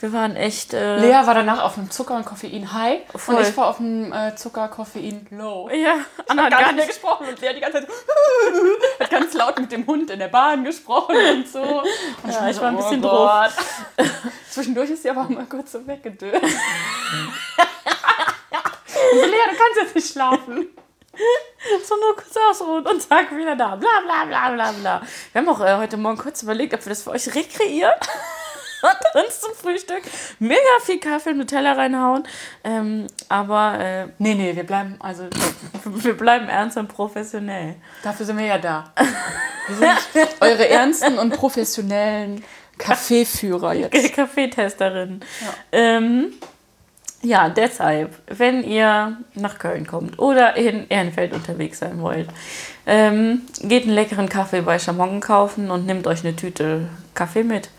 Wir 0.00 0.12
waren 0.12 0.34
echt. 0.36 0.74
Äh, 0.74 0.98
Lea 0.98 1.26
war 1.26 1.34
danach 1.34 1.62
auf 1.62 1.78
einem 1.78 1.90
Zucker- 1.90 2.16
und 2.16 2.24
Koffein-High 2.26 3.02
Voll. 3.14 3.36
und 3.36 3.42
ich 3.48 3.56
war 3.56 3.68
auf 3.68 3.78
einem 3.80 4.12
äh, 4.12 4.34
Zucker-Koffein-Low. 4.34 5.70
Ja, 5.70 5.96
Anna 6.28 6.44
hat 6.44 6.50
Gar 6.50 6.60
gar 6.60 6.66
nicht 6.72 6.76
mehr 6.76 6.86
gesprochen 6.86 7.28
und 7.28 7.40
Lea 7.40 7.54
die 7.54 7.60
ganze 7.60 7.78
Zeit 7.80 7.88
hat 9.00 9.10
ganz 9.10 9.32
laut 9.34 9.58
mit 9.58 9.70
dem 9.72 9.86
Hund 9.86 10.10
in 10.10 10.18
der 10.18 10.28
Bahn 10.28 10.64
gesprochen 10.64 11.16
und 11.16 11.48
so. 11.48 11.62
Und 12.22 12.30
Ja, 12.30 12.48
ich 12.48 12.60
war 12.60 12.68
ein 12.68 12.76
so, 12.76 12.82
bisschen 12.82 13.04
oh 13.04 13.08
drauf. 13.08 13.52
Zwischendurch 14.50 14.90
ist 14.90 15.02
sie 15.04 15.10
aber 15.10 15.24
mal 15.28 15.46
kurz 15.46 15.72
so 15.72 15.86
weggedöst. 15.86 16.42
Und 16.42 16.50
so, 18.86 19.20
Lea, 19.20 19.44
du 19.50 19.56
kannst 19.56 19.80
jetzt 19.80 19.94
nicht 19.94 20.12
schlafen. 20.12 20.66
So 21.84 21.94
nur 21.96 22.16
kurz 22.16 22.36
ausruhen 22.50 22.84
und 22.86 23.08
Tag 23.08 23.34
wieder 23.34 23.54
da. 23.54 23.76
Bla 23.76 24.00
bla 24.04 24.24
bla 24.24 24.50
bla 24.50 24.72
bla. 24.72 25.02
Wir 25.32 25.40
haben 25.40 25.48
auch 25.48 25.60
äh, 25.60 25.76
heute 25.76 25.96
Morgen 25.96 26.18
kurz 26.18 26.42
überlegt, 26.42 26.74
ob 26.74 26.84
wir 26.84 26.90
das 26.90 27.04
für 27.04 27.10
euch 27.12 27.32
rekreieren. 27.34 27.94
Und 28.84 29.24
uns 29.24 29.40
zum 29.40 29.54
Frühstück 29.54 30.02
mega 30.38 30.60
viel 30.82 31.00
Kaffee 31.00 31.30
und 31.30 31.38
Nutella 31.38 31.72
reinhauen. 31.72 32.24
Ähm, 32.62 33.06
aber 33.28 33.78
äh, 33.80 34.06
Nee, 34.18 34.34
nee, 34.34 34.54
wir 34.54 34.64
bleiben, 34.64 34.96
also 35.00 35.24
wir 35.84 36.16
bleiben 36.16 36.48
ernst 36.48 36.76
und 36.76 36.88
professionell. 36.88 37.76
dafür 38.02 38.26
sind 38.26 38.38
wir 38.38 38.46
ja 38.46 38.58
da. 38.58 38.92
Wir 39.66 39.76
sind 39.76 40.28
eure 40.40 40.68
ernsten 40.68 41.18
und 41.18 41.34
professionellen 41.34 42.44
Kaffeeführer 42.78 43.72
jetzt. 43.74 44.12
Kaffeetesterin. 44.12 45.20
Ja. 45.40 45.54
Ähm, 45.72 46.32
ja, 47.22 47.48
deshalb, 47.48 48.14
wenn 48.26 48.62
ihr 48.62 49.16
nach 49.34 49.58
Köln 49.58 49.86
kommt 49.86 50.18
oder 50.18 50.56
in 50.56 50.86
Ehrenfeld 50.90 51.32
unterwegs 51.32 51.78
sein 51.78 52.00
wollt, 52.02 52.28
ähm, 52.86 53.42
geht 53.62 53.84
einen 53.84 53.94
leckeren 53.94 54.28
Kaffee 54.28 54.60
bei 54.60 54.78
Chamon 54.78 55.20
kaufen 55.20 55.70
und 55.70 55.86
nehmt 55.86 56.06
euch 56.06 56.22
eine 56.22 56.36
Tüte 56.36 56.88
Kaffee 57.14 57.42
mit. 57.42 57.70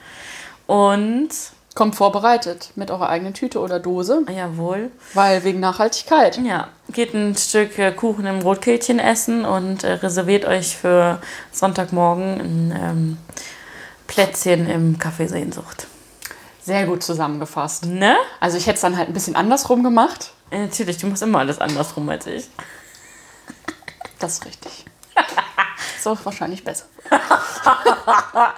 Und, 0.68 1.30
Kommt 1.76 1.98
vorbereitet 1.98 2.72
mit 2.76 2.90
eurer 2.90 3.10
eigenen 3.10 3.34
Tüte 3.34 3.60
oder 3.60 3.82
Dose, 3.82 4.24
jawohl, 4.34 4.92
weil 5.14 5.44
wegen 5.44 5.60
Nachhaltigkeit. 5.60 6.38
ja, 6.38 6.70
geht 6.90 7.14
ein 7.14 7.36
Stück 7.36 7.78
äh, 7.78 7.92
Kuchen 7.92 8.26
im 8.26 8.40
Rotkehlchen 8.40 8.98
essen 8.98 9.44
und 9.44 9.84
äh, 9.84 9.92
reserviert 9.92 10.46
euch 10.46 10.78
für 10.78 11.20
Sonntagmorgen 11.52 12.40
ein 12.40 12.80
ähm, 12.82 13.18
Plätzchen 14.08 14.70
im 14.70 14.98
Café 14.98 15.28
Sehnsucht. 15.28 15.88
Sehr 16.64 16.86
gut 16.86 17.04
zusammengefasst. 17.04 17.88
Ne? 17.88 18.16
Also 18.40 18.58
ich 18.58 18.68
hätte 18.68 18.76
es 18.76 18.82
dann 18.82 18.96
halt 18.96 19.10
ein 19.10 19.14
bisschen 19.14 19.36
andersrum 19.36 19.84
gemacht. 19.84 20.32
Äh, 20.52 20.68
Natürlich, 20.68 20.98
du 20.98 21.08
machst 21.08 21.24
immer 21.24 21.40
alles 21.40 21.60
andersrum 21.60 22.08
als 22.10 22.26
ich. 22.26 22.48
Das 24.18 24.36
ist 24.36 24.46
richtig. 24.46 24.86
so 26.02 26.18
wahrscheinlich 26.24 26.64
besser. 26.64 26.86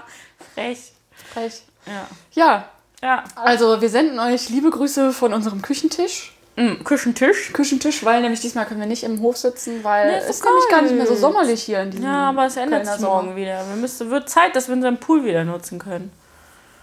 Frech. 0.54 0.94
Recht. 1.36 1.64
Ja. 1.88 2.08
Ja, 2.32 2.66
Ja. 3.02 3.24
also 3.36 3.82
wir 3.82 3.90
senden 3.90 4.20
euch 4.20 4.50
liebe 4.50 4.70
Grüße 4.70 5.12
von 5.14 5.34
unserem 5.34 5.62
Küchentisch. 5.62 6.34
Mm, 6.56 6.84
Küchentisch. 6.84 7.54
Küchentisch, 7.54 8.04
weil 8.04 8.22
nämlich 8.22 8.40
diesmal 8.42 8.66
können 8.66 8.80
wir 8.80 8.88
nicht 8.88 9.04
im 9.04 9.22
Hof 9.22 9.38
sitzen, 9.38 9.84
weil 9.84 10.08
Nee, 10.12 10.18
es 10.18 10.30
ist 10.30 10.44
nämlich 10.44 10.68
gar 10.70 10.82
nicht 10.82 10.96
mehr 10.96 11.06
so 11.06 11.16
sommerlich 11.16 11.62
hier 11.64 11.82
in 11.82 11.92
diesem 11.92 12.06
Ja, 12.06 12.30
aber 12.30 12.48
es 12.48 12.58
ändert 12.58 12.88
sich 12.88 13.00
morgen 13.00 13.36
wieder. 13.36 13.64
Wir 13.68 13.76
müssen, 13.76 14.10
wird 14.10 14.28
Zeit, 14.28 14.56
dass 14.56 14.68
wir 14.68 14.74
unseren 14.74 14.98
Pool 15.00 15.24
wieder 15.24 15.44
nutzen 15.44 15.78
können. 15.78 16.12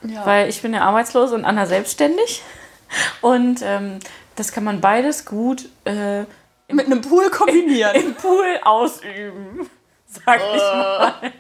Ja. 0.03 0.25
Weil 0.25 0.49
ich 0.49 0.63
bin 0.63 0.73
ja 0.75 0.83
arbeitslos 0.83 1.33
und 1.33 1.45
Anna 1.45 1.67
selbstständig. 1.67 2.43
Und 3.23 3.61
ähm, 3.63 3.99
das 4.37 4.53
kann 4.53 4.63
man 4.63 4.81
beides 4.81 5.25
gut 5.25 5.69
äh, 5.85 6.21
mit 6.69 6.87
einem 6.87 7.01
Pool 7.01 7.29
kombinieren. 7.31 7.95
im 8.01 8.15
Pool 8.15 8.61
ausüben. 8.63 9.69
Sag 10.07 10.37
ich 10.55 10.61
mal. 10.63 11.15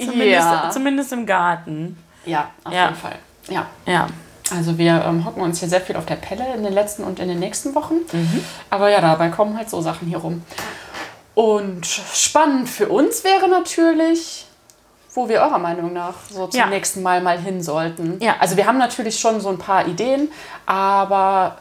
zumindest, 0.00 0.32
Ja. 0.48 0.70
zumindest 0.72 1.12
im 1.12 1.26
Garten. 1.26 1.96
ja, 2.24 2.50
auf 2.64 2.72
Ja. 2.72 2.84
jeden 2.86 2.96
Fall. 2.96 3.16
Ja. 3.48 3.66
Ja. 3.86 4.06
Also 4.52 4.76
wir 4.78 5.04
ähm, 5.06 5.24
hocken 5.24 5.42
uns 5.42 5.60
hier 5.60 5.68
sehr 5.68 5.80
viel 5.80 5.94
auf 5.96 6.06
der 6.06 6.16
Pelle 6.16 6.44
in 6.54 6.64
den 6.64 6.72
letzten 6.72 7.04
und 7.04 7.20
in 7.20 7.28
den 7.28 7.38
nächsten 7.38 7.74
Wochen. 7.76 7.94
Aber 8.68 8.88
ja, 8.90 9.00
dabei 9.00 9.28
kommen 9.28 9.56
halt 9.56 9.70
so 9.70 9.80
Sachen 9.80 10.08
hier 10.08 10.18
rum. 10.18 10.42
Und 11.34 11.86
spannend 11.86 12.68
für 12.68 12.88
uns 12.88 13.22
wäre 13.22 13.48
natürlich, 13.48 14.46
wo 15.14 15.28
wir 15.28 15.40
eurer 15.40 15.58
Meinung 15.58 15.92
nach 15.92 16.14
so 16.28 16.48
zum 16.48 16.58
Ja. 16.58 16.66
nächsten 16.66 17.02
Mal 17.02 17.20
mal 17.22 17.38
hin 17.38 17.62
sollten. 17.62 18.20
Ja. 18.20 18.36
Also 18.40 18.56
wir 18.56 18.66
haben 18.66 18.78
natürlich 18.78 19.18
schon 19.20 19.40
so 19.40 19.48
ein 19.48 19.58
paar 19.58 19.86
Ideen, 19.86 20.28
aber 20.66 21.58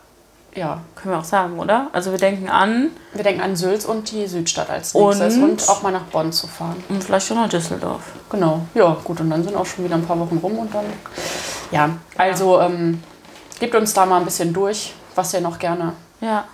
ja, 0.55 0.81
Können 0.95 1.13
wir 1.13 1.19
auch 1.19 1.23
sagen, 1.23 1.57
oder? 1.59 1.87
Also 1.93 2.11
wir 2.11 2.17
denken 2.19 2.49
an 2.49 2.91
wir 3.13 3.23
denken 3.23 3.41
an 3.41 3.55
Sülz 3.55 3.85
und 3.85 4.11
die 4.11 4.27
Südstadt 4.27 4.69
als 4.69 4.93
Und? 4.93 5.17
nächstes 5.19 5.37
und, 5.41 5.69
auch 5.69 5.81
mal 5.81 5.91
nach 5.91 6.03
Bonn 6.03 6.31
zu 6.31 6.47
fahren. 6.47 6.83
und 6.89 7.03
vielleicht 7.03 7.27
schon 7.27 7.37
nach 7.37 7.49
Düsseldorf. 7.49 8.01
Genau, 8.29 8.61
ja, 8.75 8.95
gut, 9.03 9.19
und 9.19 9.29
dann 9.29 9.43
sind 9.43 9.55
auch 9.55 9.65
schon 9.65 9.85
wieder 9.85 9.95
ein 9.95 10.05
paar 10.05 10.19
Wochen 10.19 10.37
rum 10.37 10.57
und 10.59 10.73
dann. 10.73 10.85
Ja, 11.71 11.89
also 12.17 12.59
ähm, 12.61 13.01
gebt 13.59 13.75
uns 13.75 13.93
da 13.93 14.05
mal 14.05 14.17
ein 14.19 14.25
bisschen 14.25 14.53
durch, 14.53 14.93
was 15.15 15.33
ihr 15.33 15.41
noch 15.41 15.57
gerne 15.59 15.93
Ja. 16.21 16.45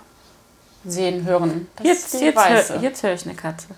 sehen, 0.84 1.24
hören. 1.24 1.68
Das 1.76 1.86
Jetzt, 1.86 2.20
jetzt, 2.20 2.36
Weiße. 2.36 2.74
hör, 2.74 2.82
jetzt 2.82 3.02
höre 3.02 3.12
ich 3.14 3.24
eine 3.26 3.34
Katze. 3.34 3.68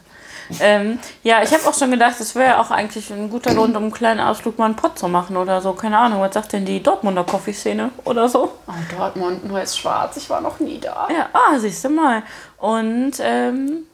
Ähm, 0.61 0.99
ja, 1.23 1.43
ich 1.43 1.53
habe 1.53 1.67
auch 1.67 1.75
schon 1.75 1.91
gedacht, 1.91 2.19
es 2.21 2.35
wäre 2.35 2.59
auch 2.59 2.71
eigentlich 2.71 3.11
ein 3.11 3.31
guter 3.31 3.55
Grund, 3.55 3.77
um 3.77 3.85
einen 3.85 3.93
kleinen 3.93 4.21
Ausflug 4.21 4.59
mal 4.59 4.67
einen 4.67 4.77
Pott 4.77 4.99
zu 4.99 5.09
machen 5.09 5.37
oder 5.37 5.61
so. 5.61 5.73
Keine 5.75 5.99
Ahnung, 5.99 6.21
was 6.21 6.35
sagt 6.35 6.53
denn 6.53 6.65
die 6.65 6.83
Dortmunder 6.83 7.25
Coffee-Szene 7.25 7.91
oder 8.05 8.29
so? 8.29 8.53
Oh, 8.67 8.73
Dortmund, 8.97 9.47
nur 9.47 9.61
ist 9.61 9.79
schwarz, 9.79 10.17
ich 10.17 10.29
war 10.31 10.41
noch 10.41 10.59
nie 10.61 10.79
da. 10.81 11.09
Ja, 11.11 11.29
ah, 11.33 11.59
siehst 11.59 11.85
du 11.85 11.91
mal. 11.91 12.23
Und, 12.59 13.13
ähm, 13.21 13.85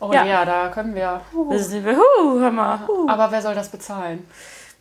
Oh 0.00 0.12
Ja. 0.12 0.24
ja, 0.24 0.44
da 0.44 0.68
können 0.68 0.96
wir. 0.96 1.20
sind 1.58 1.84
wir, 1.84 1.96
huh, 1.96 2.40
hör 2.40 2.50
mal, 2.50 2.80
huh. 2.88 3.06
Aber 3.08 3.30
wer 3.30 3.40
soll 3.40 3.54
das 3.54 3.68
bezahlen? 3.68 4.26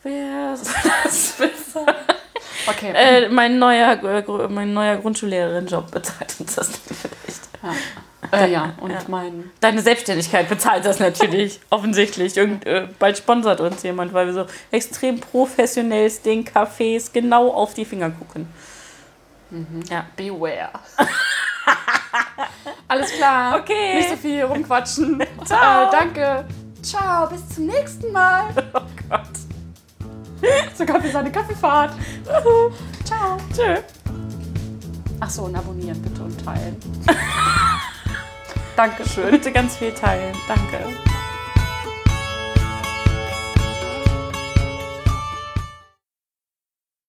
Wer 0.01 0.57
soll 0.57 0.91
das 1.03 1.33
bezahlen? 1.33 1.95
Okay. 2.67 2.91
äh, 2.95 3.29
mein 3.29 3.59
neuer, 3.59 4.03
äh, 4.03 4.47
mein 4.47 4.73
neuer 4.73 4.97
Grundschullehrerin-Job 4.97 5.91
bezahlt 5.91 6.35
uns 6.39 6.55
das 6.55 6.71
dann 6.71 6.97
vielleicht. 6.97 7.49
Äh, 8.31 8.51
ja, 8.51 8.73
und 8.79 9.09
mein. 9.09 9.51
Deine 9.59 9.81
Selbstständigkeit 9.81 10.47
bezahlt 10.47 10.85
das 10.85 10.99
natürlich, 10.99 11.59
offensichtlich. 11.69 12.37
Irgend, 12.37 12.65
äh, 12.65 12.87
bald 12.99 13.17
sponsert 13.17 13.59
uns 13.61 13.81
jemand, 13.83 14.13
weil 14.13 14.27
wir 14.27 14.33
so 14.33 14.45
extrem 14.69 15.19
professionell 15.19 16.11
den 16.23 16.45
Cafés 16.45 17.11
genau 17.11 17.51
auf 17.51 17.73
die 17.73 17.85
Finger 17.85 18.11
gucken. 18.11 18.47
Ja. 19.89 20.05
Beware. 20.15 20.69
Alles 22.87 23.11
klar. 23.11 23.59
Okay. 23.59 23.95
Nicht 23.95 24.09
so 24.09 24.15
viel 24.15 24.43
rumquatschen. 24.43 25.23
Ciao. 25.45 25.87
Äh, 25.87 25.91
danke. 25.91 26.45
Ciao, 26.81 27.27
bis 27.27 27.47
zum 27.49 27.65
nächsten 27.65 28.11
Mal. 28.11 28.45
Oh 28.73 28.81
Gott. 29.09 29.27
Sogar 30.75 31.01
für 31.01 31.09
seine 31.09 31.31
Kaffeefahrt. 31.31 31.93
Ciao. 33.03 33.37
Tschö. 33.53 33.77
Ach 35.19 35.29
so, 35.29 35.43
und 35.43 35.55
abonnieren 35.55 36.01
bitte 36.01 36.23
und 36.23 36.43
teilen. 36.43 36.77
Dankeschön. 38.81 39.29
Bitte 39.31 39.51
ganz 39.51 39.77
viel 39.77 39.91
teilen. 39.91 40.35
Danke. 40.47 41.10